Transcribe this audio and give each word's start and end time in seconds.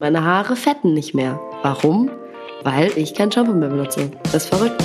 Meine 0.00 0.22
Haare 0.22 0.54
fetten 0.54 0.94
nicht 0.94 1.12
mehr. 1.12 1.40
Warum? 1.62 2.08
Weil 2.62 2.96
ich 2.96 3.14
kein 3.14 3.32
Shampoo 3.32 3.52
mehr 3.52 3.68
benutze. 3.68 4.12
Das 4.22 4.44
ist 4.44 4.46
verrückt 4.46 4.80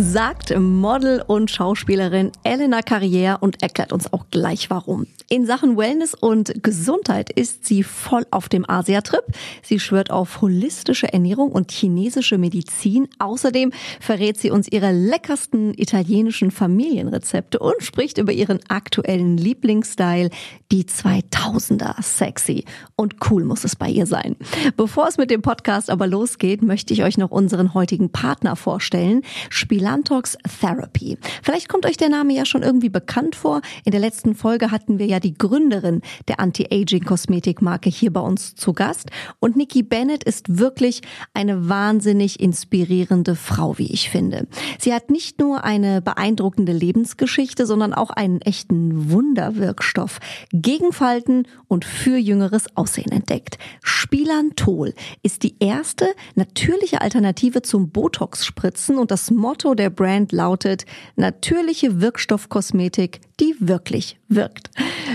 sagt 0.00 0.58
Model 0.58 1.22
und 1.26 1.50
Schauspielerin 1.50 2.32
Elena 2.42 2.78
Carrière 2.78 3.38
und 3.40 3.62
erklärt 3.62 3.92
uns 3.92 4.10
auch 4.12 4.24
gleich 4.30 4.70
warum. 4.70 5.06
In 5.28 5.44
Sachen 5.44 5.76
Wellness 5.76 6.14
und 6.14 6.62
Gesundheit 6.62 7.30
ist 7.30 7.66
sie 7.66 7.82
voll 7.82 8.26
auf 8.30 8.48
dem 8.48 8.68
Asia-Trip. 8.68 9.24
Sie 9.62 9.78
schwört 9.78 10.10
auf 10.10 10.40
holistische 10.40 11.12
Ernährung 11.12 11.52
und 11.52 11.70
chinesische 11.70 12.38
Medizin. 12.38 13.08
Außerdem 13.18 13.72
verrät 14.00 14.38
sie 14.38 14.50
uns 14.50 14.68
ihre 14.68 14.90
leckersten 14.90 15.74
italienischen 15.74 16.50
Familienrezepte 16.50 17.58
und 17.58 17.82
spricht 17.82 18.16
über 18.16 18.32
ihren 18.32 18.60
aktuellen 18.68 19.36
Lieblingsstyle, 19.36 20.30
die 20.72 20.84
2000er. 20.84 22.02
Sexy 22.02 22.64
und 22.96 23.16
cool 23.30 23.44
muss 23.44 23.64
es 23.64 23.76
bei 23.76 23.90
ihr 23.90 24.06
sein. 24.06 24.36
Bevor 24.76 25.08
es 25.08 25.18
mit 25.18 25.30
dem 25.30 25.42
Podcast 25.42 25.90
aber 25.90 26.06
losgeht, 26.06 26.62
möchte 26.62 26.94
ich 26.94 27.04
euch 27.04 27.18
noch 27.18 27.30
unseren 27.30 27.74
heutigen 27.74 28.10
Partner 28.10 28.56
vorstellen. 28.56 29.22
Spieler 29.50 29.89
Plantox 29.90 30.38
Therapy. 30.60 31.18
Vielleicht 31.42 31.68
kommt 31.68 31.84
euch 31.84 31.96
der 31.96 32.10
Name 32.10 32.32
ja 32.32 32.44
schon 32.44 32.62
irgendwie 32.62 32.90
bekannt 32.90 33.34
vor. 33.34 33.60
In 33.84 33.90
der 33.90 34.00
letzten 34.00 34.36
Folge 34.36 34.70
hatten 34.70 35.00
wir 35.00 35.06
ja 35.06 35.18
die 35.18 35.34
Gründerin 35.34 36.00
der 36.28 36.38
Anti-Aging-Kosmetikmarke 36.38 37.90
hier 37.90 38.12
bei 38.12 38.20
uns 38.20 38.54
zu 38.54 38.72
Gast. 38.72 39.10
Und 39.40 39.56
Nikki 39.56 39.82
Bennett 39.82 40.22
ist 40.22 40.58
wirklich 40.58 41.00
eine 41.34 41.68
wahnsinnig 41.68 42.38
inspirierende 42.38 43.34
Frau, 43.34 43.78
wie 43.78 43.92
ich 43.92 44.10
finde. 44.10 44.46
Sie 44.78 44.94
hat 44.94 45.10
nicht 45.10 45.40
nur 45.40 45.64
eine 45.64 46.00
beeindruckende 46.00 46.72
Lebensgeschichte, 46.72 47.66
sondern 47.66 47.92
auch 47.92 48.10
einen 48.10 48.40
echten 48.42 49.10
Wunderwirkstoff 49.10 50.20
gegen 50.52 50.92
Falten 50.92 51.48
und 51.66 51.84
für 51.84 52.16
jüngeres 52.16 52.76
Aussehen 52.76 53.10
entdeckt. 53.10 53.58
Spilantol 53.82 54.94
ist 55.24 55.42
die 55.42 55.56
erste 55.58 56.06
natürliche 56.36 57.00
Alternative 57.00 57.62
zum 57.62 57.90
Botox-Spritzen 57.90 58.96
und 58.96 59.10
das 59.10 59.32
Motto 59.32 59.74
der 59.80 59.88
Brand 59.88 60.30
lautet 60.30 60.84
natürliche 61.16 62.02
Wirkstoffkosmetik, 62.02 63.22
die 63.40 63.54
wirklich 63.60 64.18
wirkt. 64.28 64.70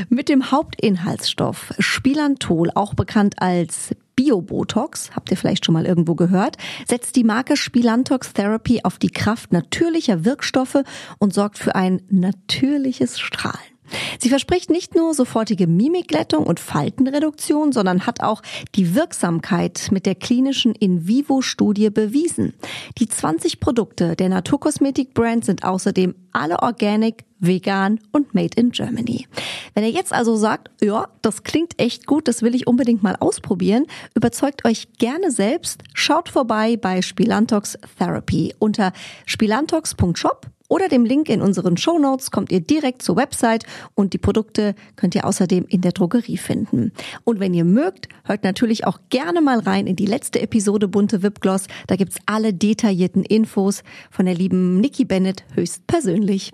Mit 0.09 0.27
dem 0.27 0.49
Hauptinhaltsstoff 0.49 1.71
Spilantol, 1.77 2.71
auch 2.73 2.95
bekannt 2.95 3.35
als 3.43 3.95
Biobotox, 4.15 5.11
habt 5.15 5.29
ihr 5.29 5.37
vielleicht 5.37 5.65
schon 5.65 5.73
mal 5.73 5.85
irgendwo 5.85 6.15
gehört, 6.15 6.57
setzt 6.87 7.15
die 7.15 7.23
Marke 7.23 7.57
Spilantox 7.57 8.33
Therapy 8.33 8.81
auf 8.83 8.97
die 8.97 9.11
Kraft 9.11 9.53
natürlicher 9.53 10.25
Wirkstoffe 10.25 10.81
und 11.19 11.31
sorgt 11.31 11.59
für 11.59 11.75
ein 11.75 12.01
natürliches 12.09 13.19
Strahlen. 13.19 13.74
Sie 14.19 14.29
verspricht 14.29 14.69
nicht 14.69 14.95
nur 14.95 15.13
sofortige 15.13 15.67
Mimikglättung 15.67 16.45
und 16.45 16.59
Faltenreduktion, 16.59 17.71
sondern 17.71 18.05
hat 18.05 18.21
auch 18.21 18.41
die 18.75 18.95
Wirksamkeit 18.95 19.89
mit 19.91 20.05
der 20.05 20.15
klinischen 20.15 20.73
In-vivo-Studie 20.73 21.89
bewiesen. 21.89 22.53
Die 22.97 23.07
20 23.07 23.59
Produkte 23.59 24.15
der 24.15 24.29
Naturkosmetik-Brand 24.29 25.45
sind 25.45 25.63
außerdem 25.63 26.15
alle 26.31 26.61
organic, 26.61 27.25
vegan 27.39 27.99
und 28.11 28.33
made 28.33 28.55
in 28.55 28.71
Germany. 28.71 29.27
Wenn 29.73 29.83
ihr 29.83 29.91
jetzt 29.91 30.13
also 30.13 30.35
sagt, 30.35 30.71
ja, 30.81 31.07
das 31.21 31.43
klingt 31.43 31.79
echt 31.79 32.07
gut, 32.07 32.27
das 32.27 32.41
will 32.41 32.55
ich 32.55 32.67
unbedingt 32.67 33.03
mal 33.03 33.15
ausprobieren, 33.19 33.85
überzeugt 34.15 34.65
euch 34.65 34.87
gerne 34.97 35.31
selbst, 35.31 35.83
schaut 35.93 36.29
vorbei 36.29 36.77
bei 36.77 37.01
Spilantox 37.01 37.77
Therapy 37.97 38.53
unter 38.59 38.93
spilantox.shop 39.25 40.54
oder 40.67 40.89
dem 40.89 41.05
Link 41.05 41.29
in 41.29 41.41
unseren 41.41 41.77
Show 41.77 41.99
Notes 41.99 42.31
kommt 42.31 42.51
ihr 42.51 42.61
direkt 42.61 43.01
zur 43.01 43.15
Website 43.15 43.65
und 43.93 44.13
die 44.13 44.17
Produkte 44.17 44.75
könnt 44.95 45.15
ihr 45.15 45.25
außerdem 45.25 45.65
in 45.67 45.81
der 45.81 45.91
Drogerie 45.91 46.37
finden. 46.37 46.91
Und 47.23 47.39
wenn 47.39 47.53
ihr 47.53 47.65
mögt, 47.65 48.09
hört 48.23 48.43
natürlich 48.43 48.87
auch 48.87 48.99
gerne 49.09 49.41
mal 49.41 49.59
rein 49.59 49.87
in 49.87 49.95
die 49.95 50.05
letzte 50.05 50.41
Episode 50.41 50.87
Bunte 50.87 51.23
Wipgloss. 51.23 51.67
Da 51.87 51.95
gibt's 51.95 52.17
alle 52.25 52.53
detaillierten 52.53 53.23
Infos 53.23 53.83
von 54.09 54.25
der 54.25 54.35
lieben 54.35 54.79
Nikki 54.79 55.05
Bennett 55.05 55.43
höchstpersönlich. 55.53 56.51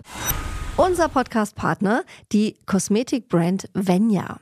Unser 0.76 1.08
Podcast-Partner, 1.08 2.04
die 2.32 2.56
Kosmetikbrand 2.66 3.68
Venya. 3.74 4.41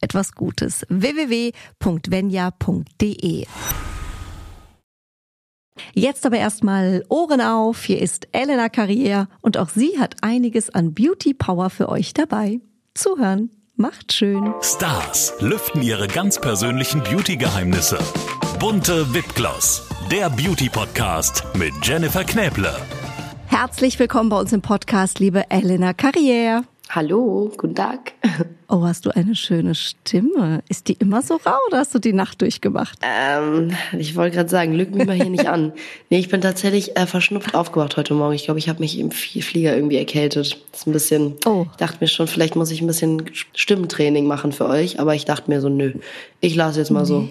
etwas 0.00 0.34
Gutes. 0.34 0.84
www.venya.de 0.88 1.46
Jetzt 5.92 6.26
aber 6.26 6.38
erstmal 6.38 7.04
Ohren 7.08 7.40
auf. 7.40 7.84
Hier 7.84 8.00
ist 8.00 8.28
Elena 8.32 8.66
Carrière 8.66 9.28
und 9.40 9.58
auch 9.58 9.68
sie 9.68 9.98
hat 9.98 10.16
einiges 10.22 10.70
an 10.70 10.94
Beauty 10.94 11.34
Power 11.34 11.70
für 11.70 11.88
euch 11.88 12.14
dabei. 12.14 12.60
Zuhören 12.94 13.50
macht 13.76 14.12
schön. 14.12 14.54
Stars 14.62 15.34
lüften 15.40 15.82
ihre 15.82 16.08
ganz 16.08 16.40
persönlichen 16.40 17.02
Beauty-Geheimnisse. 17.02 17.98
Bunte 18.58 19.12
Wipgloss, 19.14 19.86
der 20.10 20.30
Beauty-Podcast 20.30 21.44
mit 21.54 21.74
Jennifer 21.82 22.24
Knäble. 22.24 22.74
Herzlich 23.46 23.98
willkommen 23.98 24.30
bei 24.30 24.38
uns 24.38 24.52
im 24.52 24.62
Podcast, 24.62 25.18
liebe 25.18 25.50
Elena 25.50 25.90
Carrière. 25.90 26.62
Hallo, 26.88 27.50
guten 27.56 27.74
Tag. 27.74 28.12
Oh, 28.68 28.82
hast 28.82 29.06
du 29.06 29.14
eine 29.14 29.36
schöne 29.36 29.76
Stimme. 29.76 30.60
Ist 30.68 30.88
die 30.88 30.94
immer 30.94 31.22
so 31.22 31.36
rau 31.46 31.54
oder 31.68 31.78
hast 31.78 31.94
du 31.94 32.00
die 32.00 32.12
Nacht 32.12 32.42
durchgemacht? 32.42 32.98
Ähm, 33.00 33.70
ich 33.96 34.16
wollte 34.16 34.34
gerade 34.34 34.48
sagen, 34.48 34.74
lüg 34.74 34.92
mich 34.92 35.06
mal 35.06 35.14
hier 35.14 35.30
nicht 35.30 35.46
an. 35.46 35.72
Nee, 36.10 36.18
ich 36.18 36.28
bin 36.28 36.40
tatsächlich 36.40 36.96
äh, 36.96 37.06
verschnupft 37.06 37.54
aufgewacht 37.54 37.96
heute 37.96 38.12
Morgen. 38.14 38.34
Ich 38.34 38.44
glaube, 38.44 38.58
ich 38.58 38.68
habe 38.68 38.80
mich 38.80 38.98
im 38.98 39.12
Flieger 39.12 39.72
irgendwie 39.76 39.98
erkältet. 39.98 40.60
Das 40.72 40.80
ist 40.80 40.86
ein 40.88 40.92
bisschen, 40.92 41.34
oh. 41.46 41.66
ich 41.70 41.76
dachte 41.76 41.98
mir 42.00 42.08
schon, 42.08 42.26
vielleicht 42.26 42.56
muss 42.56 42.72
ich 42.72 42.80
ein 42.80 42.88
bisschen 42.88 43.30
Stimmtraining 43.54 44.26
machen 44.26 44.50
für 44.50 44.66
euch, 44.66 44.98
aber 44.98 45.14
ich 45.14 45.24
dachte 45.24 45.48
mir 45.48 45.60
so, 45.60 45.68
nö, 45.68 45.92
ich 46.40 46.56
lasse 46.56 46.80
jetzt 46.80 46.90
mal 46.90 47.02
nee. 47.02 47.06
so 47.06 47.28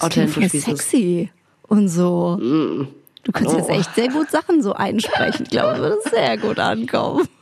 authentisch, 0.00 0.52
wie 0.52 0.58
es 0.58 0.64
sexy 0.64 1.30
und 1.62 1.88
so. 1.88 2.36
Mm. 2.38 2.88
Du 3.22 3.32
kannst 3.32 3.54
oh. 3.54 3.56
jetzt 3.56 3.70
echt 3.70 3.94
sehr 3.94 4.08
gut 4.08 4.30
Sachen 4.30 4.62
so 4.62 4.74
einsprechen. 4.74 5.44
Ich 5.44 5.50
glaube, 5.50 5.72
es 5.72 5.80
würde 5.80 5.96
sehr 6.10 6.36
gut 6.36 6.58
ankommen. 6.58 7.26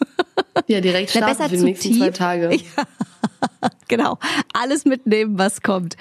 Ja, 0.66 0.80
direkt 0.80 1.10
starten 1.10 1.36
Na, 1.38 1.48
für 1.48 1.56
die 1.56 1.62
nächsten 1.62 1.88
tief. 1.88 1.98
zwei 1.98 2.10
Tage. 2.10 2.50
Ja, 2.76 3.68
genau. 3.88 4.18
Alles 4.52 4.84
mitnehmen, 4.84 5.38
was 5.38 5.62
kommt. 5.62 5.96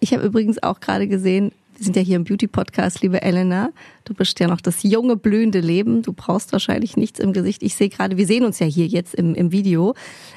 Ich 0.00 0.12
habe 0.12 0.24
übrigens 0.24 0.62
auch 0.62 0.80
gerade 0.80 1.06
gesehen, 1.08 1.52
wir 1.76 1.84
sind 1.84 1.96
ja 1.96 2.02
hier 2.02 2.16
im 2.16 2.24
Beauty-Podcast, 2.24 3.02
liebe 3.02 3.20
Elena. 3.20 3.70
Du 4.04 4.14
bist 4.14 4.40
ja 4.40 4.48
noch 4.48 4.62
das 4.62 4.82
junge, 4.82 5.16
blühende 5.16 5.60
Leben. 5.60 6.00
Du 6.00 6.14
brauchst 6.14 6.52
wahrscheinlich 6.52 6.96
nichts 6.96 7.20
im 7.20 7.34
Gesicht. 7.34 7.62
Ich 7.62 7.74
sehe 7.74 7.90
gerade, 7.90 8.16
wir 8.16 8.26
sehen 8.26 8.44
uns 8.44 8.58
ja 8.60 8.66
hier 8.66 8.86
jetzt 8.86 9.14
im, 9.14 9.34
im 9.34 9.52
Video. 9.52 9.94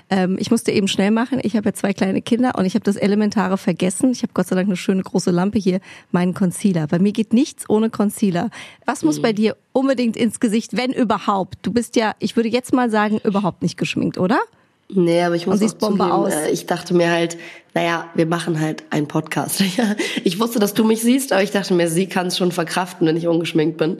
Ähm, 0.09 0.35
ich 0.37 0.51
musste 0.51 0.71
eben 0.71 0.89
schnell 0.89 1.11
machen. 1.11 1.39
Ich 1.41 1.55
habe 1.55 1.69
ja 1.69 1.73
zwei 1.73 1.93
kleine 1.93 2.21
Kinder 2.21 2.55
und 2.57 2.65
ich 2.65 2.75
habe 2.75 2.83
das 2.83 2.97
Elementare 2.97 3.57
vergessen. 3.57 4.11
Ich 4.11 4.21
habe 4.21 4.33
Gott 4.33 4.47
sei 4.47 4.55
Dank 4.55 4.67
eine 4.67 4.75
schöne 4.75 5.01
große 5.01 5.31
Lampe 5.31 5.59
hier, 5.59 5.79
meinen 6.11 6.33
Concealer. 6.33 6.87
Bei 6.87 6.99
mir 6.99 7.13
geht 7.13 7.31
nichts 7.31 7.69
ohne 7.69 7.89
Concealer. 7.89 8.49
Was 8.85 9.03
muss 9.03 9.19
mhm. 9.19 9.21
bei 9.21 9.33
dir 9.33 9.55
unbedingt 9.71 10.17
ins 10.17 10.41
Gesicht, 10.41 10.75
wenn 10.75 10.91
überhaupt? 10.91 11.59
Du 11.61 11.71
bist 11.71 11.95
ja, 11.95 12.15
ich 12.19 12.35
würde 12.35 12.49
jetzt 12.49 12.73
mal 12.73 12.89
sagen, 12.89 13.19
überhaupt 13.23 13.61
nicht 13.61 13.77
geschminkt, 13.77 14.17
oder? 14.17 14.39
Nee, 14.91 15.21
aber 15.21 15.35
ich 15.35 15.45
muss 15.45 15.61
auch 15.61 15.73
Bombe 15.73 15.99
zugeben, 15.99 16.11
aus. 16.11 16.33
Äh, 16.33 16.49
ich 16.49 16.65
dachte 16.65 16.95
mir 16.95 17.11
halt, 17.11 17.37
naja, 17.75 18.09
wir 18.15 18.25
machen 18.25 18.59
halt 18.59 18.83
einen 18.89 19.07
Podcast. 19.07 19.63
Ich 20.23 20.39
wusste, 20.39 20.59
dass 20.59 20.73
du 20.73 20.83
mich 20.83 21.01
siehst, 21.01 21.31
aber 21.31 21.43
ich 21.43 21.51
dachte 21.51 21.73
mir, 21.73 21.87
sie 21.87 22.07
kann 22.07 22.27
es 22.27 22.37
schon 22.37 22.51
verkraften, 22.51 23.07
wenn 23.07 23.15
ich 23.15 23.27
ungeschminkt 23.27 23.77
bin. 23.77 23.97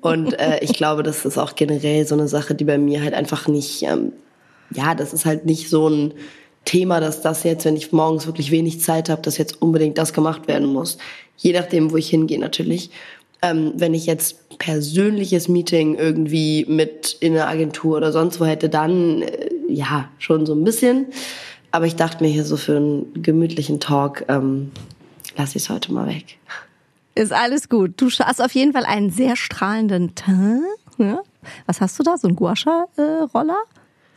Und 0.00 0.38
äh, 0.38 0.58
ich 0.60 0.74
glaube, 0.74 1.02
das 1.02 1.24
ist 1.24 1.38
auch 1.38 1.54
generell 1.54 2.06
so 2.06 2.14
eine 2.14 2.28
Sache, 2.28 2.54
die 2.54 2.64
bei 2.64 2.76
mir 2.76 3.02
halt 3.02 3.14
einfach 3.14 3.48
nicht, 3.48 3.82
ähm, 3.82 4.12
ja, 4.70 4.94
das 4.94 5.14
ist 5.14 5.24
halt 5.24 5.46
nicht 5.46 5.70
so 5.70 5.88
ein 5.88 6.14
Thema, 6.66 7.00
dass 7.00 7.22
das 7.22 7.42
jetzt, 7.44 7.64
wenn 7.64 7.76
ich 7.76 7.92
morgens 7.92 8.26
wirklich 8.26 8.50
wenig 8.50 8.80
Zeit 8.80 9.08
habe, 9.08 9.22
dass 9.22 9.38
jetzt 9.38 9.62
unbedingt 9.62 9.96
das 9.96 10.12
gemacht 10.12 10.48
werden 10.48 10.66
muss. 10.66 10.98
Je 11.36 11.52
nachdem, 11.52 11.92
wo 11.92 11.96
ich 11.96 12.10
hingehe 12.10 12.38
natürlich. 12.38 12.90
Ähm, 13.42 13.72
wenn 13.76 13.94
ich 13.94 14.06
jetzt 14.06 14.58
persönliches 14.58 15.48
Meeting 15.48 15.94
irgendwie 15.94 16.64
mit 16.68 17.16
in 17.20 17.34
einer 17.34 17.48
Agentur 17.48 17.96
oder 17.98 18.12
sonst 18.12 18.40
wo 18.40 18.44
hätte, 18.44 18.68
dann 18.68 19.22
äh, 19.22 19.45
ja 19.68 20.08
schon 20.18 20.46
so 20.46 20.54
ein 20.54 20.64
bisschen. 20.64 21.06
Aber 21.70 21.86
ich 21.86 21.96
dachte 21.96 22.22
mir 22.22 22.30
hier 22.30 22.44
so 22.44 22.56
für 22.56 22.76
einen 22.76 23.22
gemütlichen 23.22 23.80
Talk, 23.80 24.24
ähm, 24.28 24.70
lasse 25.36 25.56
ich 25.58 25.64
es 25.64 25.70
heute 25.70 25.92
mal 25.92 26.06
weg. 26.06 26.38
Ist 27.14 27.32
alles 27.32 27.68
gut. 27.68 27.94
Du 27.96 28.08
hast 28.10 28.42
auf 28.42 28.52
jeden 28.52 28.72
Fall 28.72 28.84
einen 28.84 29.10
sehr 29.10 29.36
strahlenden 29.36 30.14
Teint. 30.14 30.62
Ja? 30.98 31.20
Was 31.66 31.80
hast 31.80 31.98
du 31.98 32.02
da? 32.02 32.16
So 32.16 32.28
ein 32.28 32.36
Guasha-Roller? 32.36 33.58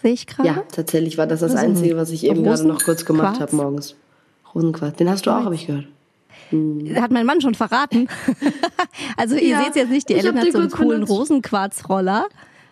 Sehe 0.01 0.13
ich 0.13 0.27
gerade? 0.27 0.47
Ja, 0.47 0.63
tatsächlich 0.71 1.17
war 1.17 1.27
das 1.27 1.41
das 1.41 1.55
Einzige, 1.55 1.97
was 1.97 2.09
ich 2.11 2.25
eben 2.25 2.43
gerade 2.43 2.67
noch 2.67 2.83
kurz 2.83 3.05
gemacht 3.05 3.39
habe 3.39 3.55
morgens. 3.55 3.95
Rosenquarz. 4.53 4.95
Den 4.97 5.09
hast 5.09 5.25
du 5.25 5.31
auch, 5.31 5.43
habe 5.43 5.55
ich 5.55 5.67
gehört. 5.67 5.87
Hm. 6.49 6.95
Hat 6.95 7.11
mein 7.11 7.25
Mann 7.25 7.41
schon 7.41 7.55
verraten. 7.55 8.07
also 9.17 9.35
ihr 9.35 9.49
ja, 9.49 9.63
seht 9.63 9.75
jetzt 9.75 9.91
nicht, 9.91 10.09
die 10.09 10.15
Ellen 10.15 10.39
hat 10.39 10.51
so 10.51 10.59
einen 10.59 10.71
coolen 10.71 11.03
Rosenquarzroller. 11.03 12.25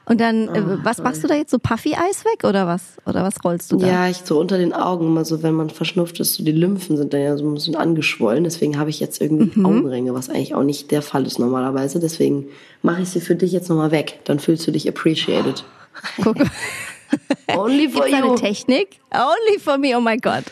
Und 0.09 0.21
dann, 0.21 0.47
oh, 0.47 0.79
was 0.83 0.99
machst 0.99 1.21
du 1.21 1.27
da 1.27 1.35
jetzt? 1.35 1.51
So 1.51 1.59
Puffy-Eis 1.59 2.23
weg 2.23 2.45
oder 2.45 2.65
was? 2.65 2.81
Oder 3.05 3.23
was 3.23 3.43
rollst 3.43 3.73
du 3.73 3.77
da? 3.77 3.87
Ja, 3.87 4.07
ich 4.07 4.17
so 4.23 4.39
unter 4.39 4.57
den 4.57 4.71
Augen, 4.71 5.07
immer 5.07 5.25
so, 5.25 5.43
wenn 5.43 5.53
man 5.53 5.69
verschnupft 5.69 6.21
ist, 6.21 6.35
so 6.35 6.45
die 6.45 6.53
Lymphen 6.53 6.95
sind 6.95 7.13
dann 7.13 7.21
ja 7.21 7.35
so 7.35 7.45
ein 7.45 7.53
bisschen 7.53 7.75
angeschwollen. 7.75 8.45
Deswegen 8.45 8.79
habe 8.79 8.89
ich 8.89 9.01
jetzt 9.01 9.21
irgendwie 9.21 9.59
mhm. 9.59 9.65
Augenringe, 9.65 10.13
was 10.13 10.29
eigentlich 10.29 10.55
auch 10.55 10.63
nicht 10.63 10.91
der 10.91 11.01
Fall 11.01 11.25
ist 11.25 11.39
normalerweise. 11.39 11.99
Deswegen 11.99 12.47
mache 12.83 13.01
ich 13.01 13.09
sie 13.09 13.19
für 13.19 13.35
dich 13.35 13.51
jetzt 13.51 13.67
nochmal 13.67 13.91
weg. 13.91 14.21
Dann 14.23 14.39
fühlst 14.39 14.65
du 14.65 14.71
dich 14.71 14.87
appreciated. 14.87 15.65
Guck. 16.23 16.37
Only 17.57 17.89
for 17.89 18.05
Gibt's 18.05 18.17
you. 18.17 18.25
eine 18.25 18.35
Technik? 18.35 18.99
Only 19.11 19.59
for 19.59 19.77
me, 19.77 19.93
oh 19.97 20.01
my 20.01 20.15
God. 20.15 20.43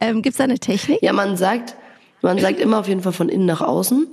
Ähm, 0.00 0.22
Gibt 0.22 0.32
es 0.32 0.38
da 0.38 0.44
eine 0.44 0.58
Technik? 0.58 1.02
Ja, 1.02 1.12
man 1.12 1.36
sagt, 1.36 1.74
man 2.22 2.38
sagt 2.38 2.58
immer 2.58 2.78
auf 2.78 2.88
jeden 2.88 3.02
Fall 3.02 3.12
von 3.12 3.28
innen 3.28 3.46
nach 3.46 3.60
außen. 3.60 4.06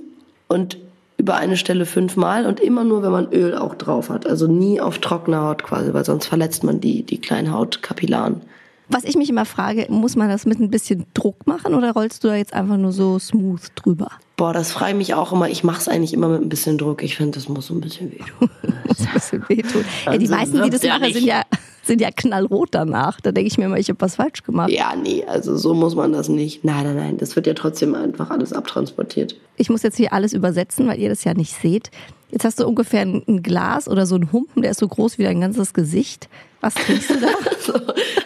Und 0.48 0.76
über 1.22 1.36
eine 1.36 1.56
Stelle 1.56 1.86
fünfmal 1.86 2.46
und 2.46 2.58
immer 2.58 2.82
nur, 2.82 3.04
wenn 3.04 3.12
man 3.12 3.32
Öl 3.32 3.56
auch 3.56 3.76
drauf 3.76 4.10
hat. 4.10 4.26
Also 4.26 4.48
nie 4.48 4.80
auf 4.80 4.98
trockener 4.98 5.42
Haut 5.42 5.62
quasi, 5.62 5.94
weil 5.94 6.04
sonst 6.04 6.26
verletzt 6.26 6.64
man 6.64 6.80
die, 6.80 7.04
die 7.04 7.18
kleinen 7.18 7.52
Hautkapillaren. 7.52 8.40
Was 8.88 9.04
ich 9.04 9.16
mich 9.16 9.30
immer 9.30 9.44
frage, 9.44 9.86
muss 9.88 10.16
man 10.16 10.28
das 10.28 10.46
mit 10.46 10.58
ein 10.58 10.68
bisschen 10.68 11.06
Druck 11.14 11.46
machen 11.46 11.74
oder 11.74 11.92
rollst 11.92 12.24
du 12.24 12.28
da 12.28 12.34
jetzt 12.34 12.52
einfach 12.52 12.76
nur 12.76 12.90
so 12.90 13.20
smooth 13.20 13.60
drüber? 13.76 14.10
Boah, 14.36 14.52
das 14.52 14.72
frage 14.72 14.90
ich 14.90 14.98
mich 14.98 15.14
auch 15.14 15.32
immer. 15.32 15.48
Ich 15.48 15.62
mache 15.62 15.80
es 15.80 15.88
eigentlich 15.88 16.12
immer 16.12 16.28
mit 16.28 16.42
ein 16.42 16.48
bisschen 16.48 16.76
Druck. 16.76 17.04
Ich 17.04 17.16
finde, 17.16 17.38
das 17.38 17.48
muss 17.48 17.68
so 17.68 17.74
ein 17.74 17.80
bisschen 17.80 18.10
wehtun. 18.10 18.50
das 18.88 19.06
ein 19.06 19.12
bisschen 19.14 19.48
wehtun. 19.48 19.84
Ja, 20.04 20.18
die 20.18 20.26
meisten, 20.26 20.60
die 20.60 20.70
das 20.70 20.82
machen, 20.82 21.12
sind 21.12 21.24
ja 21.24 21.42
sind 21.82 22.00
ja 22.00 22.10
knallrot 22.10 22.68
danach. 22.72 23.20
Da 23.20 23.32
denke 23.32 23.48
ich 23.48 23.58
mir 23.58 23.66
immer, 23.66 23.78
ich 23.78 23.88
habe 23.88 24.00
was 24.00 24.16
falsch 24.16 24.42
gemacht. 24.42 24.70
Ja, 24.70 24.94
nee, 24.94 25.24
also 25.26 25.56
so 25.56 25.74
muss 25.74 25.94
man 25.94 26.12
das 26.12 26.28
nicht. 26.28 26.64
Nein, 26.64 26.84
nein, 26.84 26.96
nein, 26.96 27.16
das 27.18 27.36
wird 27.36 27.46
ja 27.46 27.54
trotzdem 27.54 27.94
einfach 27.94 28.30
alles 28.30 28.52
abtransportiert. 28.52 29.36
Ich 29.56 29.70
muss 29.70 29.82
jetzt 29.82 29.96
hier 29.96 30.12
alles 30.12 30.32
übersetzen, 30.32 30.86
weil 30.86 30.98
ihr 30.98 31.08
das 31.08 31.24
ja 31.24 31.34
nicht 31.34 31.54
seht. 31.60 31.90
Jetzt 32.30 32.44
hast 32.44 32.60
du 32.60 32.66
ungefähr 32.66 33.02
ein 33.02 33.42
Glas 33.42 33.88
oder 33.88 34.06
so 34.06 34.14
einen 34.14 34.32
Humpen, 34.32 34.62
der 34.62 34.70
ist 34.70 34.80
so 34.80 34.88
groß 34.88 35.18
wie 35.18 35.24
dein 35.24 35.40
ganzes 35.40 35.74
Gesicht. 35.74 36.28
Was 36.60 36.74
trinkst 36.74 37.10
du 37.10 37.20
da? 37.20 37.28
so, 37.60 37.74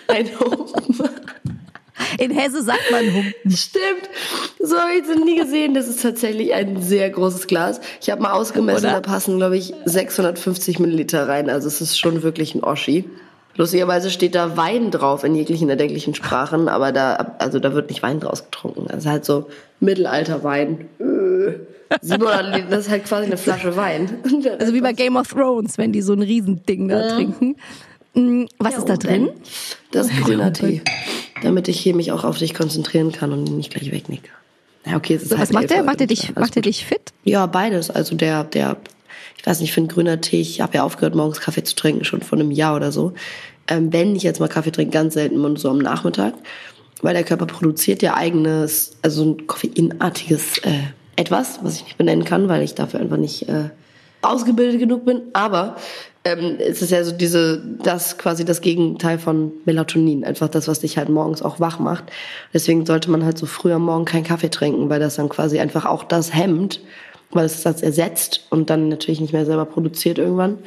ein 0.08 0.28
Humpen. 0.38 1.10
In 2.18 2.30
Hesse 2.30 2.62
sagt 2.62 2.90
man 2.90 3.12
Humpen. 3.12 3.50
Stimmt. 3.50 4.08
So 4.60 4.76
habe 4.76 4.92
ich 4.92 5.08
es 5.08 5.24
nie 5.24 5.36
gesehen. 5.36 5.74
Das 5.74 5.88
ist 5.88 6.02
tatsächlich 6.02 6.54
ein 6.54 6.80
sehr 6.82 7.10
großes 7.10 7.46
Glas. 7.46 7.80
Ich 8.00 8.10
habe 8.10 8.22
mal 8.22 8.32
ausgemessen, 8.32 8.86
Oder? 8.86 8.94
da 8.94 9.00
passen, 9.00 9.38
glaube 9.38 9.56
ich, 9.56 9.74
650 9.84 10.78
Milliliter 10.78 11.28
rein. 11.28 11.50
Also 11.50 11.68
es 11.68 11.80
ist 11.80 11.98
schon 11.98 12.22
wirklich 12.22 12.54
ein 12.54 12.62
Oschi. 12.62 13.04
Lustigerweise 13.56 14.10
steht 14.10 14.34
da 14.34 14.56
Wein 14.56 14.90
drauf 14.90 15.24
in 15.24 15.34
jeglichen 15.34 15.68
erdenklichen 15.68 16.14
Sprachen, 16.14 16.68
aber 16.68 16.92
da, 16.92 17.34
also 17.38 17.58
da 17.58 17.72
wird 17.72 17.88
nicht 17.88 18.02
Wein 18.02 18.20
draus 18.20 18.44
getrunken. 18.44 18.86
Also 18.90 19.08
halt 19.08 19.24
so 19.24 19.48
Mittelalterwein. 19.80 20.86
Äh. 20.98 21.52
Das 21.88 22.80
ist 22.80 22.90
halt 22.90 23.04
quasi 23.04 23.26
eine 23.26 23.36
Flasche 23.36 23.76
Wein. 23.76 24.18
Also 24.58 24.74
wie 24.74 24.80
bei 24.80 24.92
Game 24.92 25.16
of 25.16 25.28
Thrones, 25.28 25.78
wenn 25.78 25.92
die 25.92 26.02
so 26.02 26.12
ein 26.12 26.22
Riesending 26.22 26.88
da 26.88 27.00
ja. 27.00 27.14
trinken. 27.14 27.56
Mm, 28.14 28.46
was 28.58 28.72
ja, 28.72 28.78
ist 28.78 28.88
da 28.88 28.96
drin? 28.96 29.30
Das 29.92 30.10
ist 30.10 30.16
grüner 30.24 30.52
Tee. 30.52 30.82
Damit 31.42 31.68
ich 31.68 31.78
hier 31.78 31.94
mich 31.94 32.12
auch 32.12 32.24
auf 32.24 32.38
dich 32.38 32.54
konzentrieren 32.54 33.12
kann 33.12 33.32
und 33.32 33.44
nicht 33.56 33.72
gleich 33.72 33.92
wegnicke. 33.92 34.30
Ja, 34.84 34.96
okay, 34.96 35.18
so, 35.18 35.30
halt 35.30 35.42
was 35.42 35.52
macht 35.52 35.70
der? 35.70 35.82
Macht 35.82 36.00
er 36.00 36.06
dich, 36.06 36.34
macht 36.34 36.56
er 36.56 36.62
dich 36.62 36.84
fit? 36.84 37.12
Ja, 37.24 37.46
beides. 37.46 37.90
Also 37.90 38.14
der, 38.16 38.44
der 38.44 38.76
ich 39.46 39.50
weiß 39.50 39.60
nicht, 39.60 39.72
für 39.72 39.80
einen 39.80 39.86
grüner 39.86 40.20
Tee, 40.20 40.40
ich 40.40 40.60
habe 40.60 40.74
ja 40.74 40.82
aufgehört, 40.82 41.14
morgens 41.14 41.40
Kaffee 41.40 41.62
zu 41.62 41.76
trinken, 41.76 42.02
schon 42.02 42.20
vor 42.20 42.36
einem 42.36 42.50
Jahr 42.50 42.74
oder 42.74 42.90
so. 42.90 43.12
Ähm, 43.68 43.92
wenn 43.92 44.16
ich 44.16 44.24
jetzt 44.24 44.40
mal 44.40 44.48
Kaffee 44.48 44.72
trinke, 44.72 44.92
ganz 44.92 45.14
selten 45.14 45.44
und 45.44 45.56
so 45.56 45.70
am 45.70 45.78
Nachmittag, 45.78 46.34
weil 47.00 47.14
der 47.14 47.22
Körper 47.22 47.46
produziert 47.46 48.02
ja 48.02 48.14
eigenes, 48.14 48.96
also 49.02 49.24
ein 49.24 49.46
koffeinartiges 49.46 50.58
äh, 50.64 50.80
etwas, 51.14 51.60
was 51.62 51.76
ich 51.76 51.84
nicht 51.84 51.96
benennen 51.96 52.24
kann, 52.24 52.48
weil 52.48 52.64
ich 52.64 52.74
dafür 52.74 52.98
einfach 52.98 53.18
nicht 53.18 53.48
äh, 53.48 53.70
ausgebildet 54.20 54.80
genug 54.80 55.04
bin. 55.04 55.22
Aber 55.32 55.76
ähm, 56.24 56.56
es 56.58 56.82
ist 56.82 56.90
ja 56.90 57.04
so 57.04 57.12
diese, 57.12 57.62
das 57.84 58.18
quasi 58.18 58.44
das 58.44 58.60
Gegenteil 58.60 59.20
von 59.20 59.52
Melatonin, 59.64 60.24
einfach 60.24 60.48
das, 60.48 60.66
was 60.66 60.80
dich 60.80 60.98
halt 60.98 61.08
morgens 61.08 61.40
auch 61.40 61.60
wach 61.60 61.78
macht. 61.78 62.06
Deswegen 62.52 62.84
sollte 62.84 63.12
man 63.12 63.24
halt 63.24 63.38
so 63.38 63.46
früh 63.46 63.72
am 63.72 63.82
Morgen 63.82 64.06
keinen 64.06 64.24
Kaffee 64.24 64.50
trinken, 64.50 64.90
weil 64.90 64.98
das 64.98 65.14
dann 65.14 65.28
quasi 65.28 65.60
einfach 65.60 65.84
auch 65.84 66.02
das 66.02 66.34
hemmt, 66.34 66.80
weil 67.30 67.46
es 67.46 67.62
das 67.62 67.82
ersetzt 67.82 68.46
und 68.50 68.70
dann 68.70 68.88
natürlich 68.88 69.20
nicht 69.20 69.32
mehr 69.32 69.46
selber 69.46 69.64
produziert 69.64 70.18
irgendwann. 70.18 70.58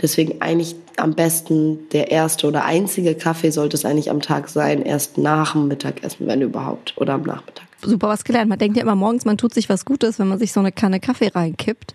Deswegen 0.00 0.42
eigentlich 0.42 0.76
am 0.96 1.14
besten 1.14 1.88
der 1.90 2.10
erste 2.10 2.46
oder 2.46 2.64
einzige 2.64 3.14
Kaffee 3.14 3.50
sollte 3.50 3.76
es 3.76 3.84
eigentlich 3.84 4.10
am 4.10 4.20
Tag 4.20 4.48
sein, 4.48 4.82
erst 4.82 5.18
nach 5.18 5.52
dem 5.52 5.68
Mittagessen, 5.68 6.26
wenn 6.26 6.42
überhaupt, 6.42 6.94
oder 6.96 7.14
am 7.14 7.22
Nachmittag. 7.22 7.66
Super 7.82 8.08
was 8.08 8.24
gelernt. 8.24 8.48
Man 8.48 8.58
denkt 8.58 8.76
ja 8.76 8.82
immer 8.82 8.94
morgens, 8.94 9.24
man 9.24 9.38
tut 9.38 9.54
sich 9.54 9.68
was 9.68 9.84
Gutes, 9.84 10.18
wenn 10.18 10.28
man 10.28 10.38
sich 10.38 10.52
so 10.52 10.60
eine 10.60 10.72
Kanne 10.72 11.00
Kaffee 11.00 11.28
reinkippt. 11.28 11.94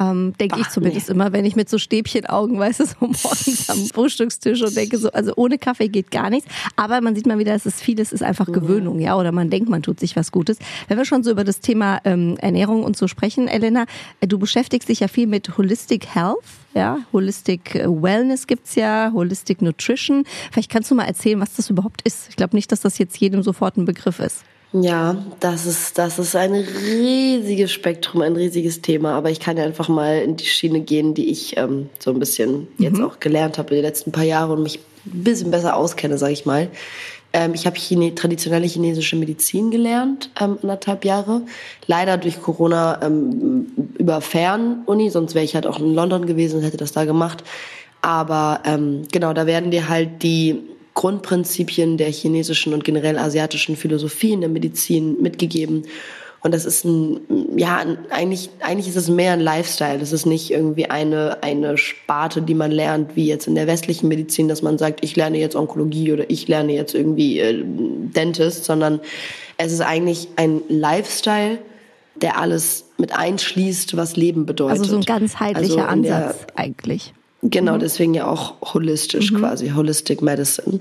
Ähm, 0.00 0.32
denke 0.40 0.60
ich 0.60 0.68
zumindest 0.70 1.08
nee. 1.08 1.14
immer, 1.14 1.32
wenn 1.32 1.44
ich 1.44 1.54
mit 1.54 1.68
so 1.68 1.78
Stäbchenaugen, 1.78 2.58
weißt 2.58 2.80
du, 2.80 2.86
so 2.86 2.94
morgens 3.00 3.68
am 3.70 3.78
Frühstückstisch 3.86 4.62
und 4.62 4.76
denke 4.76 4.98
so, 4.98 5.10
also 5.12 5.32
ohne 5.36 5.58
Kaffee 5.58 5.88
geht 5.88 6.10
gar 6.10 6.30
nichts. 6.30 6.48
Aber 6.76 7.00
man 7.00 7.14
sieht 7.14 7.26
mal 7.26 7.38
wieder, 7.38 7.54
es 7.54 7.66
ist 7.66 7.80
vieles 7.80 8.12
ist 8.12 8.22
einfach 8.22 8.48
mhm. 8.48 8.52
Gewöhnung, 8.52 8.98
ja, 9.00 9.16
oder 9.16 9.32
man 9.32 9.50
denkt, 9.50 9.68
man 9.68 9.82
tut 9.82 10.00
sich 10.00 10.16
was 10.16 10.32
Gutes. 10.32 10.58
Wenn 10.88 10.98
wir 10.98 11.04
schon 11.04 11.22
so 11.22 11.30
über 11.30 11.44
das 11.44 11.60
Thema 11.60 12.00
ähm, 12.04 12.36
Ernährung 12.38 12.84
und 12.84 12.96
so 12.96 13.06
sprechen, 13.08 13.48
Elena, 13.48 13.84
äh, 14.20 14.26
du 14.26 14.38
beschäftigst 14.38 14.88
dich 14.88 15.00
ja 15.00 15.08
viel 15.08 15.26
mit 15.26 15.56
Holistic 15.58 16.06
Health. 16.14 16.38
Ja, 16.74 17.00
Holistic 17.12 17.74
äh, 17.74 17.86
Wellness 17.86 18.46
gibt's 18.46 18.74
ja, 18.76 19.10
Holistic 19.12 19.60
Nutrition. 19.60 20.24
Vielleicht 20.50 20.70
kannst 20.70 20.90
du 20.90 20.94
mal 20.94 21.04
erzählen, 21.04 21.38
was 21.38 21.54
das 21.54 21.68
überhaupt 21.68 22.00
ist. 22.02 22.30
Ich 22.30 22.36
glaube 22.36 22.56
nicht, 22.56 22.72
dass 22.72 22.80
das 22.80 22.96
jetzt 22.98 23.18
jedem 23.18 23.42
sofort 23.42 23.76
ein 23.76 23.84
Begriff 23.84 24.20
ist. 24.20 24.44
Ja, 24.72 25.16
das 25.40 25.66
ist, 25.66 25.98
das 25.98 26.18
ist 26.18 26.34
ein 26.34 26.54
riesiges 26.54 27.70
Spektrum, 27.72 28.22
ein 28.22 28.36
riesiges 28.36 28.80
Thema. 28.80 29.12
Aber 29.12 29.30
ich 29.30 29.38
kann 29.38 29.58
ja 29.58 29.64
einfach 29.64 29.88
mal 29.88 30.18
in 30.20 30.36
die 30.36 30.46
Schiene 30.46 30.80
gehen, 30.80 31.14
die 31.14 31.30
ich 31.30 31.56
ähm, 31.58 31.90
so 31.98 32.10
ein 32.10 32.18
bisschen 32.18 32.68
mhm. 32.78 32.84
jetzt 32.84 33.00
auch 33.00 33.20
gelernt 33.20 33.58
habe 33.58 33.70
in 33.70 33.76
den 33.76 33.84
letzten 33.84 34.12
paar 34.12 34.24
Jahren 34.24 34.50
und 34.50 34.62
mich 34.62 34.78
ein 35.06 35.24
bisschen 35.24 35.50
besser 35.50 35.76
auskenne, 35.76 36.16
sage 36.16 36.32
ich 36.32 36.46
mal. 36.46 36.68
Ähm, 37.34 37.52
ich 37.54 37.66
habe 37.66 37.76
Chine 37.76 38.14
traditionelle 38.14 38.66
chinesische 38.66 39.16
Medizin 39.16 39.70
gelernt, 39.70 40.30
ähm, 40.40 40.58
anderthalb 40.62 41.04
Jahre. 41.04 41.42
Leider 41.86 42.16
durch 42.16 42.40
Corona 42.40 43.00
ähm, 43.02 43.66
über 43.98 44.20
Fernuni, 44.22 45.10
sonst 45.10 45.34
wäre 45.34 45.44
ich 45.44 45.54
halt 45.54 45.66
auch 45.66 45.80
in 45.80 45.94
London 45.94 46.26
gewesen 46.26 46.58
und 46.58 46.62
hätte 46.64 46.78
das 46.78 46.92
da 46.92 47.04
gemacht. 47.04 47.44
Aber 48.00 48.60
ähm, 48.64 49.02
genau, 49.12 49.32
da 49.32 49.46
werden 49.46 49.70
dir 49.70 49.88
halt 49.88 50.22
die 50.22 50.62
Grundprinzipien 50.94 51.96
der 51.96 52.10
chinesischen 52.10 52.74
und 52.74 52.84
generell 52.84 53.18
asiatischen 53.18 53.76
Philosophie 53.76 54.32
in 54.32 54.40
der 54.40 54.50
Medizin 54.50 55.20
mitgegeben. 55.20 55.84
Und 56.42 56.52
das 56.52 56.64
ist 56.64 56.84
ein, 56.84 57.20
ja, 57.56 57.84
eigentlich, 58.10 58.50
eigentlich 58.60 58.88
ist 58.88 58.96
es 58.96 59.08
mehr 59.08 59.32
ein 59.32 59.40
Lifestyle. 59.40 60.00
Es 60.00 60.12
ist 60.12 60.26
nicht 60.26 60.50
irgendwie 60.50 60.86
eine, 60.86 61.40
eine 61.42 61.78
Sparte, 61.78 62.42
die 62.42 62.54
man 62.54 62.72
lernt, 62.72 63.14
wie 63.14 63.26
jetzt 63.26 63.46
in 63.46 63.54
der 63.54 63.68
westlichen 63.68 64.08
Medizin, 64.08 64.48
dass 64.48 64.60
man 64.60 64.76
sagt, 64.76 65.04
ich 65.04 65.14
lerne 65.14 65.38
jetzt 65.38 65.54
Onkologie 65.54 66.12
oder 66.12 66.28
ich 66.28 66.48
lerne 66.48 66.72
jetzt 66.72 66.94
irgendwie 66.94 67.38
äh, 67.38 67.62
Dentist, 67.64 68.64
sondern 68.64 69.00
es 69.56 69.72
ist 69.72 69.82
eigentlich 69.82 70.28
ein 70.34 70.62
Lifestyle, 70.68 71.58
der 72.16 72.38
alles 72.38 72.86
mit 72.98 73.16
einschließt, 73.16 73.96
was 73.96 74.16
Leben 74.16 74.44
bedeutet. 74.44 74.80
Also 74.80 74.90
so 74.90 74.96
ein 74.96 75.02
ganzheitlicher 75.02 75.88
also 75.88 76.08
Ansatz 76.08 76.46
eigentlich. 76.56 77.14
Genau, 77.42 77.74
mhm. 77.74 77.80
deswegen 77.80 78.14
ja 78.14 78.26
auch 78.26 78.54
holistisch 78.74 79.32
mhm. 79.32 79.38
quasi, 79.38 79.70
Holistic 79.70 80.22
Medicine. 80.22 80.80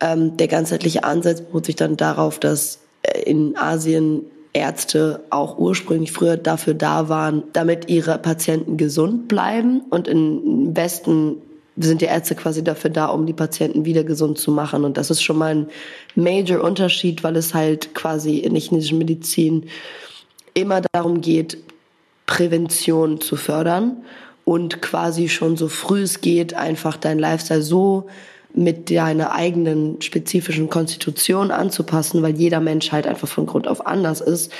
Ähm, 0.00 0.36
der 0.36 0.48
ganzheitliche 0.48 1.04
Ansatz 1.04 1.42
beruht 1.42 1.66
sich 1.66 1.76
dann 1.76 1.96
darauf, 1.96 2.38
dass 2.40 2.80
äh, 3.02 3.22
in 3.22 3.56
Asien 3.56 4.22
Ärzte 4.54 5.24
auch 5.30 5.58
ursprünglich 5.58 6.10
früher 6.10 6.36
dafür 6.36 6.74
da 6.74 7.08
waren, 7.08 7.42
damit 7.52 7.90
ihre 7.90 8.18
Patienten 8.18 8.78
gesund 8.78 9.28
bleiben. 9.28 9.82
Und 9.90 10.08
im 10.08 10.74
Westen 10.74 11.36
sind 11.76 12.00
die 12.00 12.06
Ärzte 12.06 12.34
quasi 12.34 12.64
dafür 12.64 12.90
da, 12.90 13.06
um 13.06 13.26
die 13.26 13.34
Patienten 13.34 13.84
wieder 13.84 14.02
gesund 14.02 14.38
zu 14.38 14.50
machen. 14.50 14.84
Und 14.84 14.96
das 14.96 15.10
ist 15.10 15.22
schon 15.22 15.36
mal 15.36 15.54
ein 15.54 15.68
major 16.14 16.64
Unterschied, 16.64 17.22
weil 17.22 17.36
es 17.36 17.52
halt 17.52 17.94
quasi 17.94 18.38
in 18.38 18.54
der 18.54 18.62
chinesischen 18.62 18.98
Medizin 18.98 19.66
immer 20.54 20.80
darum 20.92 21.20
geht, 21.20 21.58
Prävention 22.26 23.20
zu 23.20 23.36
fördern 23.36 23.98
und 24.48 24.80
quasi 24.80 25.28
schon 25.28 25.58
so 25.58 25.68
früh 25.68 26.00
es 26.00 26.22
geht 26.22 26.54
einfach 26.54 26.96
dein 26.96 27.18
Lifestyle 27.18 27.60
so 27.60 28.06
mit 28.54 28.90
deiner 28.90 29.32
eigenen 29.32 30.00
spezifischen 30.00 30.70
Konstitution 30.70 31.50
anzupassen, 31.50 32.22
weil 32.22 32.34
jeder 32.34 32.58
Mensch 32.58 32.90
halt 32.90 33.06
einfach 33.06 33.28
von 33.28 33.44
Grund 33.44 33.68
auf 33.68 33.86
anders 33.86 34.22
ist 34.22 34.50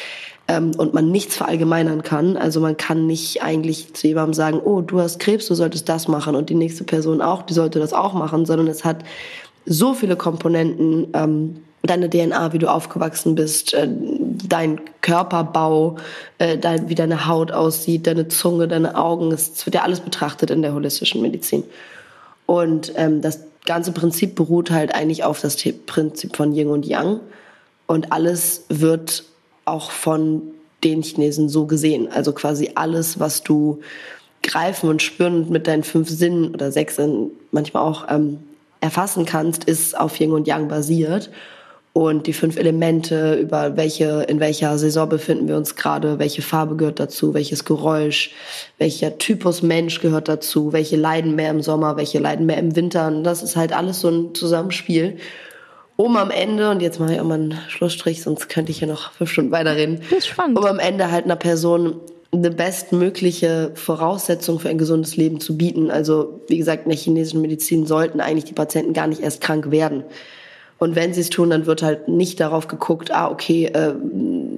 ähm, 0.46 0.72
und 0.76 0.92
man 0.92 1.10
nichts 1.10 1.36
verallgemeinern 1.38 2.02
kann. 2.02 2.36
Also 2.36 2.60
man 2.60 2.76
kann 2.76 3.06
nicht 3.06 3.42
eigentlich 3.42 3.94
zu 3.94 4.08
jemandem 4.08 4.34
sagen, 4.34 4.60
oh, 4.62 4.82
du 4.82 5.00
hast 5.00 5.20
Krebs, 5.20 5.46
du 5.46 5.54
solltest 5.54 5.88
das 5.88 6.06
machen 6.06 6.36
und 6.36 6.50
die 6.50 6.54
nächste 6.54 6.84
Person 6.84 7.22
auch, 7.22 7.40
die 7.40 7.54
sollte 7.54 7.78
das 7.78 7.94
auch 7.94 8.12
machen, 8.12 8.44
sondern 8.44 8.66
es 8.66 8.84
hat 8.84 9.04
so 9.64 9.94
viele 9.94 10.16
Komponenten, 10.16 11.06
ähm, 11.14 11.62
deine 11.82 12.10
DNA, 12.10 12.52
wie 12.52 12.58
du 12.58 12.68
aufgewachsen 12.68 13.34
bist, 13.34 13.74
äh, 13.74 13.88
dein 13.88 14.80
Körperbau, 15.00 15.96
äh, 16.38 16.58
wie 16.86 16.94
deine 16.94 17.26
Haut 17.26 17.52
aussieht, 17.52 18.06
deine 18.06 18.28
Zunge, 18.28 18.68
deine 18.68 18.96
Augen. 18.96 19.32
Es 19.32 19.64
wird 19.64 19.74
ja 19.74 19.82
alles 19.82 20.00
betrachtet 20.00 20.50
in 20.50 20.62
der 20.62 20.74
holistischen 20.74 21.22
Medizin. 21.22 21.64
Und 22.46 22.92
ähm, 22.96 23.20
das 23.20 23.40
ganze 23.64 23.92
Prinzip 23.92 24.34
beruht 24.34 24.70
halt 24.70 24.94
eigentlich 24.94 25.24
auf 25.24 25.40
das 25.40 25.56
Prinzip 25.86 26.36
von 26.36 26.54
Yin 26.54 26.68
und 26.68 26.86
Yang. 26.86 27.20
Und 27.86 28.12
alles 28.12 28.64
wird 28.68 29.24
auch 29.64 29.90
von 29.90 30.42
den 30.84 31.02
Chinesen 31.02 31.48
so 31.48 31.66
gesehen. 31.66 32.08
Also 32.10 32.32
quasi 32.32 32.72
alles, 32.74 33.20
was 33.20 33.42
du 33.42 33.80
greifen 34.42 34.88
und 34.88 35.02
spüren 35.02 35.50
mit 35.50 35.66
deinen 35.66 35.82
fünf 35.82 36.08
Sinnen 36.08 36.54
oder 36.54 36.72
sechs 36.72 36.96
Sinnen 36.96 37.30
manchmal 37.50 37.82
auch 37.82 38.06
ähm, 38.08 38.38
erfassen 38.80 39.24
kannst, 39.24 39.64
ist 39.64 39.98
auf 39.98 40.18
Yin 40.20 40.32
und 40.32 40.46
Yang 40.46 40.68
basiert 40.68 41.30
und 41.98 42.28
die 42.28 42.32
fünf 42.32 42.56
Elemente, 42.56 43.34
über 43.34 43.76
welche, 43.76 44.24
in 44.28 44.38
welcher 44.38 44.78
Saison 44.78 45.08
befinden 45.08 45.48
wir 45.48 45.56
uns 45.56 45.74
gerade, 45.74 46.20
welche 46.20 46.42
Farbe 46.42 46.76
gehört 46.76 47.00
dazu, 47.00 47.34
welches 47.34 47.64
Geräusch, 47.64 48.30
welcher 48.78 49.18
Typus 49.18 49.62
Mensch 49.62 50.00
gehört 50.00 50.28
dazu, 50.28 50.72
welche 50.72 50.96
leiden 50.96 51.34
mehr 51.34 51.50
im 51.50 51.60
Sommer, 51.60 51.96
welche 51.96 52.20
leiden 52.20 52.46
mehr 52.46 52.58
im 52.58 52.76
Winter. 52.76 53.08
Und 53.08 53.24
das 53.24 53.42
ist 53.42 53.56
halt 53.56 53.72
alles 53.72 54.00
so 54.00 54.10
ein 54.10 54.34
Zusammenspiel. 54.34 55.16
Um 55.96 56.16
am 56.16 56.30
Ende, 56.30 56.70
und 56.70 56.80
jetzt 56.82 57.00
mache 57.00 57.14
ich 57.14 57.20
auch 57.20 57.24
mal 57.24 57.34
einen 57.34 57.58
Schlussstrich, 57.66 58.22
sonst 58.22 58.48
könnte 58.48 58.70
ich 58.70 58.78
hier 58.78 58.86
noch 58.86 59.10
fünf 59.10 59.32
Stunden 59.32 59.50
weiterreden. 59.50 60.00
Das 60.08 60.20
ist 60.20 60.28
spannend. 60.28 60.56
Um 60.56 60.64
am 60.64 60.78
Ende 60.78 61.10
halt 61.10 61.24
einer 61.24 61.34
Person 61.34 61.96
eine 62.30 62.52
bestmögliche 62.52 63.72
Voraussetzung 63.74 64.60
für 64.60 64.68
ein 64.68 64.78
gesundes 64.78 65.16
Leben 65.16 65.40
zu 65.40 65.56
bieten. 65.56 65.90
Also, 65.90 66.42
wie 66.46 66.58
gesagt, 66.58 66.84
in 66.84 66.90
der 66.90 66.98
chinesischen 66.98 67.40
Medizin 67.40 67.86
sollten 67.86 68.20
eigentlich 68.20 68.44
die 68.44 68.52
Patienten 68.52 68.92
gar 68.92 69.08
nicht 69.08 69.20
erst 69.20 69.40
krank 69.40 69.72
werden. 69.72 70.04
Und 70.78 70.94
wenn 70.94 71.12
sie 71.12 71.20
es 71.20 71.30
tun, 71.30 71.50
dann 71.50 71.66
wird 71.66 71.82
halt 71.82 72.08
nicht 72.08 72.38
darauf 72.40 72.68
geguckt, 72.68 73.10
ah, 73.10 73.30
okay, 73.30 73.66
äh, 73.66 73.94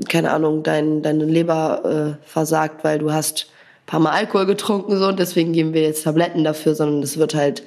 keine 0.09 0.31
Ahnung, 0.33 0.63
dein, 0.63 1.03
deine 1.03 1.25
Leber 1.25 2.19
äh, 2.21 2.29
versagt, 2.29 2.85
weil 2.85 2.99
du 2.99 3.13
hast 3.13 3.47
ein 3.47 3.87
paar 3.87 4.01
Mal 4.01 4.11
Alkohol 4.11 4.47
getrunken 4.47 4.99
so 4.99 5.09
und 5.09 5.19
deswegen 5.19 5.53
geben 5.53 5.73
wir 5.73 5.83
jetzt 5.83 6.05
Tabletten 6.05 6.45
dafür, 6.45 6.75
sondern 6.75 7.03
es 7.03 7.17
wird 7.17 7.35
halt 7.35 7.63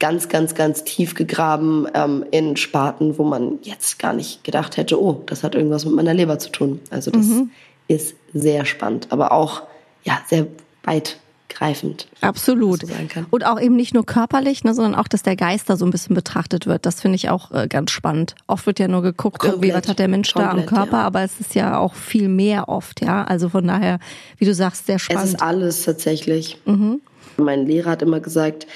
ganz, 0.00 0.28
ganz, 0.28 0.54
ganz 0.54 0.84
tief 0.84 1.14
gegraben 1.14 1.86
ähm, 1.94 2.26
in 2.30 2.56
Sparten, 2.56 3.16
wo 3.16 3.24
man 3.24 3.58
jetzt 3.62 3.98
gar 3.98 4.12
nicht 4.12 4.44
gedacht 4.44 4.76
hätte, 4.76 5.00
oh, 5.00 5.22
das 5.26 5.42
hat 5.42 5.54
irgendwas 5.54 5.86
mit 5.86 5.94
meiner 5.94 6.12
Leber 6.12 6.38
zu 6.38 6.50
tun. 6.50 6.80
Also 6.90 7.10
das 7.10 7.26
mhm. 7.26 7.50
ist 7.88 8.14
sehr 8.34 8.66
spannend, 8.66 9.06
aber 9.10 9.32
auch 9.32 9.62
ja 10.02 10.18
sehr 10.28 10.46
weit 10.82 11.18
greifend. 11.54 12.06
Absolut. 12.20 12.84
Und 13.30 13.46
auch 13.46 13.60
eben 13.60 13.76
nicht 13.76 13.94
nur 13.94 14.04
körperlich, 14.04 14.64
ne, 14.64 14.74
sondern 14.74 14.94
auch, 14.94 15.08
dass 15.08 15.22
der 15.22 15.36
Geist 15.36 15.70
da 15.70 15.76
so 15.76 15.84
ein 15.84 15.90
bisschen 15.90 16.14
betrachtet 16.14 16.66
wird. 16.66 16.86
Das 16.86 17.00
finde 17.00 17.16
ich 17.16 17.30
auch 17.30 17.50
äh, 17.52 17.68
ganz 17.68 17.90
spannend. 17.90 18.34
Oft 18.46 18.66
wird 18.66 18.78
ja 18.78 18.88
nur 18.88 19.02
geguckt, 19.02 19.40
Komplett. 19.40 19.62
irgendwie, 19.62 19.74
was 19.74 19.88
hat 19.88 19.98
der 19.98 20.08
Mensch 20.08 20.32
Komplett, 20.32 20.52
da 20.52 20.60
am 20.60 20.66
Körper, 20.66 20.98
ja. 20.98 21.04
aber 21.04 21.22
es 21.22 21.40
ist 21.40 21.54
ja 21.54 21.78
auch 21.78 21.94
viel 21.94 22.28
mehr 22.28 22.68
oft, 22.68 23.04
ja. 23.04 23.24
Also 23.24 23.48
von 23.48 23.66
daher, 23.66 23.98
wie 24.38 24.44
du 24.44 24.54
sagst, 24.54 24.86
sehr 24.86 24.98
spannend. 24.98 25.24
Es 25.24 25.30
ist 25.34 25.42
alles 25.42 25.84
tatsächlich. 25.84 26.58
Mhm. 26.64 27.00
Mein 27.36 27.66
Lehrer 27.66 27.90
hat 27.90 28.02
immer 28.02 28.20
gesagt, 28.20 28.66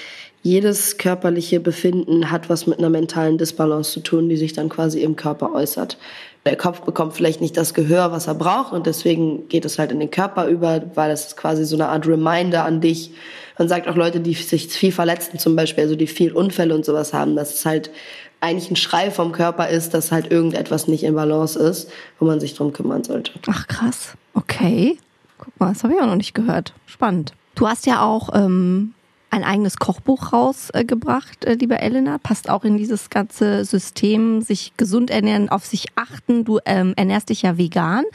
jedes 0.41 0.97
körperliche 0.97 1.59
Befinden 1.59 2.31
hat 2.31 2.49
was 2.49 2.65
mit 2.65 2.79
einer 2.79 2.89
mentalen 2.89 3.37
Disbalance 3.37 3.91
zu 3.91 3.99
tun, 3.99 4.29
die 4.29 4.37
sich 4.37 4.53
dann 4.53 4.69
quasi 4.69 5.01
im 5.01 5.15
Körper 5.15 5.53
äußert 5.53 5.97
der 6.49 6.57
Kopf 6.57 6.81
bekommt 6.81 7.13
vielleicht 7.13 7.41
nicht 7.41 7.55
das 7.55 7.75
Gehör, 7.75 8.11
was 8.11 8.25
er 8.25 8.33
braucht 8.33 8.73
und 8.73 8.87
deswegen 8.87 9.47
geht 9.49 9.65
es 9.65 9.77
halt 9.77 9.91
in 9.91 9.99
den 9.99 10.09
Körper 10.09 10.47
über, 10.47 10.81
weil 10.95 11.11
es 11.11 11.27
ist 11.27 11.37
quasi 11.37 11.63
so 11.63 11.75
eine 11.75 11.89
Art 11.89 12.07
Reminder 12.07 12.65
an 12.65 12.81
dich. 12.81 13.11
Man 13.59 13.67
sagt 13.67 13.87
auch 13.87 13.95
Leute, 13.95 14.19
die 14.19 14.33
sich 14.33 14.67
viel 14.67 14.91
verletzen 14.91 15.37
zum 15.37 15.55
Beispiel, 15.55 15.83
also 15.83 15.95
die 15.95 16.07
viel 16.07 16.31
Unfälle 16.31 16.73
und 16.73 16.85
sowas 16.85 17.13
haben, 17.13 17.35
dass 17.35 17.53
es 17.53 17.65
halt 17.65 17.91
eigentlich 18.41 18.71
ein 18.71 18.77
Schrei 18.77 19.11
vom 19.11 19.31
Körper 19.31 19.69
ist, 19.69 19.93
dass 19.93 20.11
halt 20.11 20.31
irgendetwas 20.31 20.87
nicht 20.87 21.03
in 21.03 21.13
Balance 21.13 21.59
ist, 21.59 21.91
wo 22.17 22.25
man 22.25 22.39
sich 22.39 22.55
drum 22.55 22.73
kümmern 22.73 23.03
sollte. 23.03 23.31
Ach 23.47 23.67
krass, 23.67 24.13
okay. 24.33 24.97
Guck 25.37 25.59
mal, 25.59 25.69
das 25.69 25.83
habe 25.83 25.93
ich 25.93 26.01
auch 26.01 26.07
noch 26.07 26.15
nicht 26.15 26.33
gehört. 26.33 26.73
Spannend. 26.87 27.33
Du 27.53 27.67
hast 27.67 27.85
ja 27.85 28.01
auch 28.01 28.29
ähm, 28.33 28.93
ein 29.29 29.43
eigenes 29.43 29.77
Kochbuch 29.77 30.33
rausgebracht, 30.33 31.45
äh, 31.45 31.53
liebe 31.53 31.79
Elena. 31.79 32.17
Passt 32.17 32.49
auch 32.49 32.63
in 32.63 32.77
dieses 32.77 33.09
ganze 33.09 33.65
System, 33.65 34.41
sich 34.41 34.73
gesund 34.77 35.11
ernähren, 35.11 35.49
auf 35.49 35.65
sich 35.65 35.87
achten. 35.95 36.45
Du 36.45 36.59
ähm, 36.65 36.93
ernährst 36.95 37.29
dich 37.29 37.43
ja 37.43 37.57
vegan. 37.57 38.05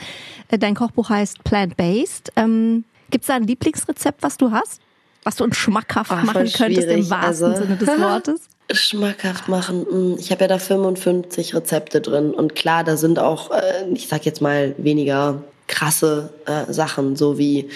Äh, 0.48 0.58
dein 0.58 0.74
Kochbuch 0.74 1.10
heißt 1.10 1.44
Plant-Based. 1.44 2.32
Ähm, 2.36 2.84
Gibt 3.10 3.22
es 3.24 3.28
da 3.28 3.34
ein 3.34 3.44
Lieblingsrezept, 3.44 4.22
was 4.22 4.36
du 4.36 4.50
hast? 4.50 4.80
Was 5.22 5.36
du 5.36 5.44
uns 5.44 5.56
schmackhaft 5.56 6.10
Ach, 6.12 6.24
machen 6.24 6.50
könntest 6.52 6.88
im 6.88 7.08
wahrsten 7.08 7.52
also, 7.52 7.62
Sinne 7.62 7.76
des 7.76 7.88
Wortes? 8.00 8.40
Schmackhaft 8.72 9.48
machen. 9.48 9.86
Hm, 9.88 10.16
ich 10.18 10.30
habe 10.30 10.42
ja 10.42 10.48
da 10.48 10.58
55 10.58 11.54
Rezepte 11.54 12.00
drin 12.00 12.32
und 12.32 12.54
klar, 12.54 12.82
da 12.82 12.96
sind 12.96 13.18
auch, 13.18 13.50
äh, 13.50 13.86
ich 13.92 14.08
sag 14.08 14.26
jetzt 14.26 14.40
mal, 14.40 14.74
weniger 14.78 15.42
krasse 15.66 16.30
äh, 16.46 16.72
Sachen, 16.72 17.16
so 17.16 17.38
wie 17.38 17.70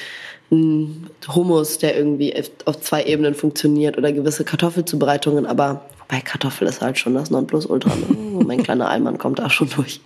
ein 0.50 1.10
Hummus, 1.34 1.78
der 1.78 1.96
irgendwie 1.96 2.34
auf 2.64 2.80
zwei 2.80 3.04
Ebenen 3.04 3.34
funktioniert 3.34 3.98
oder 3.98 4.12
gewisse 4.12 4.44
Kartoffelzubereitungen, 4.44 5.46
aber 5.46 5.82
bei 6.08 6.20
Kartoffel 6.20 6.66
ist 6.66 6.80
halt 6.80 6.98
schon 6.98 7.14
das 7.14 7.30
Nonplusultra. 7.30 7.90
Ne? 7.94 8.44
mein 8.46 8.62
kleiner 8.62 8.88
Allmann 8.88 9.18
kommt 9.18 9.38
da 9.38 9.50
schon 9.50 9.68
durch. 9.68 10.00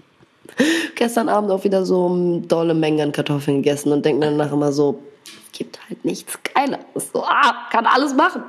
Gestern 0.96 1.28
Abend 1.28 1.50
auch 1.50 1.64
wieder 1.64 1.86
so 1.86 2.42
dolle 2.46 2.74
Mengen 2.74 3.00
an 3.00 3.12
Kartoffeln 3.12 3.62
gegessen 3.62 3.92
und 3.92 4.04
denke 4.04 4.26
danach 4.26 4.52
immer 4.52 4.72
so, 4.72 5.00
gibt 5.52 5.78
halt 5.88 6.04
nichts 6.04 6.38
Geileres. 6.54 7.10
So, 7.12 7.22
ah, 7.24 7.68
kann 7.70 7.86
alles 7.86 8.14
machen. 8.14 8.42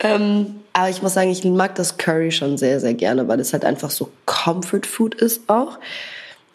Ähm, 0.00 0.56
aber 0.72 0.90
ich 0.90 1.02
muss 1.02 1.14
sagen, 1.14 1.30
ich 1.30 1.44
mag 1.44 1.74
das 1.76 1.96
Curry 1.96 2.30
schon 2.32 2.58
sehr, 2.58 2.80
sehr 2.80 2.94
gerne, 2.94 3.28
weil 3.28 3.40
es 3.40 3.52
halt 3.52 3.64
einfach 3.64 3.90
so 3.90 4.10
Comfort 4.26 4.86
Food 4.86 5.14
ist 5.14 5.48
auch. 5.48 5.78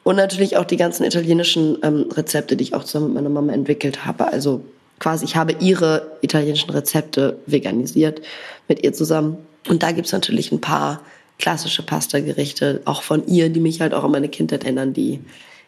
Und 0.03 0.15
natürlich 0.15 0.57
auch 0.57 0.65
die 0.65 0.77
ganzen 0.77 1.03
italienischen 1.03 1.77
ähm, 1.83 2.07
Rezepte, 2.11 2.55
die 2.55 2.63
ich 2.63 2.73
auch 2.73 2.83
zusammen 2.83 3.07
mit 3.07 3.15
meiner 3.15 3.29
Mama 3.29 3.53
entwickelt 3.53 4.05
habe. 4.05 4.27
Also 4.31 4.63
quasi, 4.99 5.25
ich 5.25 5.35
habe 5.35 5.55
ihre 5.59 6.11
italienischen 6.21 6.71
Rezepte 6.71 7.37
veganisiert 7.45 8.21
mit 8.67 8.83
ihr 8.83 8.93
zusammen. 8.93 9.37
Und 9.67 9.83
da 9.83 9.91
gibt's 9.91 10.11
natürlich 10.11 10.51
ein 10.51 10.61
paar 10.61 11.01
klassische 11.37 11.83
Pasta-Gerichte, 11.83 12.81
auch 12.85 13.03
von 13.03 13.27
ihr, 13.27 13.49
die 13.49 13.59
mich 13.59 13.81
halt 13.81 13.93
auch 13.93 14.03
an 14.03 14.11
meine 14.11 14.29
Kindheit 14.29 14.63
erinnern, 14.63 14.93
die, 14.93 15.19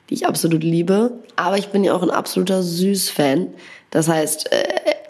die 0.09 0.15
ich 0.15 0.27
absolut 0.27 0.63
liebe. 0.63 1.11
Aber 1.35 1.57
ich 1.57 1.67
bin 1.69 1.83
ja 1.83 1.93
auch 1.93 2.03
ein 2.03 2.11
absoluter 2.11 2.63
Süß-Fan. 2.63 3.47
Das 3.91 4.07
heißt, 4.07 4.51
äh, 4.51 4.63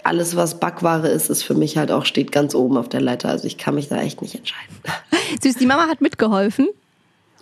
alles, 0.03 0.35
was 0.35 0.59
Backware 0.59 1.07
ist, 1.07 1.29
ist 1.29 1.43
für 1.43 1.53
mich 1.53 1.77
halt 1.77 1.91
auch, 1.91 2.05
steht 2.05 2.31
ganz 2.31 2.55
oben 2.55 2.77
auf 2.77 2.89
der 2.89 3.01
Leiter. 3.01 3.29
Also 3.29 3.47
ich 3.47 3.57
kann 3.57 3.75
mich 3.75 3.87
da 3.87 4.01
echt 4.01 4.21
nicht 4.21 4.35
entscheiden. 4.35 4.75
Süß, 5.41 5.55
die 5.55 5.65
Mama 5.65 5.87
hat 5.87 6.01
mitgeholfen? 6.01 6.67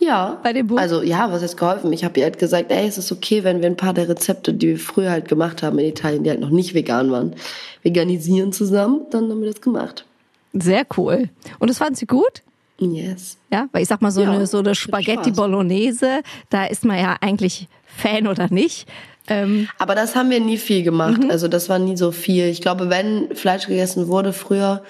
Ja. 0.01 0.39
Bei 0.41 0.51
dem 0.51 0.67
Buch? 0.67 0.79
Also 0.79 1.03
ja, 1.03 1.31
was 1.31 1.43
jetzt 1.43 1.57
geholfen? 1.57 1.93
Ich 1.93 2.03
habe 2.03 2.19
ihr 2.19 2.25
halt 2.25 2.39
gesagt, 2.39 2.71
ey, 2.71 2.87
es 2.87 2.97
ist 2.97 3.11
okay, 3.11 3.43
wenn 3.43 3.61
wir 3.61 3.67
ein 3.67 3.77
paar 3.77 3.93
der 3.93 4.09
Rezepte, 4.09 4.53
die 4.53 4.69
wir 4.69 4.79
früher 4.79 5.11
halt 5.11 5.27
gemacht 5.27 5.61
haben 5.61 5.77
in 5.77 5.85
Italien, 5.85 6.23
die 6.23 6.31
halt 6.31 6.39
noch 6.39 6.49
nicht 6.49 6.73
vegan 6.73 7.11
waren, 7.11 7.35
veganisieren 7.83 8.51
zusammen. 8.51 9.01
Dann 9.11 9.29
haben 9.29 9.41
wir 9.41 9.51
das 9.51 9.61
gemacht. 9.61 10.05
Sehr 10.53 10.85
cool. 10.97 11.29
Und 11.59 11.69
das 11.69 11.77
fanden 11.77 11.95
Sie 11.95 12.07
gut? 12.07 12.41
Yes. 12.79 13.37
Ja, 13.51 13.67
weil 13.71 13.83
ich 13.83 13.87
sag 13.87 14.01
mal, 14.01 14.09
so 14.09 14.21
ja, 14.21 14.31
eine, 14.31 14.47
so 14.47 14.57
eine 14.57 14.73
Spaghetti 14.73 15.31
Bolognese, 15.31 16.23
da 16.49 16.65
ist 16.65 16.83
man 16.83 16.97
ja 16.97 17.15
eigentlich 17.21 17.67
Fan 17.85 18.25
oder 18.25 18.47
nicht. 18.49 18.87
Ähm 19.27 19.69
Aber 19.77 19.93
das 19.93 20.15
haben 20.15 20.31
wir 20.31 20.39
nie 20.39 20.57
viel 20.57 20.81
gemacht. 20.81 21.23
Mhm. 21.23 21.29
Also 21.29 21.47
das 21.47 21.69
war 21.69 21.77
nie 21.77 21.95
so 21.95 22.11
viel. 22.11 22.45
Ich 22.45 22.61
glaube, 22.61 22.89
wenn 22.89 23.35
Fleisch 23.35 23.67
gegessen 23.67 24.07
wurde 24.07 24.33
früher, 24.33 24.81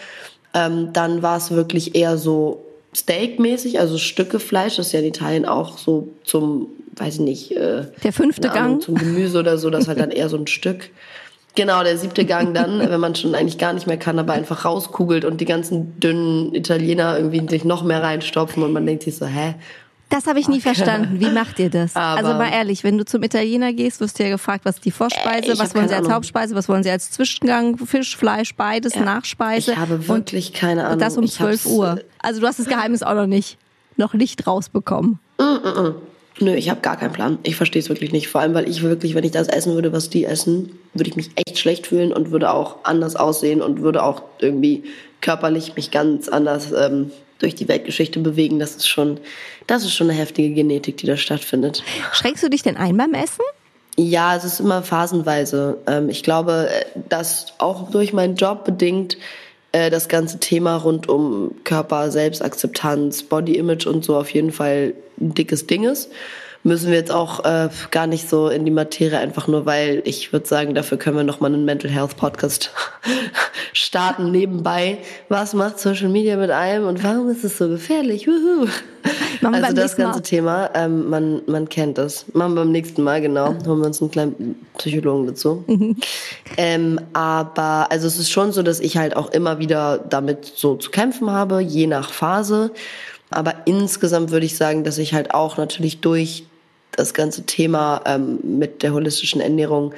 ähm, 0.53 0.93
dann 0.93 1.21
war 1.21 1.35
es 1.37 1.51
wirklich 1.51 1.95
eher 1.95 2.17
so 2.17 2.63
Steak-mäßig, 2.95 3.79
also 3.79 3.97
Stücke 3.97 4.39
Fleisch, 4.39 4.75
das 4.75 4.87
ist 4.87 4.93
ja 4.93 4.99
in 4.99 5.05
Italien 5.05 5.45
auch 5.45 5.77
so 5.77 6.09
zum, 6.23 6.67
weiß 6.97 7.15
ich 7.15 7.19
nicht, 7.21 7.51
äh, 7.51 7.85
der 8.03 8.11
fünfte 8.11 8.51
Ahnung, 8.51 8.73
Gang 8.73 8.81
zum 8.81 8.95
Gemüse 8.95 9.39
oder 9.39 9.57
so, 9.57 9.69
das 9.69 9.83
ist 9.83 9.87
halt 9.87 9.99
dann 9.99 10.11
eher 10.11 10.29
so 10.29 10.37
ein 10.37 10.47
Stück. 10.47 10.89
Genau, 11.55 11.83
der 11.83 11.97
siebte 11.97 12.25
Gang 12.25 12.53
dann, 12.53 12.79
wenn 12.89 12.99
man 12.99 13.15
schon 13.15 13.33
eigentlich 13.33 13.57
gar 13.57 13.73
nicht 13.73 13.87
mehr 13.87 13.97
kann, 13.97 14.19
aber 14.19 14.33
einfach 14.33 14.65
rauskugelt 14.65 15.23
und 15.23 15.39
die 15.39 15.45
ganzen 15.45 15.99
dünnen 15.99 16.53
Italiener 16.53 17.17
irgendwie 17.17 17.47
sich 17.49 17.63
noch 17.63 17.83
mehr 17.83 18.03
reinstopfen 18.03 18.61
und 18.63 18.73
man 18.73 18.85
denkt 18.85 19.03
sich 19.03 19.15
so, 19.15 19.25
hä, 19.25 19.55
das 20.11 20.27
habe 20.27 20.41
ich 20.41 20.49
nie 20.49 20.55
okay. 20.55 20.73
verstanden. 20.73 21.21
Wie 21.21 21.29
macht 21.29 21.57
ihr 21.57 21.69
das? 21.69 21.95
Aber 21.95 22.27
also 22.27 22.37
mal 22.37 22.51
ehrlich, 22.51 22.83
wenn 22.83 22.97
du 22.97 23.05
zum 23.05 23.23
Italiener 23.23 23.71
gehst, 23.71 24.01
wirst 24.01 24.19
du 24.19 24.23
ja 24.23 24.29
gefragt, 24.29 24.65
was 24.65 24.75
ist 24.75 24.85
die 24.85 24.91
Vorspeise, 24.91 25.53
äh, 25.53 25.57
was 25.57 25.73
wollen 25.73 25.87
sie 25.87 25.95
als 25.95 26.03
Ahnung. 26.03 26.15
Hauptspeise, 26.15 26.53
was 26.53 26.67
wollen 26.67 26.83
sie 26.83 26.91
als 26.91 27.11
Zwischengang, 27.11 27.77
Fisch, 27.77 28.17
Fleisch, 28.17 28.53
beides, 28.53 28.93
ja. 28.95 29.03
Nachspeise. 29.03 29.71
Ich 29.71 29.77
habe 29.77 30.09
wirklich 30.09 30.49
und, 30.49 30.55
keine 30.55 30.81
Ahnung. 30.81 30.93
Und 30.93 31.01
das 31.01 31.17
um 31.17 31.25
12 31.25 31.65
Uhr. 31.65 32.01
Äh, 32.21 32.27
also 32.27 32.41
du 32.41 32.47
hast 32.47 32.59
das 32.59 32.67
Geheimnis 32.67 33.03
auch 33.03 33.13
noch 33.13 33.27
nicht, 33.27 33.57
noch 33.97 34.13
nicht 34.13 34.45
rausbekommen. 34.47 35.19
Mm, 35.39 35.43
mm, 35.43 35.87
mm. 35.87 35.95
Nö, 36.39 36.55
ich 36.55 36.69
habe 36.69 36.81
gar 36.81 36.97
keinen 36.97 37.13
Plan. 37.13 37.39
Ich 37.43 37.55
verstehe 37.55 37.81
es 37.81 37.89
wirklich 37.89 38.11
nicht. 38.11 38.27
Vor 38.27 38.41
allem, 38.41 38.53
weil 38.53 38.67
ich 38.67 38.81
wirklich, 38.81 39.13
wenn 39.15 39.23
ich 39.23 39.31
das 39.31 39.47
essen 39.47 39.75
würde, 39.75 39.91
was 39.93 40.09
die 40.09 40.25
essen, 40.25 40.79
würde 40.93 41.09
ich 41.09 41.15
mich 41.15 41.29
echt 41.35 41.59
schlecht 41.59 41.87
fühlen 41.87 42.11
und 42.13 42.31
würde 42.31 42.51
auch 42.51 42.77
anders 42.83 43.15
aussehen 43.15 43.61
und 43.61 43.81
würde 43.81 44.03
auch 44.03 44.23
irgendwie 44.39 44.83
körperlich 45.19 45.75
mich 45.75 45.91
ganz 45.91 46.29
anders 46.29 46.71
ähm, 46.71 47.11
durch 47.39 47.53
die 47.53 47.67
Weltgeschichte 47.67 48.19
bewegen. 48.19 48.59
Das 48.59 48.75
ist 48.75 48.87
schon, 48.87 49.19
das 49.67 49.83
ist 49.83 49.93
schon 49.93 50.09
eine 50.09 50.17
heftige 50.17 50.53
Genetik, 50.53 50.97
die 50.97 51.05
da 51.05 51.17
stattfindet. 51.17 51.83
Schränkst 52.13 52.43
du 52.43 52.49
dich 52.49 52.63
denn 52.63 52.77
ein 52.77 52.97
beim 52.97 53.13
Essen? 53.13 53.43
Ja, 53.97 54.35
es 54.35 54.45
ist 54.45 54.59
immer 54.59 54.81
phasenweise. 54.81 55.77
Ähm, 55.85 56.09
ich 56.09 56.23
glaube, 56.23 56.69
dass 57.09 57.53
auch 57.57 57.91
durch 57.91 58.13
meinen 58.13 58.35
Job 58.35 58.63
bedingt 58.63 59.17
äh, 59.71 59.89
das 59.89 60.09
ganze 60.09 60.39
Thema 60.39 60.77
rund 60.77 61.09
um 61.09 61.55
Körper, 61.63 62.11
Selbstakzeptanz, 62.11 63.23
Body 63.23 63.57
Image 63.57 63.87
und 63.87 64.03
so 64.03 64.15
auf 64.15 64.29
jeden 64.31 64.51
Fall 64.51 64.93
ein 65.19 65.33
dickes 65.33 65.67
Ding 65.67 65.83
ist 65.83 66.09
müssen 66.63 66.91
wir 66.91 66.97
jetzt 66.97 67.11
auch 67.11 67.43
äh, 67.45 67.69
gar 67.91 68.07
nicht 68.07 68.29
so 68.29 68.49
in 68.49 68.65
die 68.65 68.71
Materie, 68.71 69.17
einfach 69.17 69.47
nur 69.47 69.65
weil 69.65 70.01
ich 70.05 70.31
würde 70.31 70.47
sagen, 70.47 70.75
dafür 70.75 70.97
können 70.97 71.17
wir 71.17 71.23
nochmal 71.23 71.53
einen 71.53 71.65
Mental 71.65 71.89
Health 71.89 72.17
Podcast 72.17 72.71
starten 73.73 74.31
nebenbei. 74.31 74.97
Was 75.29 75.53
macht 75.53 75.79
Social 75.79 76.09
Media 76.09 76.37
mit 76.37 76.51
einem 76.51 76.87
und 76.87 77.03
warum 77.03 77.29
ist 77.29 77.43
es 77.43 77.57
so 77.57 77.67
gefährlich? 77.67 78.27
Machen 79.41 79.63
also 79.63 79.75
das 79.75 79.95
ganze 79.95 80.19
Mal. 80.19 80.23
Thema, 80.23 80.69
ähm, 80.75 81.09
man, 81.09 81.41
man 81.47 81.67
kennt 81.67 81.97
das. 81.97 82.25
Machen 82.33 82.53
wir 82.53 82.61
beim 82.61 82.71
nächsten 82.71 83.03
Mal, 83.03 83.21
genau. 83.21 83.47
Holen 83.65 83.79
wir 83.79 83.87
uns 83.87 84.01
einen 84.01 84.11
kleinen 84.11 84.67
Psychologen 84.77 85.27
dazu. 85.27 85.63
Mhm. 85.67 85.97
Ähm, 86.57 86.99
aber 87.13 87.87
also 87.89 88.07
es 88.07 88.19
ist 88.19 88.29
schon 88.29 88.51
so, 88.51 88.61
dass 88.61 88.79
ich 88.79 88.97
halt 88.97 89.15
auch 89.15 89.31
immer 89.31 89.59
wieder 89.59 89.97
damit 89.97 90.45
so 90.45 90.75
zu 90.75 90.91
kämpfen 90.91 91.31
habe, 91.31 91.61
je 91.61 91.87
nach 91.87 92.11
Phase. 92.11 92.71
Aber 93.31 93.55
insgesamt 93.65 94.31
würde 94.31 94.45
ich 94.45 94.57
sagen, 94.57 94.83
dass 94.83 94.97
ich 94.97 95.13
halt 95.13 95.33
auch 95.33 95.57
natürlich 95.57 96.01
durch 96.01 96.43
das 96.91 97.13
ganze 97.13 97.45
Thema 97.45 98.01
ähm, 98.05 98.39
mit 98.43 98.83
der 98.83 98.93
holistischen 98.93 99.41
Ernährung 99.41 99.93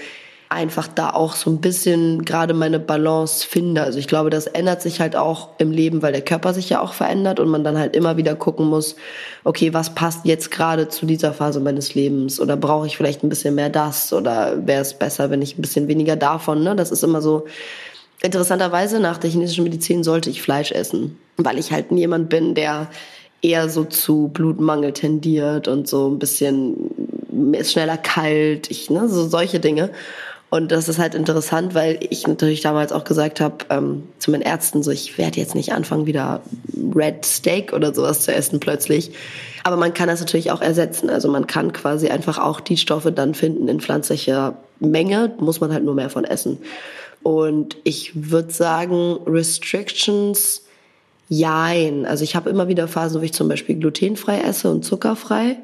einfach 0.53 0.87
da 0.87 1.09
auch 1.09 1.35
so 1.35 1.49
ein 1.49 1.59
bisschen 1.59 2.23
gerade 2.25 2.53
meine 2.53 2.79
Balance 2.79 3.45
finde. 3.45 3.81
Also 3.81 3.99
ich 3.99 4.07
glaube, 4.07 4.29
das 4.29 4.47
ändert 4.47 4.81
sich 4.81 4.99
halt 4.99 5.15
auch 5.15 5.49
im 5.57 5.71
Leben, 5.71 6.01
weil 6.01 6.13
der 6.13 6.21
Körper 6.21 6.53
sich 6.53 6.69
ja 6.69 6.79
auch 6.79 6.93
verändert 6.93 7.39
und 7.39 7.49
man 7.49 7.63
dann 7.63 7.77
halt 7.77 7.95
immer 7.95 8.17
wieder 8.17 8.35
gucken 8.35 8.67
muss, 8.67 8.95
okay, 9.43 9.73
was 9.73 9.95
passt 9.95 10.25
jetzt 10.25 10.51
gerade 10.51 10.87
zu 10.87 11.05
dieser 11.05 11.33
Phase 11.33 11.59
meines 11.59 11.95
Lebens? 11.95 12.39
Oder 12.39 12.55
brauche 12.55 12.87
ich 12.87 12.95
vielleicht 12.95 13.23
ein 13.23 13.29
bisschen 13.29 13.55
mehr 13.55 13.69
das? 13.69 14.13
Oder 14.13 14.65
wäre 14.65 14.81
es 14.81 14.93
besser, 14.93 15.29
wenn 15.29 15.41
ich 15.41 15.57
ein 15.57 15.61
bisschen 15.61 15.87
weniger 15.87 16.15
davon? 16.15 16.63
Ne? 16.63 16.75
Das 16.75 16.91
ist 16.91 17.03
immer 17.03 17.21
so. 17.21 17.45
Interessanterweise, 18.21 19.01
nach 19.01 19.17
der 19.17 19.29
chinesischen 19.29 19.65
Medizin 19.65 20.03
sollte 20.03 20.29
ich 20.29 20.41
Fleisch 20.41 20.71
essen, 20.71 21.19
weil 21.35 21.57
ich 21.59 21.73
halt 21.73 21.91
jemand 21.91 22.29
bin, 22.29 22.55
der 22.55 22.87
eher 23.43 23.69
so 23.69 23.83
zu 23.83 24.29
Blutmangel 24.29 24.93
tendiert 24.93 25.67
und 25.67 25.87
so 25.87 26.09
ein 26.09 26.17
bisschen 26.17 26.89
ist 27.53 27.73
schneller 27.73 27.97
kalt, 27.97 28.71
ich, 28.71 28.89
ne, 28.89 29.07
so 29.09 29.27
solche 29.27 29.59
Dinge. 29.59 29.91
Und 30.49 30.71
das 30.71 30.87
ist 30.87 30.99
halt 30.99 31.15
interessant, 31.15 31.73
weil 31.73 31.99
ich 32.09 32.27
natürlich 32.27 32.61
damals 32.61 32.91
auch 32.91 33.03
gesagt 33.05 33.41
habe 33.41 33.65
ähm, 33.71 34.03
zu 34.19 34.29
meinen 34.29 34.43
Ärzten, 34.43 34.83
so 34.83 34.91
ich 34.91 35.17
werde 35.17 35.39
jetzt 35.39 35.55
nicht 35.55 35.73
anfangen, 35.73 36.05
wieder 36.05 36.41
Red 36.95 37.25
Steak 37.25 37.73
oder 37.73 37.93
sowas 37.93 38.21
zu 38.21 38.33
essen 38.33 38.59
plötzlich. 38.59 39.11
Aber 39.63 39.77
man 39.77 39.95
kann 39.95 40.09
das 40.09 40.19
natürlich 40.19 40.51
auch 40.51 40.61
ersetzen. 40.61 41.09
Also 41.09 41.27
man 41.27 41.47
kann 41.47 41.73
quasi 41.73 42.09
einfach 42.09 42.37
auch 42.37 42.59
die 42.59 42.77
Stoffe 42.77 43.11
dann 43.11 43.33
finden 43.33 43.67
in 43.67 43.79
pflanzlicher 43.79 44.55
Menge, 44.79 45.33
muss 45.39 45.59
man 45.59 45.73
halt 45.73 45.83
nur 45.83 45.95
mehr 45.95 46.11
von 46.11 46.23
essen. 46.23 46.59
Und 47.23 47.77
ich 47.83 48.11
würde 48.31 48.53
sagen, 48.53 49.17
Restrictions 49.25 50.61
Jein. 51.29 52.05
Also 52.05 52.23
ich 52.23 52.35
habe 52.35 52.49
immer 52.49 52.67
wieder 52.67 52.87
Phasen, 52.87 53.21
wo 53.21 53.25
ich 53.25 53.33
zum 53.33 53.47
Beispiel 53.47 53.75
glutenfrei 53.75 54.41
esse 54.41 54.69
und 54.69 54.83
zuckerfrei. 54.83 55.57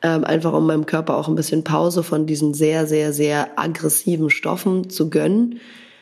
Ähm, 0.00 0.24
einfach 0.24 0.52
um 0.52 0.66
meinem 0.66 0.86
Körper 0.86 1.16
auch 1.16 1.28
ein 1.28 1.34
bisschen 1.34 1.64
Pause 1.64 2.04
von 2.04 2.26
diesen 2.26 2.54
sehr, 2.54 2.86
sehr, 2.86 3.12
sehr 3.12 3.58
aggressiven 3.58 4.30
Stoffen 4.30 4.90
zu 4.90 5.10
gönnen. 5.10 5.60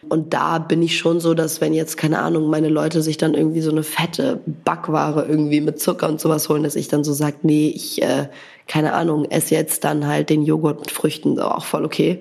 Und 0.09 0.35
da 0.35 0.59
bin 0.59 0.83
ich 0.83 0.99
schon 0.99 1.19
so, 1.19 1.35
dass 1.35 1.61
wenn 1.61 1.73
jetzt, 1.75 1.97
keine 1.97 2.21
Ahnung, 2.21 2.49
meine 2.49 2.69
Leute 2.69 3.03
sich 3.03 3.17
dann 3.17 3.35
irgendwie 3.35 3.61
so 3.61 3.71
eine 3.71 3.83
fette 3.83 4.41
Backware 4.65 5.27
irgendwie 5.27 5.61
mit 5.61 5.81
Zucker 5.81 6.09
und 6.09 6.21
sowas 6.21 6.49
holen, 6.49 6.63
dass 6.63 6.77
ich 6.77 6.89
dann 6.89 7.03
so 7.03 7.13
sage, 7.13 7.39
nee, 7.43 7.73
ich, 7.75 8.03
äh, 8.03 8.29
keine 8.69 8.93
Ahnung, 8.93 9.25
esse 9.25 9.55
jetzt 9.55 9.83
dann 9.85 10.07
halt 10.07 10.31
den 10.31 10.43
Joghurt 10.43 10.81
mit 10.81 10.91
Früchten, 10.91 11.41
auch 11.41 11.65
voll 11.65 11.85
okay. 11.85 12.21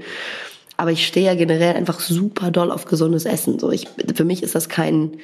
Aber 0.77 0.91
ich 0.91 1.05
stehe 1.05 1.27
ja 1.27 1.35
generell 1.35 1.75
einfach 1.75 1.99
super 1.99 2.51
doll 2.51 2.71
auf 2.71 2.85
gesundes 2.85 3.25
Essen. 3.25 3.59
So, 3.59 3.71
ich, 3.71 3.87
für 4.15 4.25
mich 4.25 4.43
ist 4.43 4.55
das 4.55 4.67
kein, 4.67 5.17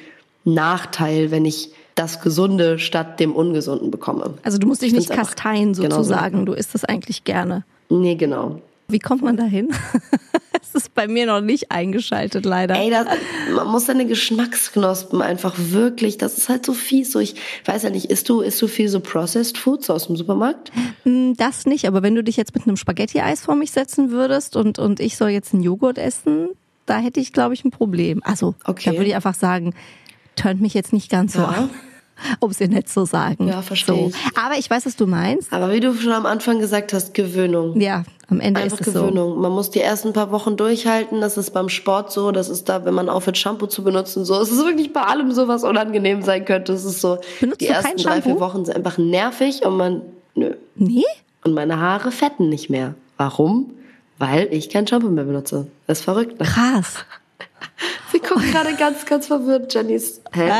Nachteil, 0.44 1.30
wenn 1.30 1.44
ich 1.44 1.70
das 1.94 2.20
Gesunde 2.20 2.78
statt 2.78 3.20
dem 3.20 3.34
Ungesunden 3.34 3.90
bekomme. 3.90 4.34
Also 4.42 4.58
du 4.58 4.66
musst 4.66 4.82
dich 4.82 4.92
nicht 4.92 5.10
kasteien 5.10 5.74
sozusagen, 5.74 6.32
genauso. 6.32 6.44
du 6.46 6.52
isst 6.54 6.74
es 6.74 6.84
eigentlich 6.84 7.24
gerne. 7.24 7.64
Nee, 7.90 8.14
genau. 8.14 8.60
Wie 8.88 8.98
kommt 8.98 9.22
man 9.22 9.36
dahin? 9.36 9.68
das 10.52 10.74
ist 10.74 10.94
bei 10.94 11.08
mir 11.08 11.26
noch 11.26 11.40
nicht 11.40 11.70
eingeschaltet, 11.70 12.44
leider. 12.44 12.76
Ey, 12.76 12.90
das, 12.90 13.06
man 13.54 13.68
muss 13.68 13.86
seine 13.86 14.06
Geschmacksknospen 14.06 15.22
einfach 15.22 15.54
wirklich, 15.56 16.18
das 16.18 16.36
ist 16.36 16.48
halt 16.48 16.66
so 16.66 16.74
fies. 16.74 17.12
So, 17.12 17.18
ich 17.18 17.34
weiß 17.64 17.84
ja 17.84 17.90
nicht, 17.90 18.10
isst 18.10 18.28
du, 18.28 18.40
isst 18.40 18.60
du 18.60 18.68
viel 18.68 18.88
so 18.88 19.00
Processed 19.00 19.56
Foods 19.56 19.88
aus 19.88 20.08
dem 20.08 20.16
Supermarkt? 20.16 20.72
Mm, 21.04 21.32
das 21.36 21.64
nicht, 21.64 21.86
aber 21.86 22.02
wenn 22.02 22.14
du 22.14 22.22
dich 22.22 22.36
jetzt 22.36 22.54
mit 22.54 22.66
einem 22.66 22.76
Spaghetti-Eis 22.76 23.40
vor 23.40 23.54
mich 23.54 23.70
setzen 23.70 24.10
würdest 24.10 24.56
und, 24.56 24.78
und 24.78 25.00
ich 25.00 25.16
soll 25.16 25.30
jetzt 25.30 25.54
einen 25.54 25.62
Joghurt 25.62 25.98
essen, 25.98 26.50
da 26.84 26.98
hätte 26.98 27.20
ich, 27.20 27.32
glaube 27.32 27.54
ich, 27.54 27.64
ein 27.64 27.70
Problem. 27.70 28.20
Also, 28.24 28.54
okay. 28.64 28.90
da 28.90 28.96
würde 28.96 29.06
ich 29.06 29.14
einfach 29.14 29.34
sagen, 29.34 29.74
tönt 30.36 30.60
mich 30.60 30.74
jetzt 30.74 30.92
nicht 30.92 31.10
ganz 31.10 31.34
so 31.34 31.40
ja. 31.40 31.48
an. 31.48 31.70
Um 32.40 32.50
es 32.50 32.58
dir 32.58 32.68
nicht 32.68 32.88
zu 32.88 33.04
sagen. 33.04 33.48
Ja, 33.48 33.62
verstehe. 33.62 34.10
So. 34.10 34.40
Aber 34.40 34.56
ich 34.56 34.70
weiß, 34.70 34.86
was 34.86 34.96
du 34.96 35.06
meinst. 35.06 35.52
Aber 35.52 35.72
wie 35.72 35.80
du 35.80 35.92
schon 35.94 36.12
am 36.12 36.26
Anfang 36.26 36.60
gesagt 36.60 36.92
hast, 36.92 37.14
Gewöhnung. 37.14 37.80
Ja, 37.80 38.04
am 38.28 38.40
Ende 38.40 38.60
Einfach 38.60 38.80
ist 38.80 38.86
es 38.86 38.94
Gewöhnung. 38.94 39.34
so. 39.34 39.40
Man 39.40 39.50
muss 39.52 39.70
die 39.70 39.80
ersten 39.80 40.12
paar 40.12 40.30
Wochen 40.30 40.56
durchhalten. 40.56 41.20
Das 41.20 41.36
ist 41.36 41.50
beim 41.50 41.68
Sport 41.68 42.12
so. 42.12 42.30
Das 42.30 42.48
ist 42.48 42.68
da, 42.68 42.84
wenn 42.84 42.94
man 42.94 43.08
aufhört, 43.08 43.38
Shampoo 43.38 43.66
zu 43.66 43.82
benutzen, 43.82 44.24
so. 44.24 44.40
Es 44.40 44.50
ist 44.50 44.64
wirklich 44.64 44.92
bei 44.92 45.02
allem 45.02 45.32
so, 45.32 45.48
was 45.48 45.64
unangenehm 45.64 46.22
sein 46.22 46.44
könnte. 46.44 46.72
Es 46.72 46.84
ist 46.84 47.00
so. 47.00 47.18
Benutzt 47.40 47.60
die 47.60 47.66
ersten 47.66 47.96
drei, 47.96 48.22
vier 48.22 48.38
Wochen 48.38 48.64
sind 48.64 48.76
einfach 48.76 48.98
nervig 48.98 49.64
und 49.64 49.76
man, 49.76 50.02
nö. 50.34 50.54
Nee? 50.76 51.04
Und 51.44 51.54
meine 51.54 51.80
Haare 51.80 52.12
fetten 52.12 52.48
nicht 52.48 52.70
mehr. 52.70 52.94
Warum? 53.16 53.72
Weil 54.18 54.48
ich 54.52 54.70
kein 54.70 54.86
Shampoo 54.86 55.08
mehr 55.08 55.24
benutze. 55.24 55.66
Das 55.86 55.98
ist 55.98 56.04
verrückt. 56.04 56.38
Ne? 56.38 56.46
Krass. 56.46 57.04
Sie 58.12 58.18
guckt 58.18 58.50
gerade 58.52 58.74
ganz, 58.74 59.06
ganz 59.06 59.26
verwirrt, 59.26 59.72
Jennys. 59.72 60.20
Hä? 60.32 60.50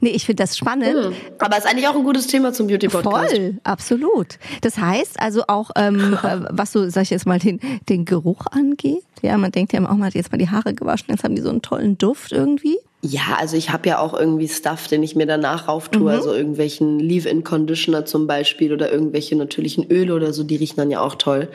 Nee, 0.00 0.10
ich 0.10 0.26
finde 0.26 0.42
das 0.42 0.56
spannend. 0.56 1.06
Hm. 1.06 1.14
Aber 1.38 1.56
ist 1.56 1.66
eigentlich 1.66 1.88
auch 1.88 1.96
ein 1.96 2.04
gutes 2.04 2.26
Thema 2.26 2.52
zum 2.52 2.66
Beauty-Podcast. 2.66 3.34
Voll, 3.34 3.54
absolut. 3.64 4.38
Das 4.60 4.78
heißt 4.78 5.20
also 5.20 5.44
auch, 5.48 5.70
ähm, 5.76 6.18
äh, 6.22 6.40
was 6.50 6.72
so, 6.72 6.88
sag 6.88 7.02
ich 7.02 7.10
jetzt 7.10 7.26
mal, 7.26 7.38
den, 7.38 7.60
den 7.88 8.04
Geruch 8.04 8.46
angeht. 8.50 9.04
Ja, 9.22 9.36
man 9.38 9.52
denkt 9.52 9.72
ja 9.72 9.78
immer, 9.78 9.90
auch, 9.90 9.96
man 9.96 10.06
hat 10.06 10.14
jetzt 10.14 10.32
mal 10.32 10.38
die 10.38 10.50
Haare 10.50 10.74
gewaschen, 10.74 11.06
jetzt 11.08 11.24
haben 11.24 11.34
die 11.34 11.42
so 11.42 11.48
einen 11.48 11.62
tollen 11.62 11.98
Duft 11.98 12.32
irgendwie. 12.32 12.78
Ja, 13.02 13.36
also 13.38 13.56
ich 13.56 13.70
habe 13.70 13.88
ja 13.88 13.98
auch 13.98 14.14
irgendwie 14.14 14.48
Stuff, 14.48 14.88
den 14.88 15.02
ich 15.02 15.14
mir 15.14 15.26
danach 15.26 15.68
rauf 15.68 15.88
tue, 15.90 16.02
mhm. 16.02 16.08
also 16.08 16.32
irgendwelchen 16.32 16.98
Leave-In-Conditioner 16.98 18.04
zum 18.04 18.26
Beispiel 18.26 18.72
oder 18.72 18.90
irgendwelche 18.90 19.36
natürlichen 19.36 19.90
Öle 19.90 20.14
oder 20.14 20.32
so, 20.32 20.42
die 20.42 20.56
riechen 20.56 20.76
dann 20.76 20.90
ja 20.90 21.00
auch 21.00 21.14
toll. 21.14 21.48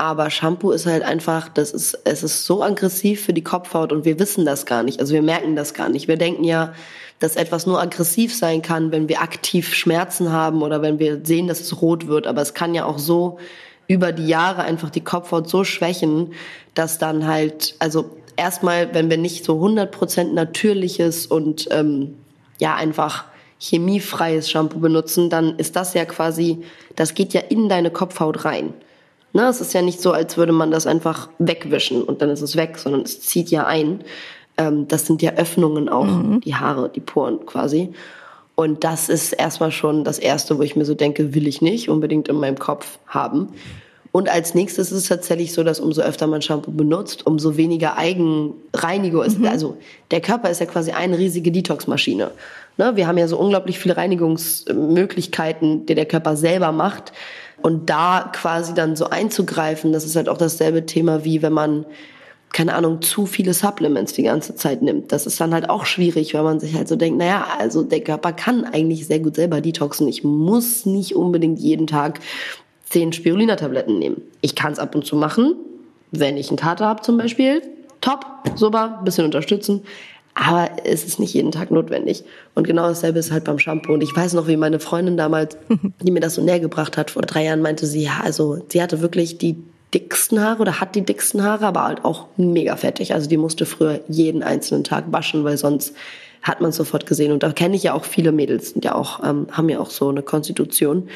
Aber 0.00 0.30
Shampoo 0.30 0.70
ist 0.70 0.86
halt 0.86 1.02
einfach, 1.02 1.50
das 1.50 1.72
ist, 1.72 1.98
es 2.04 2.22
ist 2.22 2.46
so 2.46 2.62
aggressiv 2.62 3.22
für 3.22 3.34
die 3.34 3.44
Kopfhaut 3.44 3.92
und 3.92 4.06
wir 4.06 4.18
wissen 4.18 4.46
das 4.46 4.64
gar 4.64 4.82
nicht. 4.82 4.98
Also 4.98 5.12
wir 5.12 5.20
merken 5.20 5.56
das 5.56 5.74
gar 5.74 5.90
nicht. 5.90 6.08
Wir 6.08 6.16
denken 6.16 6.42
ja, 6.42 6.72
dass 7.18 7.36
etwas 7.36 7.66
nur 7.66 7.78
aggressiv 7.78 8.34
sein 8.34 8.62
kann, 8.62 8.92
wenn 8.92 9.10
wir 9.10 9.20
aktiv 9.20 9.74
Schmerzen 9.74 10.32
haben 10.32 10.62
oder 10.62 10.80
wenn 10.80 10.98
wir 10.98 11.20
sehen, 11.22 11.48
dass 11.48 11.60
es 11.60 11.82
rot 11.82 12.06
wird. 12.06 12.26
Aber 12.26 12.40
es 12.40 12.54
kann 12.54 12.74
ja 12.74 12.86
auch 12.86 12.98
so 12.98 13.38
über 13.88 14.12
die 14.12 14.26
Jahre 14.26 14.62
einfach 14.62 14.88
die 14.88 15.04
Kopfhaut 15.04 15.50
so 15.50 15.64
schwächen, 15.64 16.32
dass 16.72 16.96
dann 16.96 17.26
halt, 17.26 17.74
also 17.78 18.08
erstmal, 18.36 18.94
wenn 18.94 19.10
wir 19.10 19.18
nicht 19.18 19.44
so 19.44 19.62
100% 19.62 20.32
natürliches 20.32 21.26
und 21.26 21.68
ähm, 21.72 22.14
ja 22.58 22.74
einfach 22.74 23.26
chemiefreies 23.58 24.48
Shampoo 24.48 24.78
benutzen, 24.78 25.28
dann 25.28 25.58
ist 25.58 25.76
das 25.76 25.92
ja 25.92 26.06
quasi, 26.06 26.62
das 26.96 27.12
geht 27.12 27.34
ja 27.34 27.42
in 27.42 27.68
deine 27.68 27.90
Kopfhaut 27.90 28.46
rein. 28.46 28.72
Ne, 29.32 29.42
es 29.46 29.60
ist 29.60 29.74
ja 29.74 29.82
nicht 29.82 30.00
so, 30.00 30.12
als 30.12 30.36
würde 30.36 30.52
man 30.52 30.70
das 30.70 30.86
einfach 30.86 31.28
wegwischen 31.38 32.02
und 32.02 32.20
dann 32.20 32.30
ist 32.30 32.42
es 32.42 32.56
weg, 32.56 32.78
sondern 32.78 33.02
es 33.02 33.20
zieht 33.20 33.50
ja 33.50 33.66
ein. 33.66 34.00
Ähm, 34.56 34.88
das 34.88 35.06
sind 35.06 35.22
ja 35.22 35.34
Öffnungen 35.34 35.88
auch, 35.88 36.04
mhm. 36.04 36.40
die 36.40 36.56
Haare, 36.56 36.90
die 36.92 37.00
Poren 37.00 37.46
quasi. 37.46 37.90
Und 38.56 38.84
das 38.84 39.08
ist 39.08 39.32
erstmal 39.32 39.72
schon 39.72 40.04
das 40.04 40.18
Erste, 40.18 40.58
wo 40.58 40.62
ich 40.62 40.76
mir 40.76 40.84
so 40.84 40.94
denke, 40.94 41.34
will 41.34 41.46
ich 41.46 41.62
nicht 41.62 41.88
unbedingt 41.88 42.28
in 42.28 42.36
meinem 42.36 42.58
Kopf 42.58 42.98
haben. 43.06 43.48
Und 44.12 44.28
als 44.28 44.54
nächstes 44.54 44.90
ist 44.90 44.98
es 44.98 45.08
tatsächlich 45.08 45.52
so, 45.52 45.62
dass 45.62 45.78
umso 45.78 46.02
öfter 46.02 46.26
man 46.26 46.42
Shampoo 46.42 46.72
benutzt, 46.72 47.26
umso 47.26 47.56
weniger 47.56 47.96
Eigenreinigung 47.96 49.22
ist. 49.22 49.38
Mhm. 49.38 49.46
Also 49.46 49.76
der 50.10 50.20
Körper 50.20 50.50
ist 50.50 50.60
ja 50.60 50.66
quasi 50.66 50.90
eine 50.90 51.16
riesige 51.16 51.52
Detox-Maschine. 51.52 52.32
Ne? 52.76 52.96
Wir 52.96 53.06
haben 53.06 53.18
ja 53.18 53.28
so 53.28 53.38
unglaublich 53.38 53.78
viele 53.78 53.96
Reinigungsmöglichkeiten, 53.96 55.86
die 55.86 55.94
der 55.94 56.06
Körper 56.06 56.36
selber 56.36 56.72
macht. 56.72 57.12
Und 57.62 57.90
da 57.90 58.30
quasi 58.32 58.74
dann 58.74 58.96
so 58.96 59.10
einzugreifen, 59.10 59.92
das 59.92 60.04
ist 60.04 60.16
halt 60.16 60.28
auch 60.28 60.38
dasselbe 60.38 60.86
Thema 60.86 61.24
wie 61.24 61.42
wenn 61.42 61.52
man 61.52 61.86
keine 62.52 62.74
Ahnung, 62.74 63.00
zu 63.00 63.26
viele 63.26 63.54
Supplements 63.54 64.12
die 64.12 64.24
ganze 64.24 64.56
Zeit 64.56 64.82
nimmt. 64.82 65.12
Das 65.12 65.26
ist 65.26 65.40
dann 65.40 65.54
halt 65.54 65.70
auch 65.70 65.86
schwierig, 65.86 66.34
weil 66.34 66.42
man 66.42 66.58
sich 66.58 66.74
halt 66.74 66.88
so 66.88 66.96
denkt, 66.96 67.18
naja, 67.18 67.46
also 67.58 67.82
der 67.82 68.00
Körper 68.00 68.32
kann 68.32 68.64
eigentlich 68.64 69.06
sehr 69.06 69.20
gut 69.20 69.36
selber 69.36 69.60
detoxen. 69.60 70.08
Ich 70.08 70.24
muss 70.24 70.84
nicht 70.84 71.14
unbedingt 71.14 71.60
jeden 71.60 71.86
Tag 71.86 72.18
zehn 72.88 73.12
Spirulina-Tabletten 73.12 73.98
nehmen. 73.98 74.22
Ich 74.40 74.56
kann 74.56 74.72
es 74.72 74.80
ab 74.80 74.94
und 74.96 75.06
zu 75.06 75.14
machen, 75.14 75.54
wenn 76.10 76.36
ich 76.36 76.48
einen 76.48 76.56
Kater 76.56 76.86
habe 76.86 77.02
zum 77.02 77.18
Beispiel. 77.18 77.62
Top, 78.00 78.26
super, 78.56 79.00
bisschen 79.04 79.24
unterstützen. 79.24 79.82
Aber 80.42 80.70
es 80.84 81.04
ist 81.04 81.20
nicht 81.20 81.34
jeden 81.34 81.52
Tag 81.52 81.70
notwendig. 81.70 82.24
Und 82.54 82.66
genau 82.66 82.88
dasselbe 82.88 83.18
ist 83.18 83.30
halt 83.30 83.44
beim 83.44 83.58
Shampoo. 83.58 83.92
Und 83.92 84.02
ich 84.02 84.16
weiß 84.16 84.32
noch, 84.32 84.48
wie 84.48 84.56
meine 84.56 84.80
Freundin 84.80 85.18
damals, 85.18 85.58
die 86.02 86.10
mir 86.10 86.20
das 86.20 86.36
so 86.36 86.42
näher 86.42 86.60
gebracht 86.60 86.96
hat, 86.96 87.10
vor 87.10 87.20
drei 87.20 87.44
Jahren 87.44 87.60
meinte 87.60 87.84
sie, 87.84 88.04
ja, 88.04 88.20
also 88.24 88.58
sie 88.68 88.82
hatte 88.82 89.02
wirklich 89.02 89.36
die 89.36 89.62
dicksten 89.92 90.40
Haare 90.40 90.62
oder 90.62 90.80
hat 90.80 90.94
die 90.94 91.04
dicksten 91.04 91.42
Haare, 91.42 91.66
aber 91.66 91.84
halt 91.84 92.06
auch 92.06 92.28
mega 92.38 92.74
fettig. 92.76 93.12
Also 93.12 93.28
die 93.28 93.36
musste 93.36 93.66
früher 93.66 94.00
jeden 94.08 94.42
einzelnen 94.42 94.82
Tag 94.82 95.12
waschen, 95.12 95.44
weil 95.44 95.58
sonst 95.58 95.94
hat 96.40 96.62
man 96.62 96.72
sofort 96.72 97.04
gesehen. 97.04 97.32
Und 97.32 97.42
da 97.42 97.52
kenne 97.52 97.76
ich 97.76 97.82
ja 97.82 97.92
auch 97.92 98.04
viele 98.04 98.32
Mädels, 98.32 98.70
sind 98.70 98.82
ja 98.82 98.94
auch, 98.94 99.22
ähm, 99.22 99.46
haben 99.52 99.68
ja 99.68 99.78
auch 99.78 99.90
so 99.90 100.08
eine 100.08 100.22
Konstitution. 100.22 101.10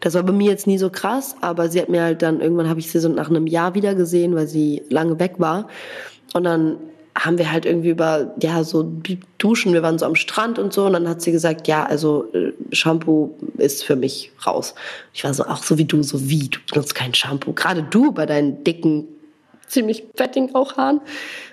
Das 0.00 0.14
war 0.14 0.22
bei 0.22 0.32
mir 0.32 0.48
jetzt 0.48 0.68
nie 0.68 0.78
so 0.78 0.88
krass, 0.88 1.34
aber 1.40 1.68
sie 1.68 1.80
hat 1.80 1.88
mir 1.88 2.02
halt 2.02 2.22
dann, 2.22 2.40
irgendwann 2.40 2.68
habe 2.68 2.78
ich 2.78 2.92
sie 2.92 3.00
so 3.00 3.08
nach 3.08 3.28
einem 3.28 3.48
Jahr 3.48 3.74
wieder 3.74 3.96
gesehen, 3.96 4.36
weil 4.36 4.46
sie 4.46 4.82
lange 4.88 5.18
weg 5.18 5.34
war. 5.38 5.66
Und 6.32 6.44
dann 6.44 6.76
haben 7.14 7.38
wir 7.38 7.52
halt 7.52 7.66
irgendwie 7.66 7.90
über, 7.90 8.34
ja, 8.40 8.64
so 8.64 8.90
duschen, 9.38 9.72
wir 9.72 9.82
waren 9.82 9.98
so 9.98 10.06
am 10.06 10.14
Strand 10.14 10.58
und 10.58 10.72
so, 10.72 10.86
und 10.86 10.94
dann 10.94 11.08
hat 11.08 11.20
sie 11.20 11.32
gesagt, 11.32 11.68
ja, 11.68 11.84
also 11.84 12.32
äh, 12.32 12.52
Shampoo 12.74 13.34
ist 13.58 13.84
für 13.84 13.96
mich 13.96 14.32
raus. 14.46 14.74
Ich 15.12 15.24
war 15.24 15.34
so, 15.34 15.44
auch 15.44 15.62
so 15.62 15.78
wie 15.78 15.84
du, 15.84 16.02
so 16.02 16.28
wie, 16.28 16.48
du 16.48 16.58
benutzt 16.70 16.94
kein 16.94 17.12
Shampoo. 17.14 17.52
Gerade 17.52 17.82
du 17.82 18.12
bei 18.12 18.24
deinen 18.24 18.64
dicken, 18.64 19.06
ziemlich 19.68 20.04
fettigen 20.16 20.54
auch 20.54 20.76
Haaren. 20.76 21.00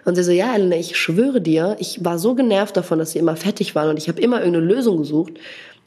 Und 0.05 0.15
sie 0.15 0.23
so, 0.23 0.31
ja, 0.31 0.53
Elena, 0.53 0.75
ich 0.77 0.97
schwöre 0.97 1.41
dir, 1.41 1.75
ich 1.79 2.03
war 2.03 2.19
so 2.19 2.35
genervt 2.35 2.77
davon, 2.77 2.99
dass 2.99 3.11
sie 3.11 3.19
immer 3.19 3.35
fettig 3.35 3.75
waren 3.75 3.89
und 3.89 3.97
ich 3.97 4.07
habe 4.07 4.21
immer 4.21 4.39
irgendeine 4.39 4.65
Lösung 4.65 4.97
gesucht. 4.97 5.33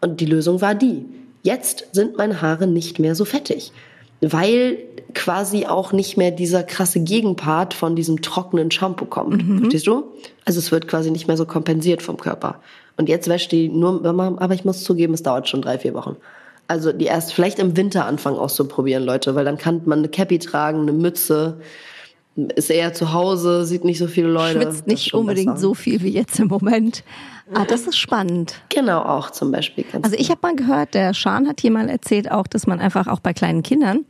Und 0.01 0.21
die 0.21 0.27
Lösung 0.27 0.61
war 0.61 0.75
die. 0.75 1.05
Jetzt 1.43 1.87
sind 1.93 2.17
meine 2.17 2.41
Haare 2.41 2.67
nicht 2.67 2.99
mehr 2.99 3.15
so 3.15 3.25
fettig 3.25 3.73
weil 4.23 4.79
quasi 5.15 5.67
auch 5.67 5.93
nicht 5.93 6.17
mehr 6.17 6.31
dieser 6.31 6.63
krasse 6.63 7.01
Gegenpart 7.01 7.75
von 7.75 7.97
diesem 7.97 8.23
trockenen 8.23 8.71
Shampoo 8.71 9.05
kommt. 9.05 9.47
Mhm. 9.47 9.59
Verstehst 9.59 9.87
du? 9.87 10.05
Also 10.45 10.59
es 10.59 10.73
wird 10.73 10.89
quasi 10.89 11.11
nicht 11.11 11.27
mehr 11.27 11.37
so 11.37 11.45
kompensiert 11.45 12.03
vom 12.03 12.17
Körper. 12.17 12.61
Und 12.97 13.09
jetzt 13.09 13.29
wäscht 13.29 13.53
die 13.53 13.69
nur, 13.69 14.05
aber 14.05 14.55
ich 14.55 14.65
muss 14.65 14.85
zugeben, 14.85 15.13
es 15.15 15.23
dauert 15.23 15.49
schon 15.49 15.63
drei, 15.63 15.79
vier 15.79 15.95
Wochen. 15.95 16.17
Also 16.69 16.93
die 16.93 17.07
erst 17.07 17.35
vielleicht 17.35 17.59
im 17.59 17.77
Winter 17.77 18.07
anfangen 18.07 18.39
auszuprobieren, 18.39 19.05
Leute, 19.05 19.35
weil 19.35 19.45
dann 19.45 19.59
kann 19.59 19.83
man 19.85 19.99
eine 19.99 20.09
Cappy 20.09 20.39
tragen, 20.39 20.83
eine 20.83 20.93
Mütze, 20.93 21.59
ist 22.35 22.71
eher 22.71 22.95
zu 22.95 23.13
Hause, 23.13 23.65
sieht 23.65 23.85
nicht 23.85 23.99
so 23.99 24.07
viele 24.07 24.29
Leute. 24.29 24.61
Schwitzt 24.61 24.87
nicht 24.87 25.13
unbedingt 25.15 25.55
besser. 25.55 25.61
so 25.61 25.75
viel 25.75 26.03
wie 26.03 26.11
jetzt 26.11 26.41
im 26.41 26.49
Moment. 26.49 27.05
Ah, 27.53 27.65
das 27.67 27.87
ist 27.87 27.99
spannend. 27.99 28.63
Genau, 28.71 29.01
auch 29.03 29.31
zum 29.31 29.51
Beispiel. 29.51 29.85
also 30.01 30.17
ich 30.19 30.31
habe 30.31 30.41
mal 30.43 30.57
gehört, 30.57 30.95
der 30.95 31.13
Schan 31.13 31.47
hat 31.47 31.61
hier 31.61 31.71
mal 31.71 31.89
erzählt 31.91 32.31
auch, 32.31 32.47
dass 32.47 32.67
man 32.67 32.81
einfach 32.81 33.07
auch 33.07 33.21
bei 33.21 33.35
kleinen 33.35 33.63
Kindern, 33.63 34.07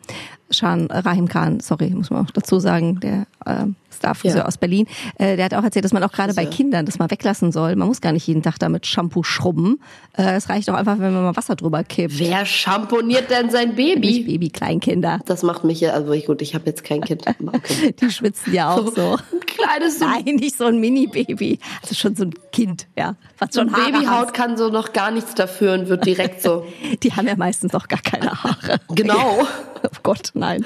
Schan 0.50 0.86
Rahim 0.90 1.28
Khan, 1.28 1.58
sorry, 1.60 1.90
muss 1.90 2.10
man 2.10 2.24
auch 2.24 2.30
dazu 2.30 2.60
sagen, 2.60 3.00
der 3.00 3.26
äh, 3.44 3.66
Starfriseur 3.92 4.40
ja. 4.40 4.46
aus 4.46 4.58
Berlin, 4.58 4.86
äh, 5.18 5.36
der 5.36 5.46
hat 5.46 5.54
auch 5.54 5.64
erzählt, 5.64 5.84
dass 5.84 5.92
man 5.92 6.02
auch 6.02 6.12
gerade 6.12 6.34
bei 6.34 6.46
Kindern 6.46 6.86
das 6.86 6.98
mal 6.98 7.10
weglassen 7.10 7.52
soll. 7.52 7.76
Man 7.76 7.88
muss 7.88 8.00
gar 8.00 8.12
nicht 8.12 8.26
jeden 8.26 8.42
Tag 8.42 8.58
damit 8.58 8.86
Shampoo 8.86 9.22
schrubben. 9.22 9.80
Äh, 10.16 10.34
es 10.34 10.48
reicht 10.48 10.68
auch 10.70 10.74
einfach, 10.74 10.98
wenn 10.98 11.12
man 11.12 11.22
mal 11.22 11.36
Wasser 11.36 11.56
drüber 11.56 11.84
kippt. 11.84 12.18
Wer 12.18 12.44
schamponiert 12.46 13.30
denn 13.30 13.50
sein 13.50 13.74
Baby? 13.74 14.00
Nicht 14.00 14.26
Baby, 14.26 14.50
Kleinkinder. 14.50 15.20
Das 15.26 15.42
macht 15.42 15.64
mich 15.64 15.80
ja, 15.80 15.92
also 15.92 16.12
ich, 16.12 16.26
gut, 16.26 16.42
ich 16.42 16.54
habe 16.54 16.66
jetzt 16.66 16.84
kein 16.84 17.00
Kind. 17.00 17.22
Okay. 17.52 17.94
Die 18.00 18.10
schwitzen 18.10 18.54
ja 18.54 18.72
auch 18.72 18.94
so. 18.94 19.16
Ein 19.32 19.40
kleines 19.46 19.98
so 19.98 20.06
Nein, 20.06 20.36
nicht 20.36 20.56
so 20.56 20.66
ein 20.66 20.78
Mini-Baby. 20.78 21.58
Also 21.82 21.94
schon 21.94 22.16
so 22.16 22.24
ein 22.24 22.34
Kind, 22.52 22.86
ja. 22.96 23.16
Was 23.38 23.54
schon 23.54 23.72
Haare 23.72 23.92
Babyhaut 23.92 24.26
hast. 24.26 24.34
kann 24.34 24.56
so 24.56 24.68
noch 24.68 24.92
gar 24.92 25.10
nichts 25.10 25.34
dafür 25.34 25.74
und 25.74 25.88
wird 25.88 26.06
direkt 26.06 26.42
so. 26.42 26.66
Die 27.02 27.12
haben 27.12 27.26
ja 27.26 27.36
meistens 27.36 27.74
auch 27.74 27.88
gar 27.88 28.00
keine 28.00 28.42
Haare. 28.42 28.80
Genau. 28.94 29.40
oh 29.82 29.88
Gott, 30.02 30.30
nein. 30.34 30.64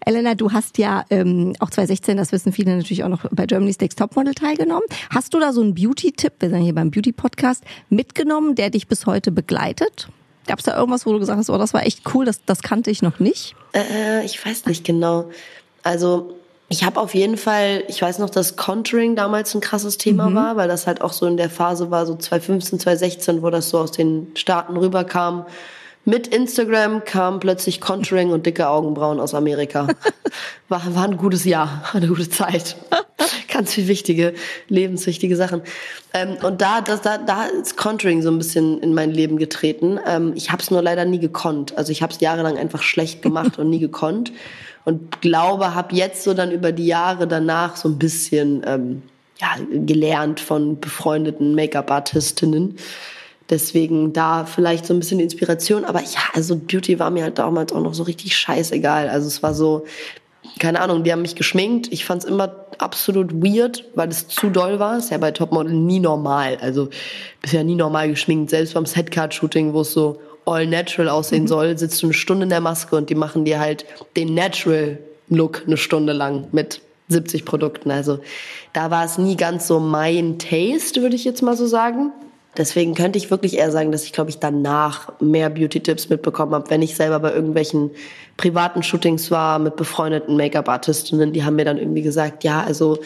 Elena, 0.00 0.34
du 0.34 0.52
hast 0.52 0.78
ja 0.78 1.04
ähm, 1.10 1.54
auch 1.60 1.70
2016, 1.70 2.16
das 2.16 2.32
wissen 2.32 2.51
viele 2.52 2.76
natürlich 2.76 3.04
auch 3.04 3.08
noch 3.08 3.24
bei 3.30 3.46
Germany's 3.46 3.80
Next 3.80 3.98
Topmodel 3.98 4.34
teilgenommen. 4.34 4.84
Hast 5.10 5.34
du 5.34 5.40
da 5.40 5.52
so 5.52 5.60
einen 5.60 5.74
Beauty-Tipp, 5.74 6.34
wir 6.40 6.50
sind 6.50 6.62
hier 6.62 6.74
beim 6.74 6.90
Beauty-Podcast, 6.90 7.64
mitgenommen, 7.88 8.54
der 8.54 8.70
dich 8.70 8.88
bis 8.88 9.06
heute 9.06 9.32
begleitet? 9.32 10.08
Gab 10.46 10.58
es 10.58 10.64
da 10.64 10.76
irgendwas, 10.76 11.06
wo 11.06 11.12
du 11.12 11.18
gesagt 11.18 11.38
hast, 11.38 11.50
oh, 11.50 11.58
das 11.58 11.72
war 11.72 11.86
echt 11.86 12.02
cool, 12.14 12.24
das, 12.24 12.44
das 12.44 12.62
kannte 12.62 12.90
ich 12.90 13.02
noch 13.02 13.20
nicht? 13.20 13.54
Äh, 13.74 14.24
ich 14.24 14.44
weiß 14.44 14.66
nicht 14.66 14.84
genau. 14.84 15.30
Also 15.82 16.34
ich 16.72 16.84
habe 16.84 16.98
auf 17.00 17.14
jeden 17.14 17.36
Fall, 17.36 17.84
ich 17.88 18.00
weiß 18.00 18.18
noch, 18.18 18.30
dass 18.30 18.56
Contouring 18.56 19.14
damals 19.14 19.54
ein 19.54 19.60
krasses 19.60 19.98
Thema 19.98 20.30
mhm. 20.30 20.34
war, 20.34 20.56
weil 20.56 20.68
das 20.68 20.86
halt 20.86 21.02
auch 21.02 21.12
so 21.12 21.26
in 21.26 21.36
der 21.36 21.50
Phase 21.50 21.90
war, 21.90 22.06
so 22.06 22.16
2015, 22.16 22.80
2016, 22.80 23.42
wo 23.42 23.50
das 23.50 23.68
so 23.68 23.78
aus 23.78 23.92
den 23.92 24.28
Staaten 24.34 24.76
rüberkam. 24.76 25.44
Mit 26.04 26.26
Instagram 26.26 27.04
kam 27.04 27.38
plötzlich 27.38 27.80
Contouring 27.80 28.30
und 28.30 28.44
dicke 28.44 28.68
Augenbrauen 28.68 29.20
aus 29.20 29.34
Amerika. 29.34 29.86
War, 30.68 30.94
war 30.94 31.04
ein 31.04 31.18
gutes 31.18 31.44
Jahr, 31.44 31.84
eine 31.92 32.08
gute 32.08 32.28
Zeit. 32.28 32.76
Ganz 33.52 33.74
viel 33.74 33.88
wichtige, 33.88 34.32
lebenswichtige 34.68 35.36
Sachen. 35.36 35.60
Ähm, 36.14 36.38
und 36.42 36.62
da, 36.62 36.80
das, 36.80 37.02
da, 37.02 37.18
da 37.18 37.44
ist 37.44 37.76
Contouring 37.76 38.22
so 38.22 38.30
ein 38.30 38.38
bisschen 38.38 38.80
in 38.80 38.94
mein 38.94 39.10
Leben 39.10 39.36
getreten. 39.36 40.00
Ähm, 40.06 40.32
ich 40.34 40.50
habe 40.50 40.62
es 40.62 40.70
nur 40.70 40.80
leider 40.80 41.04
nie 41.04 41.18
gekonnt. 41.18 41.76
Also 41.76 41.92
ich 41.92 42.02
habe 42.02 42.12
es 42.12 42.20
jahrelang 42.20 42.56
einfach 42.56 42.82
schlecht 42.82 43.20
gemacht 43.20 43.58
und 43.58 43.68
nie 43.68 43.78
gekonnt. 43.80 44.32
Und 44.84 45.20
glaube, 45.20 45.74
habe 45.74 45.94
jetzt 45.94 46.24
so 46.24 46.32
dann 46.32 46.50
über 46.50 46.72
die 46.72 46.86
Jahre 46.86 47.28
danach 47.28 47.76
so 47.76 47.90
ein 47.90 47.98
bisschen 47.98 48.62
ähm, 48.66 49.02
ja, 49.38 49.56
gelernt 49.70 50.40
von 50.40 50.80
befreundeten 50.80 51.54
Make-up-Artistinnen 51.54 52.78
Deswegen 53.52 54.14
da 54.14 54.46
vielleicht 54.46 54.86
so 54.86 54.94
ein 54.94 54.98
bisschen 54.98 55.20
Inspiration. 55.20 55.84
Aber 55.84 56.00
ja, 56.00 56.20
also 56.32 56.56
Beauty 56.56 56.98
war 56.98 57.10
mir 57.10 57.24
halt 57.24 57.38
damals 57.38 57.70
auch 57.74 57.82
noch 57.82 57.92
so 57.92 58.02
richtig 58.04 58.34
scheißegal. 58.34 59.10
Also 59.10 59.26
es 59.26 59.42
war 59.42 59.52
so, 59.52 59.84
keine 60.58 60.80
Ahnung, 60.80 61.04
die 61.04 61.12
haben 61.12 61.20
mich 61.20 61.34
geschminkt. 61.34 61.92
Ich 61.92 62.06
fand 62.06 62.24
es 62.24 62.30
immer 62.30 62.64
absolut 62.78 63.30
weird, 63.34 63.84
weil 63.94 64.08
es 64.08 64.26
zu 64.26 64.48
doll 64.48 64.78
war. 64.78 64.96
Ist 64.96 65.10
ja 65.10 65.18
bei 65.18 65.32
Topmodel 65.32 65.74
nie 65.74 66.00
normal. 66.00 66.56
Also 66.62 66.88
bisher 67.42 67.62
nie 67.62 67.74
normal 67.74 68.08
geschminkt. 68.08 68.48
Selbst 68.48 68.72
beim 68.72 68.86
Setcard-Shooting, 68.86 69.74
wo 69.74 69.82
es 69.82 69.92
so 69.92 70.18
all 70.46 70.66
natural 70.66 71.10
aussehen 71.10 71.42
mhm. 71.42 71.48
soll, 71.48 71.76
sitzt 71.76 72.02
du 72.02 72.06
eine 72.06 72.14
Stunde 72.14 72.44
in 72.44 72.48
der 72.48 72.62
Maske 72.62 72.96
und 72.96 73.10
die 73.10 73.14
machen 73.14 73.44
dir 73.44 73.60
halt 73.60 73.84
den 74.16 74.32
natural 74.32 74.96
Look 75.28 75.64
eine 75.66 75.76
Stunde 75.76 76.14
lang 76.14 76.48
mit 76.52 76.80
70 77.08 77.44
Produkten. 77.44 77.90
Also 77.90 78.20
da 78.72 78.90
war 78.90 79.04
es 79.04 79.18
nie 79.18 79.36
ganz 79.36 79.66
so 79.66 79.78
mein 79.78 80.38
Taste, 80.38 81.02
würde 81.02 81.16
ich 81.16 81.24
jetzt 81.26 81.42
mal 81.42 81.54
so 81.54 81.66
sagen. 81.66 82.12
Deswegen 82.56 82.94
könnte 82.94 83.18
ich 83.18 83.30
wirklich 83.30 83.56
eher 83.56 83.70
sagen, 83.70 83.92
dass 83.92 84.04
ich, 84.04 84.12
glaube 84.12 84.28
ich, 84.28 84.38
danach 84.38 85.18
mehr 85.20 85.48
Beauty-Tipps 85.48 86.10
mitbekommen 86.10 86.54
habe, 86.54 86.68
wenn 86.68 86.82
ich 86.82 86.94
selber 86.94 87.18
bei 87.20 87.32
irgendwelchen 87.32 87.90
privaten 88.36 88.82
Shootings 88.82 89.30
war 89.30 89.58
mit 89.58 89.76
befreundeten 89.76 90.36
Make-up-Artistinnen, 90.36 91.32
die 91.32 91.44
haben 91.44 91.56
mir 91.56 91.64
dann 91.64 91.78
irgendwie 91.78 92.02
gesagt, 92.02 92.44
ja, 92.44 92.62
also 92.62 92.98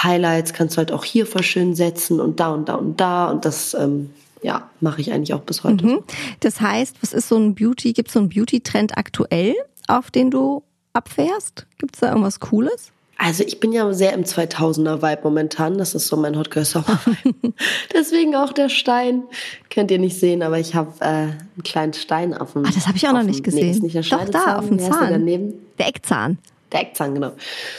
Highlights 0.00 0.52
kannst 0.52 0.76
du 0.76 0.78
halt 0.78 0.92
auch 0.92 1.04
hier 1.04 1.26
voll 1.26 1.42
schön 1.42 1.74
setzen 1.74 2.20
und 2.20 2.38
da 2.38 2.50
und 2.50 2.68
da 2.68 2.74
und 2.74 3.00
da 3.00 3.30
und 3.30 3.44
das 3.44 3.74
ähm, 3.74 4.10
ja, 4.42 4.70
mache 4.80 5.00
ich 5.00 5.12
eigentlich 5.12 5.34
auch 5.34 5.40
bis 5.40 5.64
heute. 5.64 5.86
Mhm. 5.86 6.04
Das 6.40 6.60
heißt, 6.60 6.96
was 7.00 7.12
ist 7.12 7.28
so 7.28 7.36
ein 7.36 7.54
Beauty, 7.54 7.94
gibt 7.94 8.08
es 8.08 8.14
so 8.14 8.20
einen 8.20 8.28
Beauty-Trend 8.28 8.96
aktuell, 8.96 9.54
auf 9.88 10.10
den 10.10 10.30
du 10.30 10.62
abfährst? 10.92 11.66
Gibt 11.78 11.96
es 11.96 12.00
da 12.00 12.10
irgendwas 12.10 12.40
Cooles? 12.40 12.92
Also 13.16 13.44
ich 13.44 13.60
bin 13.60 13.72
ja 13.72 13.92
sehr 13.92 14.12
im 14.12 14.24
2000er 14.24 15.00
Vibe 15.00 15.20
momentan. 15.24 15.78
Das 15.78 15.94
ist 15.94 16.08
so 16.08 16.16
mein 16.16 16.36
Hot 16.36 16.50
Girl 16.50 16.64
Summer 16.64 16.98
Vibe. 17.04 17.52
Deswegen 17.92 18.34
auch 18.34 18.52
der 18.52 18.68
Stein. 18.68 19.22
Könnt 19.70 19.90
ihr 19.90 19.98
nicht 19.98 20.18
sehen, 20.18 20.42
aber 20.42 20.58
ich 20.58 20.74
habe 20.74 20.92
äh, 21.00 21.06
einen 21.06 21.62
kleinen 21.62 21.92
Stein 21.92 22.34
auf 22.34 22.52
dem. 22.52 22.64
Ah, 22.64 22.70
das 22.74 22.86
habe 22.86 22.96
ich 22.96 23.06
auch 23.06 23.12
noch 23.12 23.22
nicht 23.22 23.44
gesehen. 23.44 23.66
Nee, 23.66 23.70
ist 23.70 23.82
nicht 23.82 23.94
der 23.94 24.02
Doch 24.02 24.28
da 24.28 24.58
auf 24.58 24.68
dem 24.68 24.78
Zahn. 24.78 25.00
Der, 25.00 25.10
daneben? 25.18 25.54
der 25.78 25.88
Eckzahn. 25.88 26.38
Der 26.72 26.82
Eckzahn, 26.82 27.14
genau. 27.14 27.32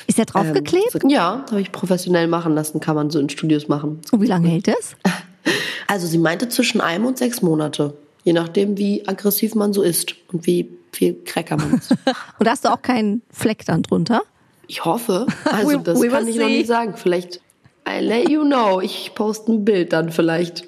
Ist 0.08 0.18
der 0.18 0.26
draufgeklebt? 0.26 0.96
Ähm, 0.96 1.02
so, 1.02 1.10
ja, 1.10 1.46
habe 1.50 1.62
ich 1.62 1.72
professionell 1.72 2.28
machen 2.28 2.56
lassen. 2.56 2.80
Kann 2.80 2.96
man 2.96 3.10
so 3.10 3.20
in 3.20 3.30
Studios 3.30 3.68
machen. 3.68 4.00
Und 4.12 4.22
wie 4.22 4.28
lange 4.28 4.50
hält 4.50 4.68
das? 4.68 4.96
Also 5.88 6.08
sie 6.08 6.18
meinte 6.18 6.50
zwischen 6.50 6.82
einem 6.82 7.06
und 7.06 7.20
sechs 7.20 7.44
Monate. 7.44 7.96
Je 8.24 8.34
nachdem, 8.34 8.80
wie 8.80 9.08
aggressiv 9.08 9.54
man 9.54 9.72
so 9.72 9.84
ist 9.84 10.16
und 10.34 10.48
wie 10.48 10.68
viel 10.92 11.22
Cracker 11.24 11.58
man 11.58 11.76
ist. 11.76 11.92
und 12.40 12.50
hast 12.50 12.66
du 12.66 12.70
auch 12.74 12.82
keinen 12.82 13.22
Fleck 13.30 13.64
dann 13.66 13.84
drunter? 13.84 14.24
Ich 14.68 14.86
hoffe. 14.86 15.28
Also 15.46 15.78
das 15.78 16.00
we, 16.00 16.04
we 16.04 16.10
kann 16.10 16.28
ich 16.28 16.36
see. 16.36 16.42
noch 16.42 16.48
nicht 16.48 16.68
sagen. 16.68 16.96
Vielleicht 16.98 17.42
I 17.88 18.00
let 18.00 18.30
you 18.30 18.44
know. 18.44 18.82
Ich 18.82 19.12
poste 19.14 19.52
ein 19.52 19.66
Bild 19.66 19.94
dann 19.94 20.12
vielleicht. 20.12 20.66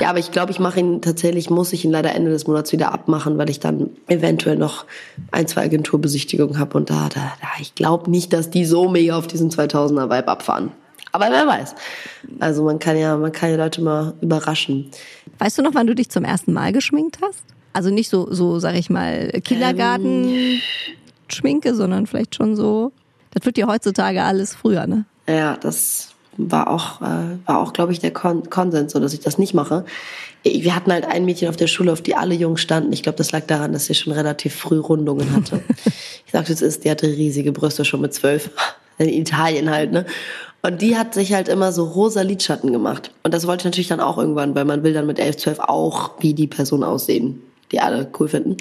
Ja, 0.00 0.10
aber 0.10 0.18
ich 0.18 0.32
glaube, 0.32 0.50
ich 0.50 0.58
mache 0.58 0.80
ihn 0.80 1.02
tatsächlich, 1.02 1.48
muss 1.48 1.72
ich 1.72 1.84
ihn 1.84 1.92
leider 1.92 2.12
Ende 2.14 2.32
des 2.32 2.48
Monats 2.48 2.72
wieder 2.72 2.92
abmachen, 2.92 3.38
weil 3.38 3.48
ich 3.48 3.60
dann 3.60 3.90
eventuell 4.08 4.56
noch 4.56 4.86
ein, 5.30 5.46
zwei 5.46 5.62
Agenturbesichtigungen 5.62 6.58
habe 6.58 6.76
und 6.76 6.90
da, 6.90 7.08
da, 7.14 7.32
da 7.40 7.48
ich 7.60 7.76
glaube 7.76 8.10
nicht, 8.10 8.32
dass 8.32 8.50
die 8.50 8.64
so 8.64 8.88
mega 8.88 9.16
auf 9.16 9.28
diesen 9.28 9.50
2000er 9.50 10.10
Vibe 10.10 10.26
abfahren. 10.26 10.72
Aber 11.12 11.26
wer 11.30 11.46
weiß. 11.46 11.74
Also 12.40 12.64
man 12.64 12.78
kann 12.78 12.96
ja, 12.96 13.16
man 13.16 13.30
kann 13.30 13.50
ja 13.50 13.56
Leute 13.56 13.82
mal 13.82 14.14
überraschen. 14.20 14.90
Weißt 15.38 15.58
du 15.58 15.62
noch, 15.62 15.74
wann 15.74 15.86
du 15.86 15.94
dich 15.94 16.08
zum 16.08 16.24
ersten 16.24 16.52
Mal 16.52 16.72
geschminkt 16.72 17.18
hast? 17.22 17.44
Also 17.74 17.90
nicht 17.90 18.08
so, 18.08 18.32
so 18.32 18.58
sag 18.58 18.74
ich 18.74 18.90
mal, 18.90 19.28
Kindergarten. 19.44 20.28
Ähm, 20.28 21.62
sondern 21.74 22.06
vielleicht 22.06 22.34
schon 22.34 22.56
so 22.56 22.92
das 23.32 23.44
wird 23.44 23.58
ja 23.58 23.66
heutzutage 23.66 24.22
alles 24.22 24.54
früher, 24.54 24.86
ne? 24.86 25.04
Ja, 25.28 25.56
das 25.56 26.12
war 26.36 26.68
auch, 26.68 27.00
äh, 27.02 27.36
war 27.46 27.58
auch, 27.60 27.72
glaube 27.72 27.92
ich, 27.92 27.98
der 27.98 28.12
Kon 28.12 28.48
Konsens, 28.48 28.92
so 28.92 29.00
dass 29.00 29.12
ich 29.12 29.20
das 29.20 29.38
nicht 29.38 29.54
mache. 29.54 29.84
Wir 30.44 30.74
hatten 30.74 30.92
halt 30.92 31.04
ein 31.04 31.24
Mädchen 31.24 31.48
auf 31.48 31.56
der 31.56 31.66
Schule, 31.66 31.92
auf 31.92 32.00
die 32.00 32.16
alle 32.16 32.34
Jungs 32.34 32.60
standen. 32.60 32.92
Ich 32.92 33.02
glaube, 33.02 33.18
das 33.18 33.32
lag 33.32 33.46
daran, 33.46 33.72
dass 33.72 33.86
sie 33.86 33.94
schon 33.94 34.12
relativ 34.12 34.54
früh 34.54 34.78
Rundungen 34.78 35.32
hatte. 35.34 35.62
ich 36.26 36.32
sagte, 36.32 36.52
es 36.52 36.62
ist, 36.62 36.84
die 36.84 36.90
hatte 36.90 37.06
riesige 37.06 37.52
Brüste 37.52 37.84
schon 37.84 38.00
mit 38.00 38.14
zwölf. 38.14 38.50
In 38.98 39.08
Italien 39.08 39.70
halt, 39.70 39.92
ne? 39.92 40.04
Und 40.62 40.80
die 40.80 40.96
hat 40.96 41.14
sich 41.14 41.32
halt 41.32 41.48
immer 41.48 41.72
so 41.72 41.84
rosa 41.84 42.22
Lidschatten 42.22 42.72
gemacht. 42.72 43.10
Und 43.24 43.34
das 43.34 43.46
wollte 43.46 43.62
ich 43.62 43.64
natürlich 43.64 43.88
dann 43.88 44.00
auch 44.00 44.16
irgendwann, 44.16 44.54
weil 44.54 44.64
man 44.64 44.84
will 44.84 44.92
dann 44.92 45.06
mit 45.06 45.18
elf, 45.18 45.36
zwölf 45.36 45.58
auch 45.58 46.12
wie 46.20 46.34
die 46.34 46.46
Person 46.46 46.84
aussehen, 46.84 47.42
die 47.72 47.80
alle 47.80 48.08
cool 48.18 48.28
finden. 48.28 48.58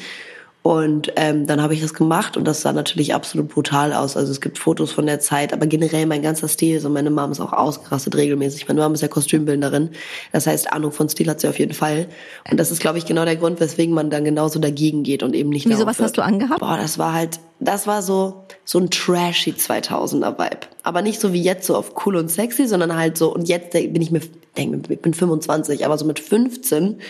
Und 0.64 1.12
ähm, 1.16 1.48
dann 1.48 1.60
habe 1.60 1.74
ich 1.74 1.82
das 1.82 1.96
gemacht 1.96 2.38
und 2.38 2.46
das 2.46 2.62
sah 2.62 2.72
natürlich 2.72 3.16
absolut 3.16 3.48
brutal 3.48 3.94
aus. 3.94 4.16
Also 4.16 4.32
es 4.32 4.42
gibt 4.42 4.60
Fotos 4.60 4.92
von 4.92 5.08
der 5.08 5.20
Zeit, 5.20 5.54
aber 5.54 5.66
generell 5.66 6.06
mein 6.06 6.22
ganzer 6.22 6.48
Stil, 6.48 6.80
so 6.80 6.88
meine 6.88 7.10
Mom 7.10 7.32
ist 7.32 7.40
auch 7.40 7.52
ausgerastet 7.52 8.16
regelmäßig. 8.16 8.68
Meine 8.68 8.82
Mom 8.82 8.94
ist 8.94 9.02
ja 9.02 9.08
Kostümbildnerin. 9.08 9.90
Das 10.32 10.46
heißt, 10.46 10.72
Ahnung 10.72 10.92
von 10.92 11.10
Stil 11.10 11.28
hat 11.30 11.42
sie 11.42 11.48
auf 11.48 11.58
jeden 11.58 11.74
Fall. 11.74 12.08
Und 12.50 12.60
das 12.60 12.70
ist, 12.70 12.80
glaube 12.80 13.00
ich, 13.00 13.08
genau 13.08 13.26
der 13.26 13.38
Grund, 13.38 13.60
weswegen 13.60 13.96
man 13.96 14.12
dann 14.12 14.24
genauso 14.24 14.60
dagegen 14.60 15.02
geht 15.02 15.24
und 15.24 15.34
eben 15.34 15.50
nicht 15.50 15.68
Wieso, 15.68 15.88
was 15.88 16.00
hast 16.00 16.18
du 16.18 16.22
angehabt? 16.22 16.60
Boah, 16.60 16.78
das 16.78 17.00
war 17.00 17.14
halt, 17.14 17.40
das 17.60 17.88
war 17.88 18.04
so, 18.04 18.44
so 18.64 18.78
ein 18.78 18.92
trashy 18.92 19.54
2000er 19.54 20.38
Vibe. 20.38 20.68
Aber 20.84 21.02
nicht 21.02 21.20
so 21.20 21.34
wie 21.34 21.42
jetzt 21.42 21.66
so 21.66 21.76
auf 21.76 22.06
cool 22.06 22.18
und 22.18 22.30
sexy, 22.30 22.68
sondern 22.68 22.96
halt 22.96 23.18
so, 23.18 23.34
und 23.34 23.48
jetzt 23.48 23.72
bin 23.72 24.00
ich 24.00 24.12
mir, 24.12 24.22
denke, 24.56 24.94
ich 24.94 25.02
bin 25.02 25.16
25, 25.16 25.84
aber 25.88 25.98
so 25.98 26.06
mit 26.06 26.20
15 26.20 27.02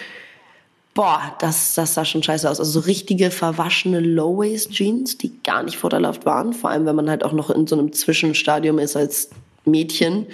boah, 0.93 1.35
das, 1.39 1.73
das 1.75 1.93
sah 1.93 2.05
schon 2.05 2.23
scheiße 2.23 2.49
aus. 2.49 2.59
Also 2.59 2.79
so 2.79 2.85
richtige 2.85 3.31
verwaschene 3.31 3.99
Low-Waist-Jeans, 3.99 5.17
die 5.17 5.41
gar 5.43 5.63
nicht 5.63 5.77
vorteilhaft 5.77 6.25
waren. 6.25 6.53
Vor 6.53 6.69
allem, 6.69 6.85
wenn 6.85 6.95
man 6.95 7.09
halt 7.09 7.23
auch 7.23 7.31
noch 7.31 7.49
in 7.49 7.67
so 7.67 7.77
einem 7.77 7.93
Zwischenstadium 7.93 8.79
ist 8.79 8.95
als 8.95 9.29
Mädchen, 9.65 10.27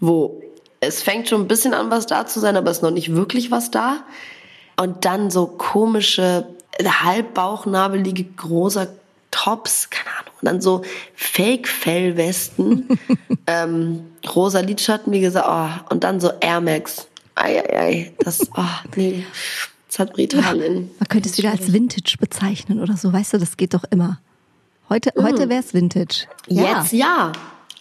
wo 0.00 0.42
es 0.80 1.02
fängt 1.02 1.28
schon 1.28 1.42
ein 1.42 1.48
bisschen 1.48 1.74
an, 1.74 1.90
was 1.90 2.06
da 2.06 2.26
zu 2.26 2.40
sein, 2.40 2.56
aber 2.56 2.70
es 2.70 2.78
ist 2.78 2.82
noch 2.82 2.90
nicht 2.90 3.14
wirklich 3.14 3.50
was 3.50 3.70
da. 3.70 4.04
Und 4.78 5.04
dann 5.04 5.30
so 5.30 5.46
komische, 5.46 6.46
halbbauchnabelige, 6.78 8.24
großer 8.24 8.88
Tops, 9.30 9.90
keine 9.90 10.10
Ahnung. 10.10 10.34
Und 10.40 10.46
dann 10.46 10.60
so 10.60 10.82
Fake-Fellwesten, 11.14 12.98
ähm, 13.46 14.04
rosa 14.34 14.60
Lidschatten, 14.60 15.12
wie 15.12 15.20
gesagt, 15.20 15.46
oh, 15.48 15.92
und 15.92 16.04
dann 16.04 16.20
so 16.20 16.30
Air 16.40 16.60
Max. 16.60 17.08
Ei, 17.34 17.58
ei, 17.58 17.78
ei, 17.78 18.12
das, 18.18 18.48
oh, 18.56 18.64
nee. 18.94 19.24
Britannien. 20.04 20.90
Man 20.98 21.08
könnte 21.08 21.28
es 21.28 21.38
wieder 21.38 21.50
als 21.50 21.72
Vintage 21.72 22.16
bezeichnen 22.20 22.80
oder 22.80 22.96
so, 22.96 23.12
weißt 23.12 23.34
du, 23.34 23.38
das 23.38 23.56
geht 23.56 23.74
doch 23.74 23.84
immer. 23.90 24.20
Heute, 24.88 25.10
mhm. 25.16 25.24
heute 25.24 25.48
wäre 25.48 25.60
es 25.60 25.74
Vintage. 25.74 26.26
Ja. 26.48 26.80
Jetzt 26.80 26.92
ja. 26.92 27.32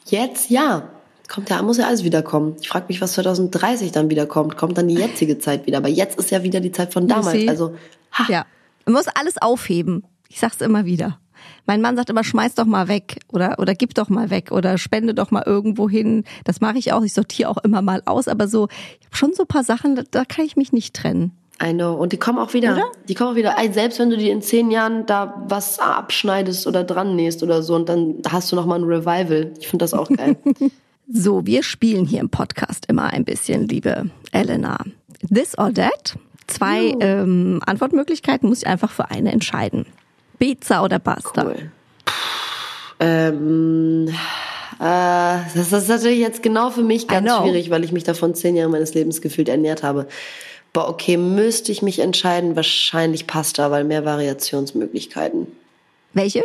Jetzt 0.06 0.49
ja. 0.49 0.89
Kommt 1.28 1.49
ja, 1.49 1.62
muss 1.62 1.78
ja 1.78 1.88
alles 1.88 2.04
wiederkommen. 2.04 2.56
Ich 2.62 2.69
frage 2.69 2.86
mich, 2.88 3.01
was 3.01 3.13
2030 3.13 3.91
dann 3.91 4.10
wiederkommt. 4.10 4.58
Kommt 4.58 4.78
dann 4.78 4.88
die 4.88 4.95
jetzige 4.95 5.39
Zeit 5.39 5.65
wieder? 5.65 5.78
Aber 5.78 5.89
jetzt 5.89 6.19
ist 6.19 6.30
ja 6.32 6.43
wieder 6.43 6.60
die 6.60 6.71
Zeit 6.71 6.93
von 6.93 7.08
damals. 7.08 7.47
Also, 7.47 7.75
ha. 8.12 8.25
Ja. 8.30 8.45
Man 8.86 8.93
muss 8.93 9.08
alles 9.08 9.41
aufheben. 9.41 10.04
Ich 10.30 10.39
sag's 10.39 10.62
immer 10.62 10.86
wieder. 10.86 11.19
Mein 11.65 11.82
Mann 11.82 11.95
sagt 11.95 12.10
immer, 12.10 12.23
schmeiß 12.23 12.54
doch 12.56 12.65
mal 12.65 12.88
weg 12.88 13.19
oder, 13.32 13.58
oder 13.58 13.73
gib 13.73 13.95
doch 13.95 14.10
mal 14.10 14.30
weg 14.30 14.51
oder 14.51 14.78
spende 14.78 15.15
doch 15.15 15.32
mal 15.32 15.43
irgendwo 15.45 15.89
hin. 15.89 16.23
Das 16.43 16.62
mache 16.62 16.78
ich 16.78 16.93
auch. 16.93 17.04
Ich 17.04 17.13
sortiere 17.13 17.49
auch 17.49 17.58
immer 17.58 17.82
mal 17.82 18.04
aus. 18.06 18.28
Aber 18.28 18.47
so, 18.47 18.67
ich 18.99 19.08
habe 19.08 19.15
schon 19.15 19.34
so 19.34 19.45
paar 19.45 19.63
Sachen, 19.63 19.95
da, 19.95 20.04
da 20.10 20.25
kann 20.25 20.45
ich 20.45 20.56
mich 20.56 20.73
nicht 20.73 20.95
trennen. 20.95 21.32
I 21.63 21.71
know. 21.71 21.93
Und 21.93 22.11
die 22.11 22.17
kommen 22.17 22.37
auch 22.37 22.53
wieder. 22.53 22.73
Oder? 22.73 22.91
Die 23.07 23.13
kommen 23.13 23.31
auch 23.31 23.35
wieder. 23.35 23.55
Selbst 23.71 23.99
wenn 23.99 24.09
du 24.09 24.17
dir 24.17 24.31
in 24.31 24.41
zehn 24.41 24.71
Jahren 24.71 25.05
da 25.05 25.43
was 25.47 25.79
abschneidest 25.79 26.67
oder 26.67 26.83
dran 26.83 27.15
nähst 27.15 27.43
oder 27.43 27.63
so 27.63 27.75
und 27.75 27.87
dann 27.87 28.15
hast 28.27 28.51
du 28.51 28.55
nochmal 28.55 28.79
ein 28.79 28.83
Revival. 28.83 29.53
Ich 29.59 29.67
finde 29.67 29.83
das 29.83 29.93
auch 29.93 30.09
geil. 30.09 30.35
so, 31.11 31.45
wir 31.45 31.63
spielen 31.63 32.05
hier 32.05 32.19
im 32.19 32.29
Podcast 32.29 32.85
immer 32.87 33.05
ein 33.05 33.23
bisschen, 33.23 33.67
liebe 33.67 34.09
Elena. 34.31 34.77
This 35.33 35.57
or 35.57 35.73
that? 35.73 36.15
Zwei 36.47 36.93
oh. 36.93 36.99
ähm, 36.99 37.61
Antwortmöglichkeiten 37.65 38.49
muss 38.49 38.59
ich 38.59 38.67
einfach 38.67 38.91
für 38.91 39.09
eine 39.09 39.31
entscheiden. 39.31 39.85
Pizza 40.37 40.83
oder 40.83 40.99
Pasta? 40.99 41.45
Cool. 41.45 41.71
Ähm, 42.99 44.07
äh, 44.79 45.39
das 45.55 45.71
ist 45.71 45.89
natürlich 45.89 46.19
jetzt 46.19 46.43
genau 46.43 46.69
für 46.69 46.83
mich 46.83 47.07
ganz 47.07 47.31
schwierig, 47.33 47.69
weil 47.69 47.83
ich 47.83 47.93
mich 47.93 48.03
davon 48.03 48.35
zehn 48.35 48.55
Jahre 48.55 48.69
meines 48.69 48.93
Lebens 48.93 49.21
gefühlt 49.21 49.47
ernährt 49.47 49.83
habe 49.83 50.07
boah, 50.75 50.89
okay, 50.89 51.15
müsste 51.15 51.71
ich 51.71 51.81
mich 51.81 51.99
entscheiden, 51.99 52.57
wahrscheinlich 52.57 53.27
Pasta, 53.27 53.71
weil 53.71 53.85
mehr 53.85 54.03
Variationsmöglichkeiten. 54.03 55.47
Welche? 56.13 56.43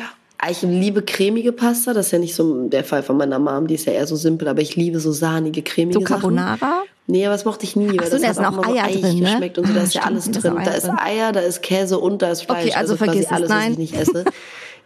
Ich 0.49 0.63
liebe 0.63 1.03
cremige 1.03 1.53
Pasta, 1.53 1.93
das 1.93 2.07
ist 2.07 2.13
ja 2.13 2.19
nicht 2.21 2.35
so 2.35 2.69
der 2.69 2.85
Fall 2.85 3.03
von 3.03 3.17
meiner 3.17 3.41
Mom, 3.41 3.67
die 3.67 3.75
ist 3.75 3.87
ja 3.87 3.93
eher 3.93 4.07
so 4.07 4.17
simpel, 4.17 4.49
aber 4.49 4.63
ich 4.63 4.77
liebe 4.77 5.01
so 5.01 5.11
sahnige, 5.11 5.63
cremige 5.63 5.99
So 5.99 6.05
Carbonara? 6.05 6.57
Sachen. 6.57 6.73
Nee, 7.09 7.27
aber 7.27 7.35
das 7.35 7.45
mochte 7.45 7.65
ich 7.65 7.75
nie, 7.75 7.99
Ach 8.01 8.07
so, 8.07 8.13
weil 8.13 8.21
das 8.21 8.37
da 8.37 8.45
hat 8.45 8.55
auch, 8.55 8.59
auch 8.59 8.69
Eier 8.69 8.89
drin, 8.89 9.19
ne? 9.19 9.53
und 9.57 9.67
so, 9.67 9.73
da 9.75 9.83
ist 9.83 9.95
ja 9.95 10.03
alles 10.03 10.31
drin. 10.31 10.55
Da 10.65 10.71
ist 10.71 10.89
Eier, 10.89 11.33
da 11.33 11.41
ist 11.41 11.61
Käse 11.61 11.99
und 11.99 12.23
da 12.23 12.31
ist 12.31 12.43
Fleisch. 12.45 12.67
Okay, 12.67 12.75
also, 12.75 12.93
also 12.95 13.05
vergiss 13.05 13.27
alles, 13.27 13.49
nein. 13.49 13.65
was 13.65 13.71
ich 13.73 13.79
nicht 13.79 13.97
esse. 13.97 14.25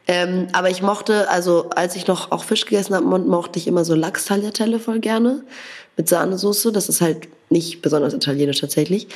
ähm, 0.07 0.49
aber 0.53 0.71
ich 0.71 0.83
mochte, 0.83 1.31
also 1.31 1.71
als 1.71 1.97
ich 1.97 2.07
noch 2.07 2.31
auch 2.31 2.45
Fisch 2.45 2.67
gegessen 2.67 2.95
habe, 2.95 3.07
mochte 3.07 3.59
ich 3.59 3.67
immer 3.67 3.85
so 3.85 3.95
Lachs-Tagliatelle 3.95 4.79
voll 4.79 5.01
gerne 5.01 5.43
mit 5.97 6.09
Sahnesoße. 6.09 6.73
Das 6.73 6.88
ist 6.88 7.01
halt 7.01 7.29
nicht 7.51 7.81
besonders 7.81 8.12
italienisch 8.12 8.61
tatsächlich. 8.61 9.09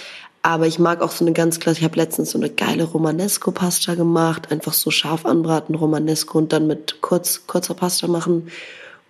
Aber 0.42 0.66
ich 0.66 0.78
mag 0.78 1.02
auch 1.02 1.10
so 1.10 1.24
eine 1.24 1.34
ganz 1.34 1.60
klasse, 1.60 1.80
ich 1.80 1.84
habe 1.84 1.96
letztens 1.96 2.30
so 2.30 2.38
eine 2.38 2.48
geile 2.48 2.84
Romanesco-Pasta 2.84 3.96
gemacht, 3.96 4.50
einfach 4.52 4.72
so 4.72 4.90
scharf 4.90 5.26
anbraten, 5.26 5.74
Romanesco 5.74 6.38
und 6.38 6.52
dann 6.52 6.66
mit 6.66 7.02
kurz, 7.02 7.46
kurzer 7.46 7.74
Pasta 7.74 8.06
machen. 8.06 8.48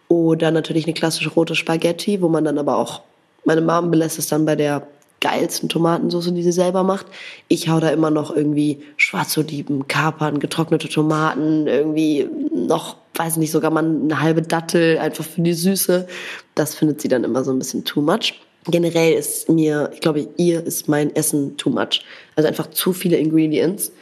Oder 0.08 0.50
natürlich 0.50 0.84
eine 0.86 0.94
klassische 0.94 1.30
rote 1.30 1.54
Spaghetti, 1.54 2.22
wo 2.22 2.28
man 2.28 2.44
dann 2.44 2.58
aber 2.58 2.76
auch, 2.76 3.02
meine 3.44 3.60
Mom 3.60 3.90
belässt 3.90 4.18
es 4.18 4.26
dann 4.26 4.46
bei 4.46 4.56
der 4.56 4.86
geilsten 5.20 5.68
Tomatensauce, 5.68 6.32
die 6.32 6.42
sie 6.42 6.52
selber 6.52 6.82
macht. 6.84 7.06
Ich 7.48 7.68
hau 7.68 7.80
da 7.80 7.90
immer 7.90 8.10
noch 8.10 8.34
irgendwie 8.34 8.82
Schwarzoliven, 8.96 9.88
Kapern, 9.88 10.38
getrocknete 10.38 10.88
Tomaten, 10.88 11.66
irgendwie 11.66 12.28
noch, 12.54 12.96
weiß 13.14 13.36
nicht, 13.36 13.50
sogar 13.50 13.70
mal 13.70 13.84
eine 13.84 14.20
halbe 14.20 14.42
Dattel, 14.42 14.98
einfach 14.98 15.24
für 15.24 15.40
die 15.40 15.54
Süße. 15.54 16.06
Das 16.54 16.74
findet 16.74 17.00
sie 17.00 17.08
dann 17.08 17.24
immer 17.24 17.44
so 17.44 17.50
ein 17.50 17.58
bisschen 17.58 17.84
too 17.84 18.00
much 18.00 18.34
generell 18.70 19.14
ist 19.14 19.48
mir, 19.48 19.90
ich 19.94 20.00
glaube, 20.00 20.28
ihr 20.36 20.64
ist 20.64 20.88
mein 20.88 21.14
Essen 21.14 21.56
too 21.56 21.70
much. 21.70 22.04
Also 22.36 22.48
einfach 22.48 22.70
zu 22.70 22.92
viele 22.92 23.16
Ingredients, 23.16 23.92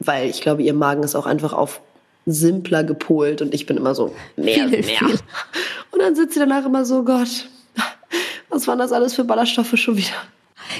weil 0.00 0.28
ich 0.28 0.40
glaube, 0.40 0.62
ihr 0.62 0.74
Magen 0.74 1.02
ist 1.02 1.14
auch 1.14 1.26
einfach 1.26 1.52
auf 1.52 1.80
simpler 2.26 2.84
gepolt 2.84 3.42
und 3.42 3.52
ich 3.54 3.66
bin 3.66 3.76
immer 3.76 3.94
so 3.94 4.14
mehr, 4.36 4.68
viel, 4.68 4.68
mehr. 4.70 4.82
Viel. 4.82 5.18
Und 5.90 6.00
dann 6.00 6.14
sitzt 6.14 6.34
sie 6.34 6.40
danach 6.40 6.64
immer 6.64 6.84
so, 6.84 7.04
Gott, 7.04 7.48
was 8.48 8.66
waren 8.66 8.78
das 8.78 8.92
alles 8.92 9.14
für 9.14 9.24
Ballaststoffe 9.24 9.76
schon 9.76 9.96
wieder? 9.96 10.16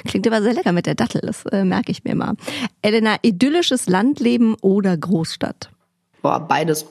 Klingt 0.04 0.26
aber 0.26 0.42
sehr 0.42 0.54
lecker 0.54 0.72
mit 0.72 0.86
der 0.86 0.94
Dattel, 0.94 1.20
das 1.22 1.44
äh, 1.46 1.64
merke 1.64 1.92
ich 1.92 2.04
mir 2.04 2.14
mal. 2.14 2.34
Elena, 2.82 3.16
idyllisches 3.22 3.88
Landleben 3.88 4.54
oder 4.60 4.96
Großstadt? 4.96 5.70
Boah, 6.22 6.40
beides. 6.40 6.86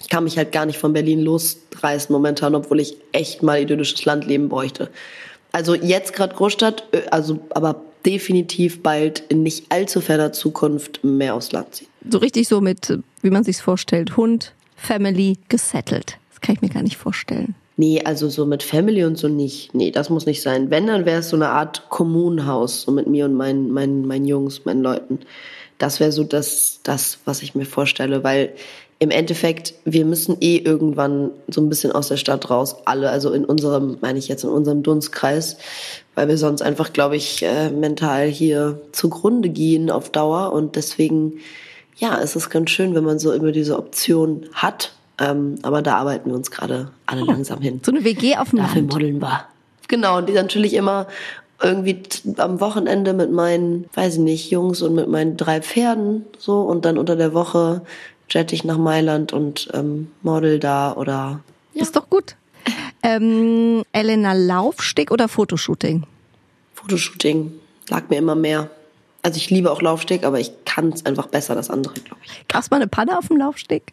Ich 0.00 0.08
kann 0.08 0.24
mich 0.24 0.36
halt 0.36 0.52
gar 0.52 0.66
nicht 0.66 0.78
von 0.78 0.92
Berlin 0.92 1.22
losreißen 1.22 2.12
momentan, 2.12 2.54
obwohl 2.54 2.80
ich 2.80 2.96
echt 3.12 3.42
mal 3.42 3.60
idyllisches 3.60 4.04
Landleben 4.04 4.48
bräuchte. 4.48 4.90
Also 5.52 5.74
jetzt 5.74 6.12
gerade 6.12 6.34
Großstadt, 6.34 6.84
äh, 6.92 7.02
also 7.10 7.40
aber 7.50 7.80
definitiv 8.04 8.82
bald 8.82 9.24
in 9.28 9.42
nicht 9.42 9.72
allzu 9.72 10.00
ferner 10.00 10.32
Zukunft 10.32 11.02
mehr 11.02 11.34
aufs 11.34 11.52
Land 11.52 11.74
ziehen. 11.74 11.88
So 12.08 12.18
richtig 12.18 12.46
so 12.46 12.60
mit, 12.60 12.98
wie 13.22 13.30
man 13.30 13.42
sich's 13.42 13.60
vorstellt, 13.60 14.16
Hund, 14.16 14.54
Family, 14.76 15.38
gesettelt. 15.48 16.18
Das 16.30 16.40
kann 16.40 16.54
ich 16.54 16.62
mir 16.62 16.68
gar 16.68 16.82
nicht 16.82 16.96
vorstellen. 16.96 17.56
Nee, 17.76 18.02
also 18.02 18.30
so 18.30 18.46
mit 18.46 18.62
Family 18.62 19.04
und 19.04 19.18
so 19.18 19.28
nicht. 19.28 19.74
Nee, 19.74 19.90
das 19.90 20.08
muss 20.08 20.24
nicht 20.24 20.40
sein. 20.40 20.70
Wenn, 20.70 20.86
dann 20.86 21.04
wäre 21.04 21.20
es 21.20 21.28
so 21.28 21.36
eine 21.36 21.50
Art 21.50 21.90
Kommunenhaus, 21.90 22.82
so 22.82 22.92
mit 22.92 23.06
mir 23.06 23.26
und 23.26 23.34
meinen, 23.34 23.70
meinen, 23.70 24.06
meinen 24.06 24.24
Jungs, 24.24 24.64
meinen 24.64 24.82
Leuten. 24.82 25.20
Das 25.78 26.00
wäre 26.00 26.10
so 26.10 26.24
das, 26.24 26.80
das, 26.84 27.18
was 27.26 27.42
ich 27.42 27.54
mir 27.54 27.66
vorstelle, 27.66 28.24
weil 28.24 28.54
im 28.98 29.10
Endeffekt, 29.10 29.74
wir 29.84 30.06
müssen 30.06 30.38
eh 30.40 30.56
irgendwann 30.56 31.30
so 31.48 31.60
ein 31.60 31.68
bisschen 31.68 31.92
aus 31.92 32.08
der 32.08 32.16
Stadt 32.16 32.48
raus, 32.48 32.76
alle, 32.86 33.10
also 33.10 33.30
in 33.32 33.44
unserem, 33.44 33.98
meine 34.00 34.18
ich 34.18 34.28
jetzt, 34.28 34.44
in 34.44 34.50
unserem 34.50 34.82
Dunstkreis, 34.82 35.58
weil 36.14 36.28
wir 36.28 36.38
sonst 36.38 36.62
einfach, 36.62 36.94
glaube 36.94 37.16
ich, 37.16 37.42
äh, 37.42 37.68
mental 37.68 38.26
hier 38.26 38.80
zugrunde 38.92 39.50
gehen 39.50 39.90
auf 39.90 40.10
Dauer 40.10 40.52
und 40.52 40.76
deswegen, 40.76 41.40
ja, 41.98 42.18
es 42.22 42.36
ist 42.36 42.48
ganz 42.48 42.70
schön, 42.70 42.94
wenn 42.94 43.04
man 43.04 43.18
so 43.18 43.32
immer 43.32 43.52
diese 43.52 43.76
Option 43.76 44.46
hat, 44.54 44.95
ähm, 45.18 45.56
aber 45.62 45.82
da 45.82 45.96
arbeiten 45.96 46.30
wir 46.30 46.36
uns 46.36 46.50
gerade 46.50 46.90
alle 47.06 47.22
langsam 47.24 47.60
hin. 47.60 47.80
So 47.84 47.92
eine 47.92 48.04
WG 48.04 48.36
auf 48.36 48.50
dem 48.50 48.58
Dafür 48.58 48.82
Land. 48.82 48.92
modeln 48.92 49.20
wir. 49.20 49.44
Genau, 49.88 50.18
und 50.18 50.28
die 50.28 50.32
natürlich 50.32 50.74
immer 50.74 51.06
irgendwie 51.62 52.02
am 52.36 52.60
Wochenende 52.60 53.12
mit 53.14 53.32
meinen, 53.32 53.86
weiß 53.94 54.14
ich 54.14 54.20
nicht, 54.20 54.50
Jungs 54.50 54.82
und 54.82 54.94
mit 54.94 55.08
meinen 55.08 55.36
drei 55.36 55.62
Pferden 55.62 56.24
so 56.38 56.60
und 56.60 56.84
dann 56.84 56.98
unter 56.98 57.16
der 57.16 57.32
Woche 57.32 57.82
jette 58.28 58.54
ich 58.54 58.64
nach 58.64 58.78
Mailand 58.78 59.32
und 59.32 59.68
ähm, 59.72 60.10
model 60.22 60.58
da 60.58 60.92
oder. 60.94 61.40
Ja. 61.72 61.82
Ist 61.82 61.96
doch 61.96 62.10
gut. 62.10 62.36
Ähm, 63.02 63.84
Elena, 63.92 64.32
Laufsteg 64.32 65.10
oder 65.10 65.28
Fotoshooting? 65.28 66.04
Fotoshooting 66.74 67.52
lag 67.88 68.08
mir 68.08 68.18
immer 68.18 68.34
mehr. 68.34 68.68
Also 69.22 69.38
ich 69.38 69.50
liebe 69.50 69.70
auch 69.70 69.80
Laufsteg, 69.80 70.24
aber 70.24 70.40
ich 70.40 70.52
kann 70.64 70.90
es 70.90 71.06
einfach 71.06 71.26
besser, 71.26 71.54
das 71.54 71.70
andere, 71.70 71.94
glaube 71.94 72.20
ich. 72.24 72.48
Gab's 72.48 72.70
mal 72.70 72.76
eine 72.76 72.86
Panne 72.86 73.16
auf 73.16 73.28
dem 73.28 73.38
Laufsteg? 73.38 73.92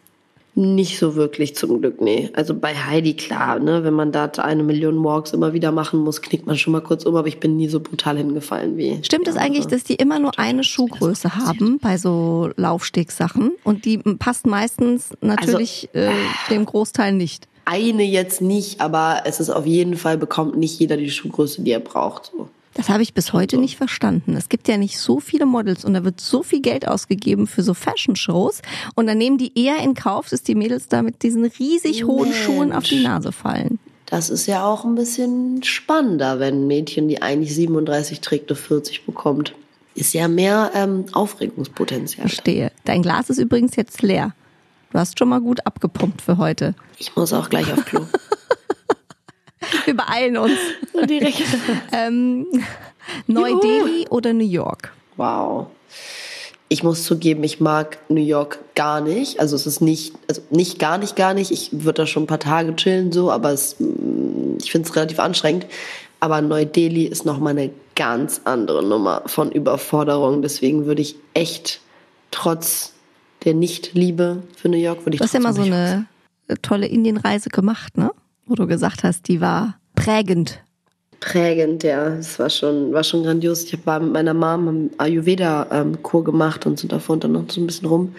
Nicht 0.56 0.98
so 1.00 1.16
wirklich 1.16 1.56
zum 1.56 1.80
Glück, 1.80 2.00
nee. 2.00 2.30
Also 2.34 2.54
bei 2.54 2.74
Heidi 2.74 3.14
klar, 3.14 3.58
ne, 3.58 3.82
wenn 3.82 3.94
man 3.94 4.12
da 4.12 4.26
eine 4.36 4.62
Million 4.62 5.02
Walks 5.02 5.32
immer 5.32 5.52
wieder 5.52 5.72
machen 5.72 6.00
muss, 6.00 6.22
knickt 6.22 6.46
man 6.46 6.56
schon 6.56 6.72
mal 6.72 6.80
kurz 6.80 7.04
um, 7.04 7.16
aber 7.16 7.26
ich 7.26 7.40
bin 7.40 7.56
nie 7.56 7.68
so 7.68 7.80
brutal 7.80 8.16
hingefallen 8.16 8.76
wie. 8.76 9.00
Stimmt 9.02 9.26
es 9.26 9.36
eigentlich, 9.36 9.66
dass 9.66 9.82
die 9.82 9.94
immer 9.94 10.20
nur 10.20 10.38
eine 10.38 10.62
Schuhgröße 10.62 11.34
haben 11.34 11.78
bei 11.80 11.98
so 11.98 12.50
Laufstegsachen 12.56 13.52
und 13.64 13.84
die 13.84 13.98
passt 13.98 14.46
meistens 14.46 15.10
natürlich 15.20 15.88
also, 15.92 16.10
äh, 16.10 16.14
dem 16.50 16.64
Großteil 16.66 17.12
nicht? 17.12 17.48
Eine 17.64 18.04
jetzt 18.04 18.40
nicht, 18.40 18.80
aber 18.80 19.22
es 19.24 19.40
ist 19.40 19.50
auf 19.50 19.66
jeden 19.66 19.96
Fall 19.96 20.18
bekommt 20.18 20.56
nicht 20.56 20.78
jeder 20.78 20.96
die 20.96 21.10
Schuhgröße, 21.10 21.62
die 21.62 21.72
er 21.72 21.80
braucht. 21.80 22.30
So. 22.36 22.48
Das 22.74 22.88
habe 22.88 23.02
ich 23.02 23.14
bis 23.14 23.32
heute 23.32 23.56
nicht 23.56 23.76
verstanden. 23.76 24.36
Es 24.36 24.48
gibt 24.48 24.66
ja 24.66 24.76
nicht 24.76 24.98
so 24.98 25.20
viele 25.20 25.46
Models 25.46 25.84
und 25.84 25.94
da 25.94 26.04
wird 26.04 26.20
so 26.20 26.42
viel 26.42 26.60
Geld 26.60 26.88
ausgegeben 26.88 27.46
für 27.46 27.62
so 27.62 27.72
Fashion-Shows 27.72 28.62
und 28.96 29.06
dann 29.06 29.16
nehmen 29.16 29.38
die 29.38 29.56
eher 29.58 29.78
in 29.78 29.94
Kauf, 29.94 30.28
dass 30.28 30.42
die 30.42 30.56
Mädels 30.56 30.88
da 30.88 31.02
mit 31.02 31.22
diesen 31.22 31.44
riesig 31.44 32.04
hohen 32.04 32.30
Mensch. 32.30 32.44
Schuhen 32.44 32.72
auf 32.72 32.82
die 32.82 33.02
Nase 33.02 33.30
fallen. 33.30 33.78
Das 34.06 34.28
ist 34.28 34.46
ja 34.46 34.66
auch 34.66 34.84
ein 34.84 34.96
bisschen 34.96 35.62
spannender, 35.62 36.40
wenn 36.40 36.62
ein 36.62 36.66
Mädchen, 36.66 37.08
die 37.08 37.22
eigentlich 37.22 37.54
37 37.54 38.20
trägt, 38.20 38.50
eine 38.50 38.56
40 38.56 39.06
bekommt. 39.06 39.54
Ist 39.94 40.12
ja 40.12 40.26
mehr 40.26 40.72
ähm, 40.74 41.06
Aufregungspotenzial. 41.12 42.28
Verstehe. 42.28 42.72
Dein 42.84 43.02
Glas 43.02 43.30
ist 43.30 43.38
übrigens 43.38 43.76
jetzt 43.76 44.02
leer. 44.02 44.34
Du 44.90 44.98
hast 44.98 45.18
schon 45.18 45.28
mal 45.28 45.40
gut 45.40 45.64
abgepumpt 45.66 46.22
für 46.22 46.38
heute. 46.38 46.74
Ich 46.98 47.14
muss 47.16 47.32
auch 47.32 47.48
gleich 47.48 47.72
auf 47.72 47.84
Klo. 47.84 48.00
Wir 49.84 49.96
beeilen 49.96 50.36
uns. 50.36 50.58
So 50.92 51.04
direkt. 51.06 51.42
ähm, 51.92 52.46
Neu-Delhi 53.26 54.06
oder 54.10 54.32
New 54.32 54.46
York? 54.46 54.92
Wow. 55.16 55.66
Ich 56.68 56.82
muss 56.82 57.04
zugeben, 57.04 57.42
ich 57.44 57.60
mag 57.60 57.98
New 58.08 58.22
York 58.22 58.58
gar 58.74 59.00
nicht. 59.00 59.40
Also 59.40 59.56
es 59.56 59.66
ist 59.66 59.80
nicht, 59.80 60.14
also 60.28 60.40
nicht 60.50 60.78
gar 60.78 60.98
nicht, 60.98 61.16
gar 61.16 61.34
nicht. 61.34 61.50
Ich 61.50 61.70
würde 61.72 62.02
da 62.02 62.06
schon 62.06 62.24
ein 62.24 62.26
paar 62.28 62.38
Tage 62.38 62.74
chillen 62.76 63.12
so, 63.12 63.30
aber 63.30 63.50
es, 63.52 63.76
mm, 63.80 64.58
ich 64.62 64.70
finde 64.70 64.88
es 64.88 64.96
relativ 64.96 65.18
anstrengend. 65.18 65.66
Aber 66.20 66.40
Neu-Delhi 66.40 67.04
ist 67.04 67.26
nochmal 67.26 67.50
eine 67.50 67.70
ganz 67.96 68.40
andere 68.44 68.82
Nummer 68.84 69.22
von 69.26 69.52
Überforderung. 69.52 70.42
Deswegen 70.42 70.86
würde 70.86 71.02
ich 71.02 71.16
echt 71.34 71.80
trotz 72.30 72.92
der 73.44 73.54
Nicht-Liebe 73.54 74.42
für 74.56 74.68
New 74.68 74.78
York, 74.78 75.04
würde 75.04 75.16
ich 75.16 75.18
Du 75.18 75.24
hast 75.24 75.34
ja 75.34 75.40
mal 75.40 75.52
so 75.52 75.62
eine 75.62 76.06
tolle 76.62 76.86
Indienreise 76.86 77.50
gemacht, 77.50 77.96
ne? 77.98 78.10
Wo 78.46 78.54
du 78.54 78.66
gesagt 78.66 79.04
hast, 79.04 79.28
die 79.28 79.40
war 79.40 79.78
prägend. 79.94 80.60
Prägend, 81.20 81.82
ja. 81.82 82.08
Es 82.08 82.38
war 82.38 82.50
schon, 82.50 82.92
war 82.92 83.04
schon 83.04 83.22
grandios. 83.22 83.64
Ich 83.64 83.72
habe 83.86 84.04
mit 84.04 84.12
meiner 84.12 84.34
Mom 84.34 84.68
einen 84.68 84.90
Ayurveda-Kur 84.98 86.24
gemacht 86.24 86.66
und 86.66 86.78
sind 86.78 86.92
davon 86.92 87.20
dann 87.20 87.32
noch 87.32 87.44
so 87.48 87.60
ein 87.60 87.66
bisschen 87.66 87.88
rum. 87.88 88.14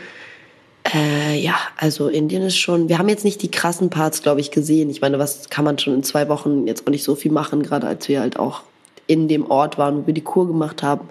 Äh, 0.94 1.40
ja, 1.40 1.56
also 1.78 2.08
Indien 2.10 2.44
ist 2.44 2.58
schon. 2.58 2.90
Wir 2.90 2.98
haben 2.98 3.10
jetzt 3.10 3.26
nicht 3.26 3.42
die 3.42 3.50
krassen 3.50 3.90
Parts, 3.90 4.22
glaube 4.22 4.40
ich, 4.40 4.52
gesehen. 4.52 4.90
Ich 4.90 5.02
meine, 5.02 5.20
was 5.20 5.50
kann 5.50 5.66
man 5.66 5.80
schon 5.80 5.96
in 5.96 6.04
zwei 6.04 6.30
Wochen 6.30 6.68
jetzt 6.68 6.86
auch 6.86 6.92
nicht 6.92 7.04
so 7.04 7.16
viel 7.16 7.32
machen, 7.32 7.64
gerade 7.64 7.88
als 7.88 8.08
wir 8.08 8.22
halt 8.22 8.38
auch 8.38 8.62
in 9.08 9.28
dem 9.28 9.50
Ort 9.50 9.78
waren, 9.78 9.98
wo 9.98 10.08
wir 10.08 10.14
die 10.14 10.22
Kur 10.22 10.48
gemacht 10.48 10.84
haben. 10.84 11.10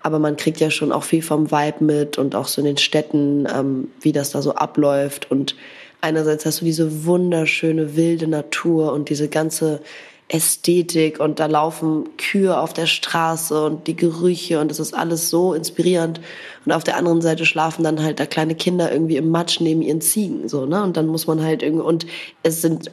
Aber 0.00 0.18
man 0.18 0.36
kriegt 0.36 0.60
ja 0.60 0.70
schon 0.70 0.92
auch 0.92 1.04
viel 1.04 1.22
vom 1.22 1.50
Vibe 1.50 1.84
mit 1.84 2.18
und 2.18 2.34
auch 2.34 2.48
so 2.48 2.60
in 2.60 2.66
den 2.66 2.78
Städten, 2.78 3.46
ähm, 3.54 3.88
wie 4.00 4.12
das 4.12 4.30
da 4.30 4.42
so 4.42 4.54
abläuft 4.54 5.30
und 5.30 5.56
einerseits 6.02 6.44
hast 6.44 6.60
du 6.60 6.64
diese 6.66 7.06
wunderschöne 7.06 7.96
wilde 7.96 8.26
Natur 8.26 8.92
und 8.92 9.08
diese 9.08 9.28
ganze 9.28 9.80
Ästhetik 10.28 11.20
und 11.20 11.40
da 11.40 11.46
laufen 11.46 12.08
Kühe 12.16 12.58
auf 12.58 12.72
der 12.72 12.86
Straße 12.86 13.66
und 13.66 13.86
die 13.86 13.96
Gerüche 13.96 14.60
und 14.60 14.70
das 14.70 14.80
ist 14.80 14.94
alles 14.94 15.28
so 15.28 15.52
inspirierend. 15.52 16.20
Und 16.64 16.72
auf 16.72 16.84
der 16.84 16.96
anderen 16.96 17.20
Seite 17.20 17.44
schlafen 17.44 17.84
dann 17.84 18.02
halt 18.02 18.18
da 18.18 18.26
kleine 18.26 18.54
Kinder 18.54 18.90
irgendwie 18.90 19.16
im 19.16 19.30
Matsch 19.30 19.60
neben 19.60 19.82
ihren 19.82 20.00
Ziegen, 20.00 20.48
so, 20.48 20.64
ne? 20.64 20.82
Und 20.82 20.96
dann 20.96 21.06
muss 21.06 21.26
man 21.26 21.42
halt 21.42 21.62
irgendwie, 21.62 21.84
und 21.84 22.06
es 22.42 22.62
sind 22.62 22.90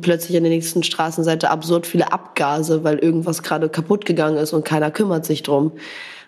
plötzlich 0.00 0.36
an 0.36 0.42
der 0.42 0.52
nächsten 0.52 0.82
Straßenseite 0.82 1.50
absurd 1.50 1.86
viele 1.86 2.12
Abgase, 2.12 2.84
weil 2.84 2.98
irgendwas 2.98 3.42
gerade 3.42 3.68
kaputt 3.68 4.04
gegangen 4.04 4.36
ist 4.36 4.52
und 4.52 4.64
keiner 4.64 4.90
kümmert 4.90 5.24
sich 5.24 5.42
drum. 5.42 5.72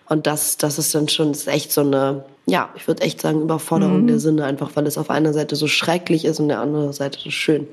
Und 0.07 0.27
das, 0.27 0.57
das 0.57 0.77
ist 0.77 0.93
dann 0.93 1.07
schon, 1.07 1.31
ist 1.31 1.47
echt 1.47 1.71
so 1.71 1.81
eine, 1.81 2.23
ja, 2.45 2.69
ich 2.75 2.87
würde 2.87 3.03
echt 3.03 3.21
sagen, 3.21 3.41
Überforderung 3.41 4.03
mhm. 4.03 4.07
der 4.07 4.19
Sinne, 4.19 4.45
einfach 4.45 4.71
weil 4.75 4.85
es 4.85 4.97
auf 4.97 5.09
einer 5.09 5.33
Seite 5.33 5.55
so 5.55 5.67
schrecklich 5.67 6.25
ist 6.25 6.39
und 6.39 6.47
der 6.49 6.59
anderen 6.59 6.93
Seite 6.93 7.19
so 7.19 7.31
schön. 7.31 7.67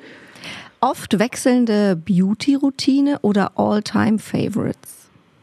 Oft 0.80 1.18
wechselnde 1.18 1.94
Beauty-Routine 1.94 3.18
oder 3.20 3.52
All-Time-Favorites? 3.56 4.78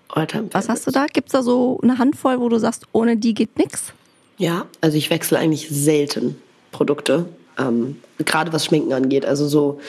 All-Time-Favorites. 0.09 0.53
Was 0.53 0.69
hast 0.69 0.87
du 0.87 0.91
da? 0.91 1.05
Gibt 1.05 1.27
es 1.27 1.33
da 1.33 1.43
so 1.43 1.79
eine 1.81 1.97
Handvoll, 1.97 2.39
wo 2.39 2.49
du 2.49 2.57
sagst, 2.57 2.85
ohne 2.91 3.17
die 3.17 3.33
geht 3.33 3.57
nix? 3.57 3.93
Ja, 4.37 4.65
also 4.81 4.97
ich 4.97 5.09
wechsle 5.09 5.37
eigentlich 5.37 5.69
selten 5.69 6.41
Produkte, 6.71 7.25
ähm, 7.57 7.97
gerade 8.17 8.51
was 8.51 8.65
Schminken 8.65 8.93
angeht. 8.93 9.25
Also 9.25 9.47
so 9.47 9.79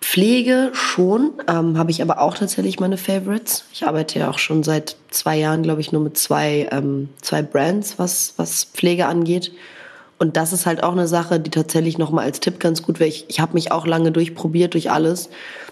Pflege 0.00 0.70
schon, 0.72 1.32
ähm, 1.48 1.78
habe 1.78 1.90
ich 1.90 2.02
aber 2.02 2.20
auch 2.20 2.34
tatsächlich 2.34 2.78
meine 2.80 2.96
Favorites. 2.96 3.64
Ich 3.72 3.86
arbeite 3.86 4.18
ja 4.18 4.30
auch 4.30 4.38
schon 4.38 4.62
seit 4.62 4.96
zwei 5.10 5.36
Jahren, 5.36 5.62
glaube 5.62 5.80
ich, 5.80 5.92
nur 5.92 6.02
mit 6.02 6.16
zwei, 6.16 6.68
ähm, 6.70 7.08
zwei 7.22 7.42
Brands, 7.42 7.98
was, 7.98 8.34
was 8.36 8.64
Pflege 8.64 9.06
angeht. 9.06 9.52
Und 10.18 10.36
das 10.36 10.52
ist 10.52 10.64
halt 10.64 10.82
auch 10.82 10.92
eine 10.92 11.08
Sache, 11.08 11.40
die 11.40 11.50
tatsächlich 11.50 11.98
nochmal 11.98 12.24
als 12.24 12.40
Tipp 12.40 12.58
ganz 12.60 12.82
gut 12.82 13.00
wäre. 13.00 13.08
Ich, 13.08 13.26
ich 13.28 13.40
habe 13.40 13.54
mich 13.54 13.72
auch 13.72 13.86
lange 13.86 14.12
durchprobiert 14.12 14.74
durch 14.74 14.90
alles. 14.90 15.28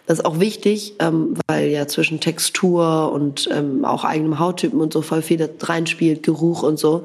Das 0.07 0.19
ist 0.19 0.25
auch 0.25 0.39
wichtig, 0.39 0.95
ähm, 0.99 1.35
weil 1.47 1.69
ja 1.69 1.87
zwischen 1.87 2.21
Textur 2.21 3.11
und 3.13 3.49
ähm, 3.51 3.85
auch 3.85 4.05
eigenem 4.05 4.39
Hauttypen 4.39 4.81
und 4.81 4.93
so 4.93 5.01
voll 5.01 5.23
viel 5.23 5.49
reinspielt, 5.61 6.23
Geruch 6.23 6.63
und 6.63 6.79
so. 6.79 7.05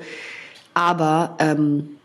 Aber 0.74 1.38
ähm, 1.40 1.99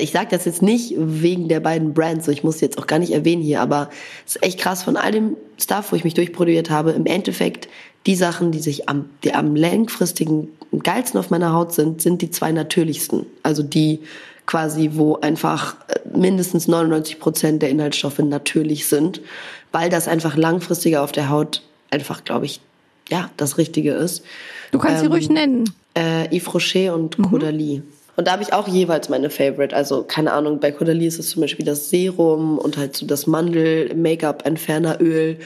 ich 0.00 0.12
sage 0.12 0.28
das 0.30 0.44
jetzt 0.44 0.62
nicht 0.62 0.94
wegen 0.96 1.48
der 1.48 1.60
beiden 1.60 1.92
Brands, 1.92 2.26
ich 2.28 2.42
muss 2.42 2.60
jetzt 2.60 2.78
auch 2.78 2.86
gar 2.86 2.98
nicht 2.98 3.12
erwähnen 3.12 3.42
hier, 3.42 3.60
aber 3.60 3.90
es 4.26 4.36
ist 4.36 4.42
echt 4.42 4.60
krass 4.60 4.82
von 4.82 4.96
all 4.96 5.12
dem 5.12 5.36
Stuff, 5.60 5.92
wo 5.92 5.96
ich 5.96 6.04
mich 6.04 6.14
durchproduziert 6.14 6.70
habe, 6.70 6.92
im 6.92 7.06
Endeffekt 7.06 7.68
die 8.06 8.16
Sachen, 8.16 8.52
die 8.52 8.58
sich 8.58 8.88
am, 8.88 9.10
die 9.22 9.34
am 9.34 9.54
langfristigen 9.54 10.48
geilsten 10.82 11.20
auf 11.20 11.30
meiner 11.30 11.52
Haut 11.52 11.72
sind, 11.72 12.00
sind 12.00 12.22
die 12.22 12.30
zwei 12.30 12.52
natürlichsten. 12.52 13.26
Also 13.42 13.62
die 13.62 14.00
quasi, 14.46 14.90
wo 14.94 15.16
einfach 15.16 15.76
äh, 15.88 16.00
mindestens 16.16 16.68
99 16.68 17.20
Prozent 17.20 17.62
der 17.62 17.70
Inhaltsstoffe 17.70 18.18
natürlich 18.18 18.86
sind, 18.86 19.20
weil 19.70 19.88
das 19.88 20.08
einfach 20.08 20.36
langfristiger 20.36 21.02
auf 21.02 21.12
der 21.12 21.28
Haut 21.28 21.62
einfach, 21.90 22.24
glaube 22.24 22.46
ich, 22.46 22.60
ja, 23.08 23.30
das 23.36 23.58
Richtige 23.58 23.92
ist. 23.92 24.24
Du 24.70 24.78
kannst 24.78 25.02
ähm, 25.02 25.10
sie 25.10 25.14
ruhig 25.14 25.28
nennen. 25.28 25.64
Äh, 25.94 26.34
Yves 26.36 26.54
Rocher 26.54 26.94
und 26.94 27.18
mhm. 27.18 27.24
Caudalie. 27.24 27.82
Und 28.16 28.26
da 28.26 28.32
habe 28.32 28.42
ich 28.42 28.52
auch 28.52 28.68
jeweils 28.68 29.08
meine 29.08 29.30
Favorite. 29.30 29.74
Also, 29.74 30.02
keine 30.02 30.32
Ahnung, 30.32 30.60
bei 30.60 30.70
Caudalie 30.70 31.08
ist 31.08 31.18
es 31.18 31.30
zum 31.30 31.40
Beispiel 31.40 31.64
das 31.64 31.88
Serum 31.88 32.58
und 32.58 32.76
halt 32.76 32.94
so 32.96 33.06
das 33.06 33.26
Mandel-Make-up-Entferneröl. 33.26 35.38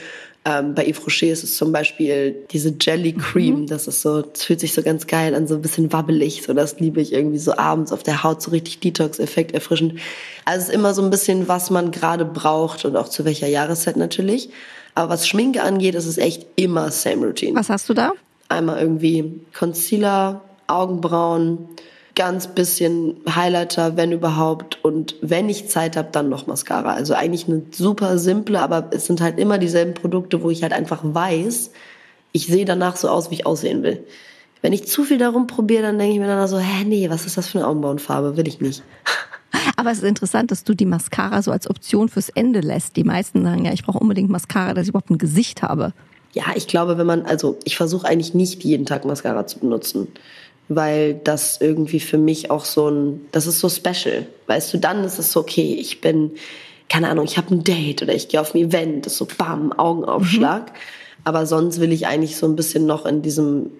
Ähm, 0.43 0.75
bei 0.75 0.85
Yves 0.85 1.05
Rocher 1.05 1.27
ist 1.27 1.43
es 1.43 1.55
zum 1.57 1.71
Beispiel 1.71 2.35
diese 2.51 2.73
Jelly 2.79 3.13
Cream. 3.13 3.61
Mhm. 3.61 3.67
Das 3.67 3.87
ist 3.87 4.01
so, 4.01 4.21
das 4.21 4.43
fühlt 4.43 4.59
sich 4.59 4.73
so 4.73 4.81
ganz 4.81 5.07
geil 5.07 5.33
an, 5.33 5.47
so 5.47 5.55
ein 5.55 5.61
bisschen 5.61 5.93
wabbelig. 5.93 6.43
So, 6.43 6.53
das 6.53 6.79
liebe 6.79 6.99
ich 6.99 7.13
irgendwie 7.13 7.37
so 7.37 7.57
abends 7.57 7.93
auf 7.93 8.03
der 8.03 8.23
Haut, 8.23 8.41
so 8.41 8.51
richtig 8.51 8.79
Detox-Effekt, 8.79 9.53
erfrischend. 9.53 9.99
Also, 10.43 10.63
es 10.63 10.69
ist 10.69 10.75
immer 10.75 10.93
so 10.93 11.01
ein 11.01 11.09
bisschen, 11.09 11.47
was 11.47 11.69
man 11.69 11.91
gerade 11.91 12.25
braucht 12.25 12.83
und 12.83 12.97
auch 12.97 13.07
zu 13.07 13.23
welcher 13.23 13.47
Jahreszeit 13.47 13.95
natürlich. 13.95 14.49
Aber 14.93 15.09
was 15.09 15.27
Schminke 15.27 15.63
angeht, 15.63 15.95
ist 15.95 16.05
es 16.05 16.17
echt 16.17 16.45
immer 16.55 16.91
same 16.91 17.27
Routine. 17.27 17.57
Was 17.57 17.69
hast 17.69 17.87
du 17.87 17.93
da? 17.93 18.11
Einmal 18.49 18.81
irgendwie 18.81 19.41
Concealer, 19.53 20.41
Augenbrauen, 20.67 21.69
ganz 22.17 22.47
bisschen 22.47 23.15
Highlighter, 23.29 23.95
wenn 23.95 24.11
überhaupt. 24.11 24.83
Und 24.83 25.15
wenn 25.21 25.47
ich 25.47 25.69
Zeit 25.69 25.95
habe, 25.95 26.09
dann 26.11 26.27
noch 26.27 26.47
Mascara. 26.47 26.93
Also 26.93 27.13
eigentlich 27.13 27.47
eine 27.47 27.61
super 27.71 28.17
simple, 28.17 28.59
aber 28.59 28.89
es 28.91 29.05
sind 29.05 29.21
halt 29.21 29.39
immer 29.39 29.59
dieselben 29.59 29.93
Produkte, 29.93 30.41
wo 30.41 30.49
ich 30.49 30.63
halt 30.63 30.73
einfach 30.73 30.99
weiß, 31.03 31.71
ich 32.33 32.47
sehe 32.47 32.65
danach 32.65 32.97
so 32.97 33.07
aus, 33.07 33.31
wie 33.31 33.35
ich 33.35 33.45
aussehen 33.45 33.83
will. 33.83 34.03
Wenn 34.61 34.73
ich 34.73 34.87
zu 34.87 35.03
viel 35.03 35.19
darum 35.19 35.47
probiere, 35.47 35.83
dann 35.83 35.99
denke 35.99 36.15
ich 36.15 36.19
mir 36.19 36.27
dann 36.27 36.47
so, 36.47 36.57
hä, 36.57 36.83
nee, 36.85 37.09
was 37.09 37.25
ist 37.25 37.37
das 37.37 37.47
für 37.47 37.59
eine 37.59 37.67
Augenbrauenfarbe? 37.67 38.35
Will 38.35 38.47
ich 38.47 38.59
nicht. 38.59 38.83
Aber 39.77 39.91
es 39.91 39.99
ist 39.99 40.03
interessant, 40.03 40.49
dass 40.49 40.63
du 40.63 40.73
die 40.73 40.85
Mascara 40.85 41.43
so 41.43 41.51
als 41.51 41.69
Option 41.69 42.09
fürs 42.09 42.29
Ende 42.29 42.61
lässt. 42.61 42.95
Die 42.97 43.03
meisten 43.03 43.43
sagen 43.43 43.63
ja, 43.63 43.73
ich 43.73 43.83
brauche 43.83 43.99
unbedingt 43.99 44.31
Mascara, 44.31 44.73
dass 44.73 44.83
ich 44.83 44.89
überhaupt 44.89 45.11
ein 45.11 45.19
Gesicht 45.19 45.61
habe. 45.61 45.93
Ja, 46.33 46.45
ich 46.55 46.67
glaube, 46.67 46.97
wenn 46.97 47.07
man, 47.07 47.25
also 47.25 47.59
ich 47.63 47.77
versuche 47.77 48.07
eigentlich 48.07 48.33
nicht 48.33 48.63
jeden 48.63 48.87
Tag 48.87 49.05
Mascara 49.05 49.45
zu 49.45 49.59
benutzen 49.59 50.07
weil 50.69 51.15
das 51.15 51.61
irgendwie 51.61 51.99
für 51.99 52.17
mich 52.17 52.51
auch 52.51 52.65
so 52.65 52.89
ein, 52.89 53.21
das 53.31 53.47
ist 53.47 53.59
so 53.59 53.69
special. 53.69 54.27
Weißt 54.47 54.73
du, 54.73 54.77
dann 54.77 55.03
ist 55.03 55.19
es 55.19 55.31
so, 55.31 55.39
okay, 55.39 55.75
ich 55.79 56.01
bin, 56.01 56.31
keine 56.89 57.09
Ahnung, 57.09 57.25
ich 57.25 57.37
habe 57.37 57.53
ein 57.55 57.63
Date 57.63 58.01
oder 58.01 58.13
ich 58.13 58.27
gehe 58.27 58.41
auf 58.41 58.53
ein 58.53 58.57
Event, 58.57 59.05
das 59.05 59.13
ist 59.13 59.19
so 59.19 59.27
bam, 59.37 59.71
Augenaufschlag. 59.71 60.67
Mhm. 60.67 60.77
Aber 61.23 61.45
sonst 61.45 61.79
will 61.79 61.91
ich 61.91 62.07
eigentlich 62.07 62.37
so 62.37 62.47
ein 62.47 62.55
bisschen 62.55 62.85
noch 62.85 63.05
in 63.05 63.21
diesem 63.21 63.71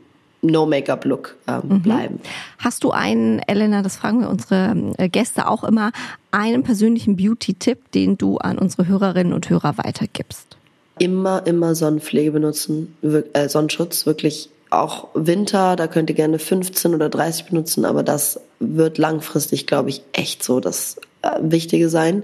No-Make-up-Look 0.41 1.35
mhm. 1.63 1.81
bleiben. 1.81 2.19
Hast 2.59 2.83
du 2.83 2.91
einen, 2.91 3.39
Elena, 3.39 3.81
das 3.81 3.97
fragen 3.97 4.21
wir 4.21 4.29
unsere 4.29 4.75
äh, 4.97 5.09
Gäste 5.09 5.47
auch 5.47 5.63
immer, 5.63 5.91
einen 6.31 6.63
persönlichen 6.63 7.15
Beauty-Tipp, 7.15 7.91
den 7.91 8.17
du 8.17 8.37
an 8.37 8.57
unsere 8.57 8.87
Hörerinnen 8.87 9.33
und 9.33 9.49
Hörer 9.49 9.77
weitergibst? 9.77 10.57
Immer, 10.99 11.45
immer 11.45 11.75
Sonnenpflege 11.75 12.31
benutzen, 12.31 12.95
äh, 13.33 13.49
Sonnenschutz, 13.49 14.05
wirklich 14.05 14.49
auch 14.69 15.07
Winter, 15.13 15.75
da 15.75 15.87
könnt 15.87 16.09
ihr 16.09 16.15
gerne 16.15 16.39
15 16.39 16.93
oder 16.93 17.09
30 17.09 17.45
benutzen, 17.45 17.85
aber 17.85 18.03
das 18.03 18.39
wird 18.59 18.97
langfristig, 18.97 19.67
glaube 19.67 19.89
ich, 19.89 20.01
echt 20.13 20.43
so 20.43 20.59
das 20.59 20.97
äh, 21.21 21.29
Wichtige 21.41 21.89
sein. 21.89 22.23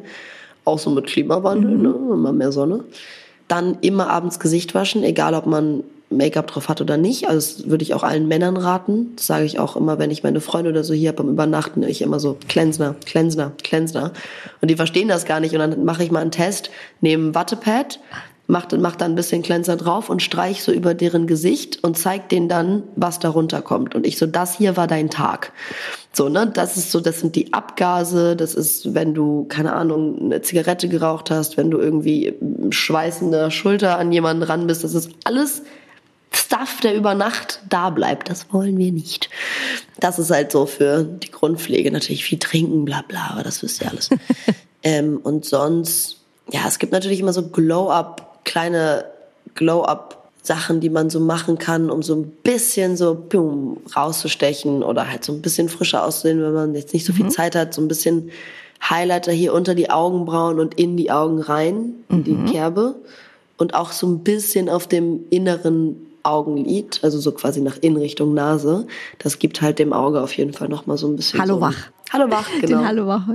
Auch 0.65 0.79
so 0.79 0.89
mit 0.89 1.07
Klimawandel, 1.07 1.71
mhm. 1.71 1.81
ne? 1.81 1.89
immer 2.13 2.33
mehr 2.33 2.51
Sonne. 2.51 2.83
Dann 3.47 3.77
immer 3.81 4.09
abends 4.09 4.39
Gesicht 4.39 4.73
waschen, 4.75 5.03
egal 5.03 5.33
ob 5.33 5.45
man 5.45 5.83
Make-up 6.09 6.47
drauf 6.47 6.69
hat 6.69 6.79
oder 6.79 6.97
nicht. 6.97 7.27
Also 7.27 7.57
das 7.59 7.69
würde 7.69 7.83
ich 7.83 7.93
auch 7.93 8.03
allen 8.03 8.27
Männern 8.27 8.57
raten. 8.57 9.13
Das 9.15 9.27
sage 9.27 9.45
ich 9.45 9.59
auch 9.59 9.75
immer, 9.75 9.99
wenn 9.99 10.11
ich 10.11 10.23
meine 10.23 10.41
Freunde 10.41 10.69
oder 10.69 10.83
so 10.83 10.93
hier 10.93 11.09
habe 11.09 11.23
beim 11.23 11.31
Übernachten, 11.31 11.83
ich 11.83 12.01
immer 12.01 12.19
so 12.19 12.37
Cleansner, 12.47 12.95
Cleansner, 13.05 13.51
Cleansner. 13.63 14.11
Und 14.61 14.69
die 14.69 14.75
verstehen 14.75 15.07
das 15.07 15.25
gar 15.25 15.39
nicht. 15.39 15.53
Und 15.53 15.59
dann 15.59 15.83
mache 15.83 16.03
ich 16.03 16.11
mal 16.11 16.21
einen 16.21 16.31
Test, 16.31 16.69
nehme 17.01 17.29
ein 17.29 17.35
Wattepad, 17.35 17.99
mach, 18.47 18.67
mach 18.77 18.95
da 18.95 19.05
ein 19.05 19.15
bisschen 19.15 19.41
Cleanser 19.41 19.75
drauf 19.75 20.09
und 20.09 20.21
streich 20.21 20.63
so 20.63 20.71
über 20.71 20.93
deren 20.93 21.27
Gesicht 21.27 21.83
und 21.83 21.97
zeig 21.97 22.29
denen 22.29 22.49
dann, 22.49 22.83
was 22.95 23.19
darunter 23.19 23.61
kommt. 23.61 23.95
Und 23.95 24.05
ich 24.05 24.17
so, 24.17 24.25
das 24.25 24.57
hier 24.57 24.75
war 24.77 24.87
dein 24.87 25.09
Tag. 25.09 25.53
So, 26.11 26.29
ne, 26.29 26.47
das 26.47 26.77
ist 26.77 26.91
so, 26.91 26.99
das 26.99 27.19
sind 27.19 27.35
die 27.35 27.53
Abgase, 27.53 28.35
das 28.35 28.53
ist, 28.53 28.93
wenn 28.93 29.13
du, 29.13 29.45
keine 29.45 29.73
Ahnung, 29.73 30.19
eine 30.21 30.41
Zigarette 30.41 30.87
geraucht 30.87 31.31
hast, 31.31 31.57
wenn 31.57 31.71
du 31.71 31.79
irgendwie 31.79 32.35
schweißende 32.69 33.49
Schulter 33.49 33.97
an 33.97 34.11
jemanden 34.11 34.43
ran 34.43 34.67
bist, 34.67 34.83
das 34.83 34.93
ist 34.93 35.09
alles 35.23 35.63
Stuff, 36.35 36.81
der 36.81 36.95
über 36.95 37.13
Nacht 37.13 37.61
da 37.69 37.89
bleibt. 37.89 38.29
Das 38.29 38.51
wollen 38.51 38.77
wir 38.77 38.91
nicht. 38.91 39.29
Das 39.99 40.19
ist 40.19 40.31
halt 40.31 40.51
so 40.51 40.65
für 40.65 41.03
die 41.03 41.31
Grundpflege. 41.31 41.91
Natürlich 41.91 42.25
viel 42.25 42.39
trinken, 42.39 42.85
bla 42.85 43.03
bla, 43.07 43.29
aber 43.31 43.43
das 43.43 43.63
wisst 43.63 43.81
ihr 43.81 43.89
alles. 43.89 44.09
ähm, 44.83 45.19
und 45.23 45.45
sonst, 45.45 46.21
ja, 46.51 46.61
es 46.67 46.79
gibt 46.79 46.91
natürlich 46.91 47.19
immer 47.19 47.33
so 47.33 47.49
Glow-Up, 47.49 48.32
kleine 48.43 49.05
Glow-Up 49.55 50.23
Sachen, 50.43 50.81
die 50.81 50.89
man 50.89 51.09
so 51.09 51.21
machen 51.21 51.57
kann, 51.57 51.89
um 51.89 52.03
so 52.03 52.15
ein 52.15 52.29
bisschen 52.43 52.97
so 52.97 53.15
boom, 53.15 53.77
rauszustechen 53.95 54.83
oder 54.83 55.09
halt 55.09 55.23
so 55.23 55.31
ein 55.31 55.41
bisschen 55.41 55.69
frischer 55.69 56.05
auszusehen, 56.05 56.41
wenn 56.41 56.53
man 56.53 56.75
jetzt 56.75 56.93
nicht 56.93 57.05
so 57.05 57.13
viel 57.13 57.25
mhm. 57.25 57.29
Zeit 57.29 57.55
hat, 57.55 57.73
so 57.73 57.81
ein 57.81 57.87
bisschen 57.87 58.29
Highlighter 58.87 59.31
hier 59.31 59.53
unter 59.53 59.73
die 59.73 59.89
Augenbrauen 59.89 60.59
und 60.59 60.73
in 60.73 60.97
die 60.97 61.11
Augen 61.11 61.39
rein, 61.39 61.93
in 62.09 62.17
mhm. 62.17 62.23
die 62.23 62.51
Kerbe 62.51 62.95
und 63.57 63.73
auch 63.73 63.93
so 63.93 64.05
ein 64.05 64.19
bisschen 64.19 64.69
auf 64.69 64.85
dem 64.85 65.21
inneren 65.29 65.95
Augenlid, 66.23 66.99
also 67.03 67.19
so 67.19 67.31
quasi 67.31 67.61
nach 67.61 67.77
in 67.79 67.95
Richtung 67.95 68.33
Nase. 68.33 68.85
Das 69.19 69.39
gibt 69.39 69.61
halt 69.61 69.79
dem 69.79 69.93
Auge 69.93 70.21
auf 70.21 70.35
jeden 70.35 70.51
Fall 70.51 70.67
nochmal 70.67 70.97
so 70.97 71.07
ein 71.07 71.15
bisschen. 71.15 71.39
Hallo 71.39 71.55
so 71.55 71.61
wach. 71.61 71.77
Hallo 72.11 72.29
wach, 72.29 72.49
genau. 72.61 72.79
Den 72.79 72.87
Hallo 72.87 73.07
wach. 73.07 73.27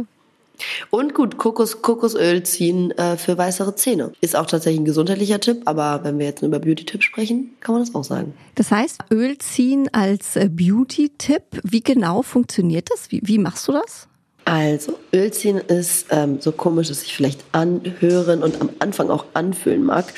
Und 0.90 1.14
gut, 1.14 1.38
Kokos, 1.38 1.82
Kokosöl 1.82 2.42
ziehen 2.42 2.90
äh, 2.92 3.16
für 3.16 3.36
weißere 3.36 3.74
Zähne. 3.74 4.12
Ist 4.20 4.36
auch 4.36 4.46
tatsächlich 4.46 4.80
ein 4.80 4.84
gesundheitlicher 4.84 5.40
Tipp, 5.40 5.62
aber 5.64 6.00
wenn 6.04 6.18
wir 6.18 6.26
jetzt 6.26 6.42
nur 6.42 6.48
über 6.48 6.58
Beauty-Tipps 6.58 7.04
sprechen, 7.04 7.50
kann 7.60 7.74
man 7.74 7.84
das 7.84 7.94
auch 7.94 8.04
sagen. 8.04 8.34
Das 8.54 8.70
heißt, 8.70 9.00
Öl 9.10 9.38
ziehen 9.38 9.88
als 9.92 10.36
äh, 10.36 10.48
Beauty-Tipp, 10.50 11.42
wie 11.62 11.82
genau 11.82 12.22
funktioniert 12.22 12.88
das? 12.90 13.10
Wie, 13.10 13.20
wie 13.24 13.38
machst 13.38 13.68
du 13.68 13.72
das? 13.72 14.08
Also, 14.48 14.98
Ölziehen 15.12 15.58
ist 15.58 16.06
ähm, 16.08 16.40
so 16.40 16.52
komisch, 16.52 16.88
dass 16.88 17.02
ich 17.02 17.14
vielleicht 17.14 17.44
anhören 17.52 18.42
und 18.42 18.58
am 18.62 18.70
Anfang 18.78 19.10
auch 19.10 19.26
anfühlen 19.34 19.84
mag 19.84 20.14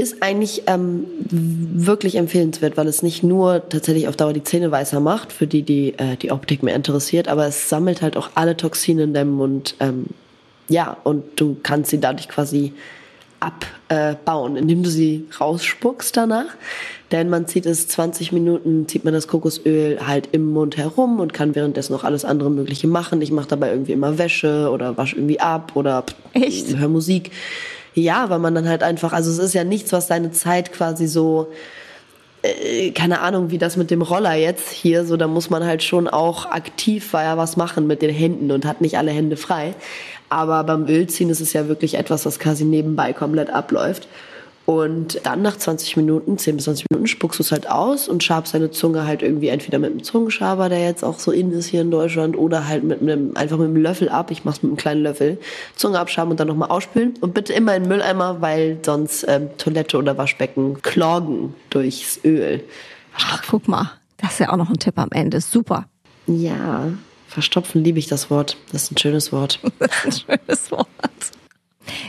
ist 0.00 0.22
eigentlich 0.22 0.62
ähm, 0.66 1.04
wirklich 1.30 2.16
empfehlenswert, 2.16 2.76
weil 2.76 2.88
es 2.88 3.02
nicht 3.02 3.22
nur 3.22 3.68
tatsächlich 3.68 4.08
auf 4.08 4.16
Dauer 4.16 4.32
die 4.32 4.42
Zähne 4.42 4.70
weißer 4.70 5.00
macht, 5.00 5.32
für 5.32 5.46
die, 5.46 5.62
die 5.62 5.94
äh, 5.98 6.16
die 6.16 6.32
Optik 6.32 6.62
mehr 6.62 6.74
interessiert, 6.74 7.28
aber 7.28 7.46
es 7.46 7.68
sammelt 7.68 8.02
halt 8.02 8.16
auch 8.16 8.30
alle 8.34 8.56
Toxine 8.56 9.04
in 9.04 9.14
deinem 9.14 9.32
Mund. 9.32 9.76
Ähm, 9.80 10.06
ja, 10.68 10.96
und 11.04 11.24
du 11.36 11.56
kannst 11.62 11.90
sie 11.90 12.00
dadurch 12.00 12.28
quasi 12.28 12.72
abbauen, 13.40 14.56
äh, 14.56 14.60
indem 14.60 14.82
du 14.82 14.90
sie 14.90 15.26
rausspuckst 15.40 16.16
danach. 16.16 16.46
Denn 17.10 17.28
man 17.28 17.48
zieht 17.48 17.66
es 17.66 17.88
20 17.88 18.30
Minuten, 18.30 18.86
zieht 18.86 19.04
man 19.04 19.12
das 19.12 19.26
Kokosöl 19.26 20.06
halt 20.06 20.28
im 20.32 20.46
Mund 20.46 20.76
herum 20.76 21.18
und 21.18 21.32
kann 21.32 21.56
währenddessen 21.56 21.92
noch 21.92 22.04
alles 22.04 22.24
andere 22.24 22.50
Mögliche 22.50 22.86
machen. 22.86 23.20
Ich 23.20 23.32
mache 23.32 23.48
dabei 23.48 23.70
irgendwie 23.70 23.92
immer 23.92 24.16
Wäsche 24.16 24.70
oder 24.70 24.96
wasche 24.96 25.16
irgendwie 25.16 25.40
ab 25.40 25.72
oder 25.74 26.04
höre 26.34 26.88
Musik. 26.88 27.32
Ja, 27.94 28.30
weil 28.30 28.38
man 28.38 28.54
dann 28.54 28.68
halt 28.68 28.82
einfach, 28.82 29.12
also 29.12 29.30
es 29.30 29.38
ist 29.38 29.54
ja 29.54 29.64
nichts, 29.64 29.92
was 29.92 30.06
seine 30.06 30.30
Zeit 30.30 30.72
quasi 30.72 31.06
so, 31.06 31.48
äh, 32.42 32.90
keine 32.92 33.20
Ahnung, 33.20 33.50
wie 33.50 33.58
das 33.58 33.76
mit 33.76 33.90
dem 33.90 34.02
Roller 34.02 34.34
jetzt 34.34 34.70
hier, 34.70 35.04
so 35.04 35.16
da 35.16 35.26
muss 35.26 35.50
man 35.50 35.64
halt 35.64 35.82
schon 35.82 36.06
auch 36.08 36.46
aktiv 36.46 37.12
ja 37.12 37.36
was 37.36 37.56
machen 37.56 37.86
mit 37.86 38.02
den 38.02 38.14
Händen 38.14 38.52
und 38.52 38.64
hat 38.64 38.80
nicht 38.80 38.96
alle 38.96 39.10
Hände 39.10 39.36
frei. 39.36 39.74
Aber 40.28 40.62
beim 40.62 40.86
Ölziehen 40.86 41.30
ist 41.30 41.40
es 41.40 41.52
ja 41.52 41.66
wirklich 41.66 41.94
etwas, 41.94 42.24
was 42.24 42.38
quasi 42.38 42.64
nebenbei 42.64 43.12
komplett 43.12 43.50
abläuft. 43.50 44.06
Und 44.70 45.20
dann 45.24 45.42
nach 45.42 45.56
20 45.56 45.96
Minuten, 45.96 46.38
10 46.38 46.54
bis 46.54 46.66
20 46.66 46.86
Minuten, 46.90 47.08
spuckst 47.08 47.40
du 47.40 47.42
es 47.42 47.50
halt 47.50 47.68
aus 47.68 48.06
und 48.08 48.22
schabst 48.22 48.54
deine 48.54 48.70
Zunge 48.70 49.04
halt 49.04 49.20
irgendwie 49.20 49.48
entweder 49.48 49.80
mit 49.80 49.90
einem 49.90 50.04
Zungenschaber, 50.04 50.68
der 50.68 50.84
jetzt 50.84 51.02
auch 51.02 51.18
so 51.18 51.32
in 51.32 51.50
ist 51.50 51.66
hier 51.66 51.80
in 51.80 51.90
Deutschland, 51.90 52.38
oder 52.38 52.68
halt 52.68 52.84
mit 52.84 53.02
einem, 53.02 53.36
einfach 53.36 53.58
mit 53.58 53.66
einem 53.66 53.74
Löffel 53.74 54.08
ab. 54.08 54.30
Ich 54.30 54.44
mach's 54.44 54.62
mit 54.62 54.70
einem 54.70 54.76
kleinen 54.76 55.02
Löffel. 55.02 55.38
Zunge 55.74 55.98
abschaben 55.98 56.30
und 56.30 56.38
dann 56.38 56.46
nochmal 56.46 56.68
ausspülen. 56.68 57.14
Und 57.20 57.34
bitte 57.34 57.52
immer 57.52 57.74
in 57.74 57.82
den 57.82 57.88
Mülleimer, 57.88 58.40
weil 58.42 58.78
sonst 58.82 59.26
ähm, 59.26 59.48
Toilette 59.58 59.98
oder 59.98 60.16
Waschbecken 60.16 60.80
kloggen 60.82 61.52
durchs 61.70 62.20
Öl. 62.24 62.62
Ach, 63.16 63.42
guck 63.50 63.66
mal. 63.66 63.90
Das 64.18 64.34
ist 64.34 64.38
ja 64.38 64.52
auch 64.52 64.56
noch 64.56 64.70
ein 64.70 64.78
Tipp 64.78 65.00
am 65.00 65.10
Ende. 65.10 65.40
Super. 65.40 65.86
Ja, 66.28 66.92
verstopfen 67.26 67.82
liebe 67.82 67.98
ich 67.98 68.06
das 68.06 68.30
Wort. 68.30 68.56
Das 68.70 68.84
ist 68.84 68.92
ein 68.92 68.98
schönes 68.98 69.32
Wort. 69.32 69.58
das 69.80 70.04
ist 70.04 70.28
ein 70.28 70.38
schönes 70.46 70.70
Wort. 70.70 70.86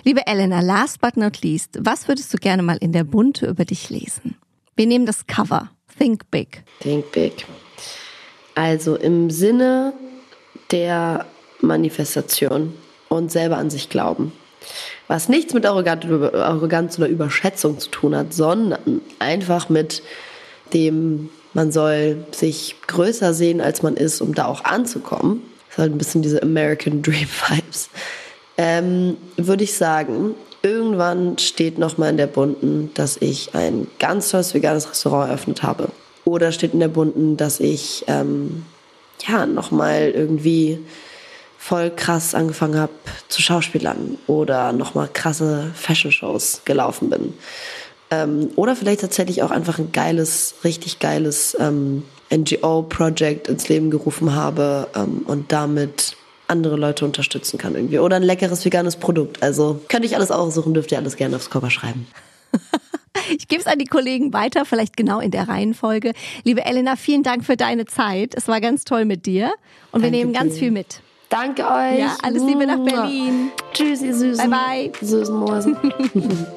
Liebe 0.03 0.25
Elena, 0.27 0.61
last 0.61 1.01
but 1.01 1.17
not 1.17 1.41
least, 1.41 1.77
was 1.81 2.07
würdest 2.07 2.33
du 2.33 2.37
gerne 2.37 2.63
mal 2.63 2.77
in 2.77 2.91
der 2.91 3.03
Bunte 3.03 3.47
über 3.47 3.65
dich 3.65 3.89
lesen? 3.89 4.35
Wir 4.75 4.87
nehmen 4.87 5.05
das 5.05 5.27
Cover. 5.27 5.69
Think 5.97 6.31
big. 6.31 6.63
Think 6.79 7.11
big. 7.11 7.45
Also 8.55 8.95
im 8.95 9.29
Sinne 9.29 9.93
der 10.71 11.25
Manifestation 11.59 12.73
und 13.09 13.31
selber 13.31 13.57
an 13.57 13.69
sich 13.69 13.89
glauben. 13.89 14.31
Was 15.07 15.27
nichts 15.29 15.53
mit 15.53 15.65
Arroganz 15.65 16.97
oder 16.97 17.07
Überschätzung 17.07 17.79
zu 17.79 17.89
tun 17.89 18.15
hat, 18.15 18.33
sondern 18.33 19.01
einfach 19.19 19.69
mit 19.69 20.01
dem, 20.73 21.29
man 21.53 21.71
soll 21.71 22.25
sich 22.31 22.75
größer 22.87 23.33
sehen, 23.33 23.59
als 23.59 23.81
man 23.83 23.95
ist, 23.97 24.21
um 24.21 24.33
da 24.33 24.45
auch 24.45 24.63
anzukommen. 24.63 25.41
Das 25.67 25.75
ist 25.75 25.79
halt 25.79 25.91
ein 25.93 25.97
bisschen 25.97 26.21
diese 26.21 26.41
American 26.41 27.01
Dream 27.01 27.27
Vibes 27.47 27.89
ähm, 28.61 29.17
würde 29.37 29.63
ich 29.63 29.73
sagen, 29.73 30.35
irgendwann 30.61 31.39
steht 31.39 31.79
nochmal 31.79 32.11
in 32.11 32.17
der 32.17 32.27
Bunten, 32.27 32.91
dass 32.93 33.17
ich 33.17 33.55
ein 33.55 33.87
ganz 33.97 34.29
tolles 34.29 34.53
veganes 34.53 34.87
Restaurant 34.87 35.29
eröffnet 35.29 35.63
habe. 35.63 35.89
Oder 36.25 36.51
steht 36.51 36.73
in 36.73 36.79
der 36.79 36.87
Bunten, 36.87 37.37
dass 37.37 37.59
ich 37.59 38.05
ähm, 38.07 38.63
ja 39.27 39.47
nochmal 39.47 40.11
irgendwie 40.13 40.77
voll 41.57 41.89
krass 41.89 42.35
angefangen 42.35 42.79
habe 42.79 42.93
zu 43.29 43.41
Schauspielern 43.41 44.19
oder 44.27 44.73
nochmal 44.73 45.09
krasse 45.11 45.71
Fashion-Shows 45.73 46.61
gelaufen 46.63 47.09
bin. 47.09 47.33
Ähm, 48.11 48.51
oder 48.57 48.75
vielleicht 48.75 49.01
tatsächlich 49.01 49.41
auch 49.41 49.49
einfach 49.49 49.79
ein 49.79 49.91
geiles, 49.91 50.53
richtig 50.63 50.99
geiles 50.99 51.57
ähm, 51.59 52.03
NGO-Project 52.31 53.47
ins 53.47 53.69
Leben 53.69 53.89
gerufen 53.89 54.35
habe 54.35 54.87
ähm, 54.95 55.23
und 55.25 55.51
damit 55.51 56.15
andere 56.51 56.75
Leute 56.75 57.05
unterstützen 57.05 57.57
kann 57.57 57.75
irgendwie. 57.75 57.99
Oder 57.99 58.17
ein 58.17 58.23
leckeres 58.23 58.63
veganes 58.63 58.97
Produkt. 58.97 59.41
Also 59.41 59.81
könnte 59.87 60.05
ich 60.05 60.15
alles 60.15 60.31
aussuchen, 60.31 60.73
dürft 60.73 60.91
ihr 60.91 60.97
alles 60.97 61.15
gerne 61.15 61.35
aufs 61.35 61.49
Cover 61.49 61.69
schreiben. 61.69 62.07
Ich 63.37 63.47
gebe 63.47 63.61
es 63.61 63.67
an 63.67 63.77
die 63.77 63.85
Kollegen 63.85 64.33
weiter, 64.33 64.65
vielleicht 64.65 64.97
genau 64.97 65.19
in 65.19 65.31
der 65.31 65.47
Reihenfolge. 65.47 66.13
Liebe 66.43 66.65
Elena, 66.65 66.95
vielen 66.95 67.23
Dank 67.23 67.45
für 67.45 67.55
deine 67.55 67.85
Zeit. 67.85 68.33
Es 68.35 68.47
war 68.47 68.59
ganz 68.59 68.83
toll 68.83 69.05
mit 69.05 69.25
dir 69.25 69.53
und 69.91 70.01
Danke 70.01 70.05
wir 70.05 70.11
nehmen 70.11 70.33
ganz 70.33 70.57
viel 70.57 70.71
mit. 70.71 71.01
Danke 71.29 71.63
euch. 71.63 71.99
Ja, 71.99 72.17
alles 72.23 72.43
Liebe 72.43 72.65
nach 72.65 72.83
Berlin. 72.83 73.51
Tschüss, 73.73 74.01
ihr 74.01 74.15
Süßen. 74.15 74.49
Bye, 74.49 74.89
bye. 74.89 75.07
Süßen 75.07 75.35
Mäusen. 75.35 75.77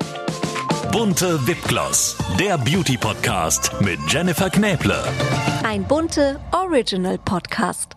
Bunte 0.93 1.47
Wipgloss, 1.47 2.17
der 2.39 2.59
Beauty-Podcast 2.59 3.73
mit 3.81 3.99
Jennifer 4.09 4.51
Knäble. 4.51 5.03
Ein 5.65 5.85
bunte 5.85 6.41
Original-Podcast. 6.53 7.97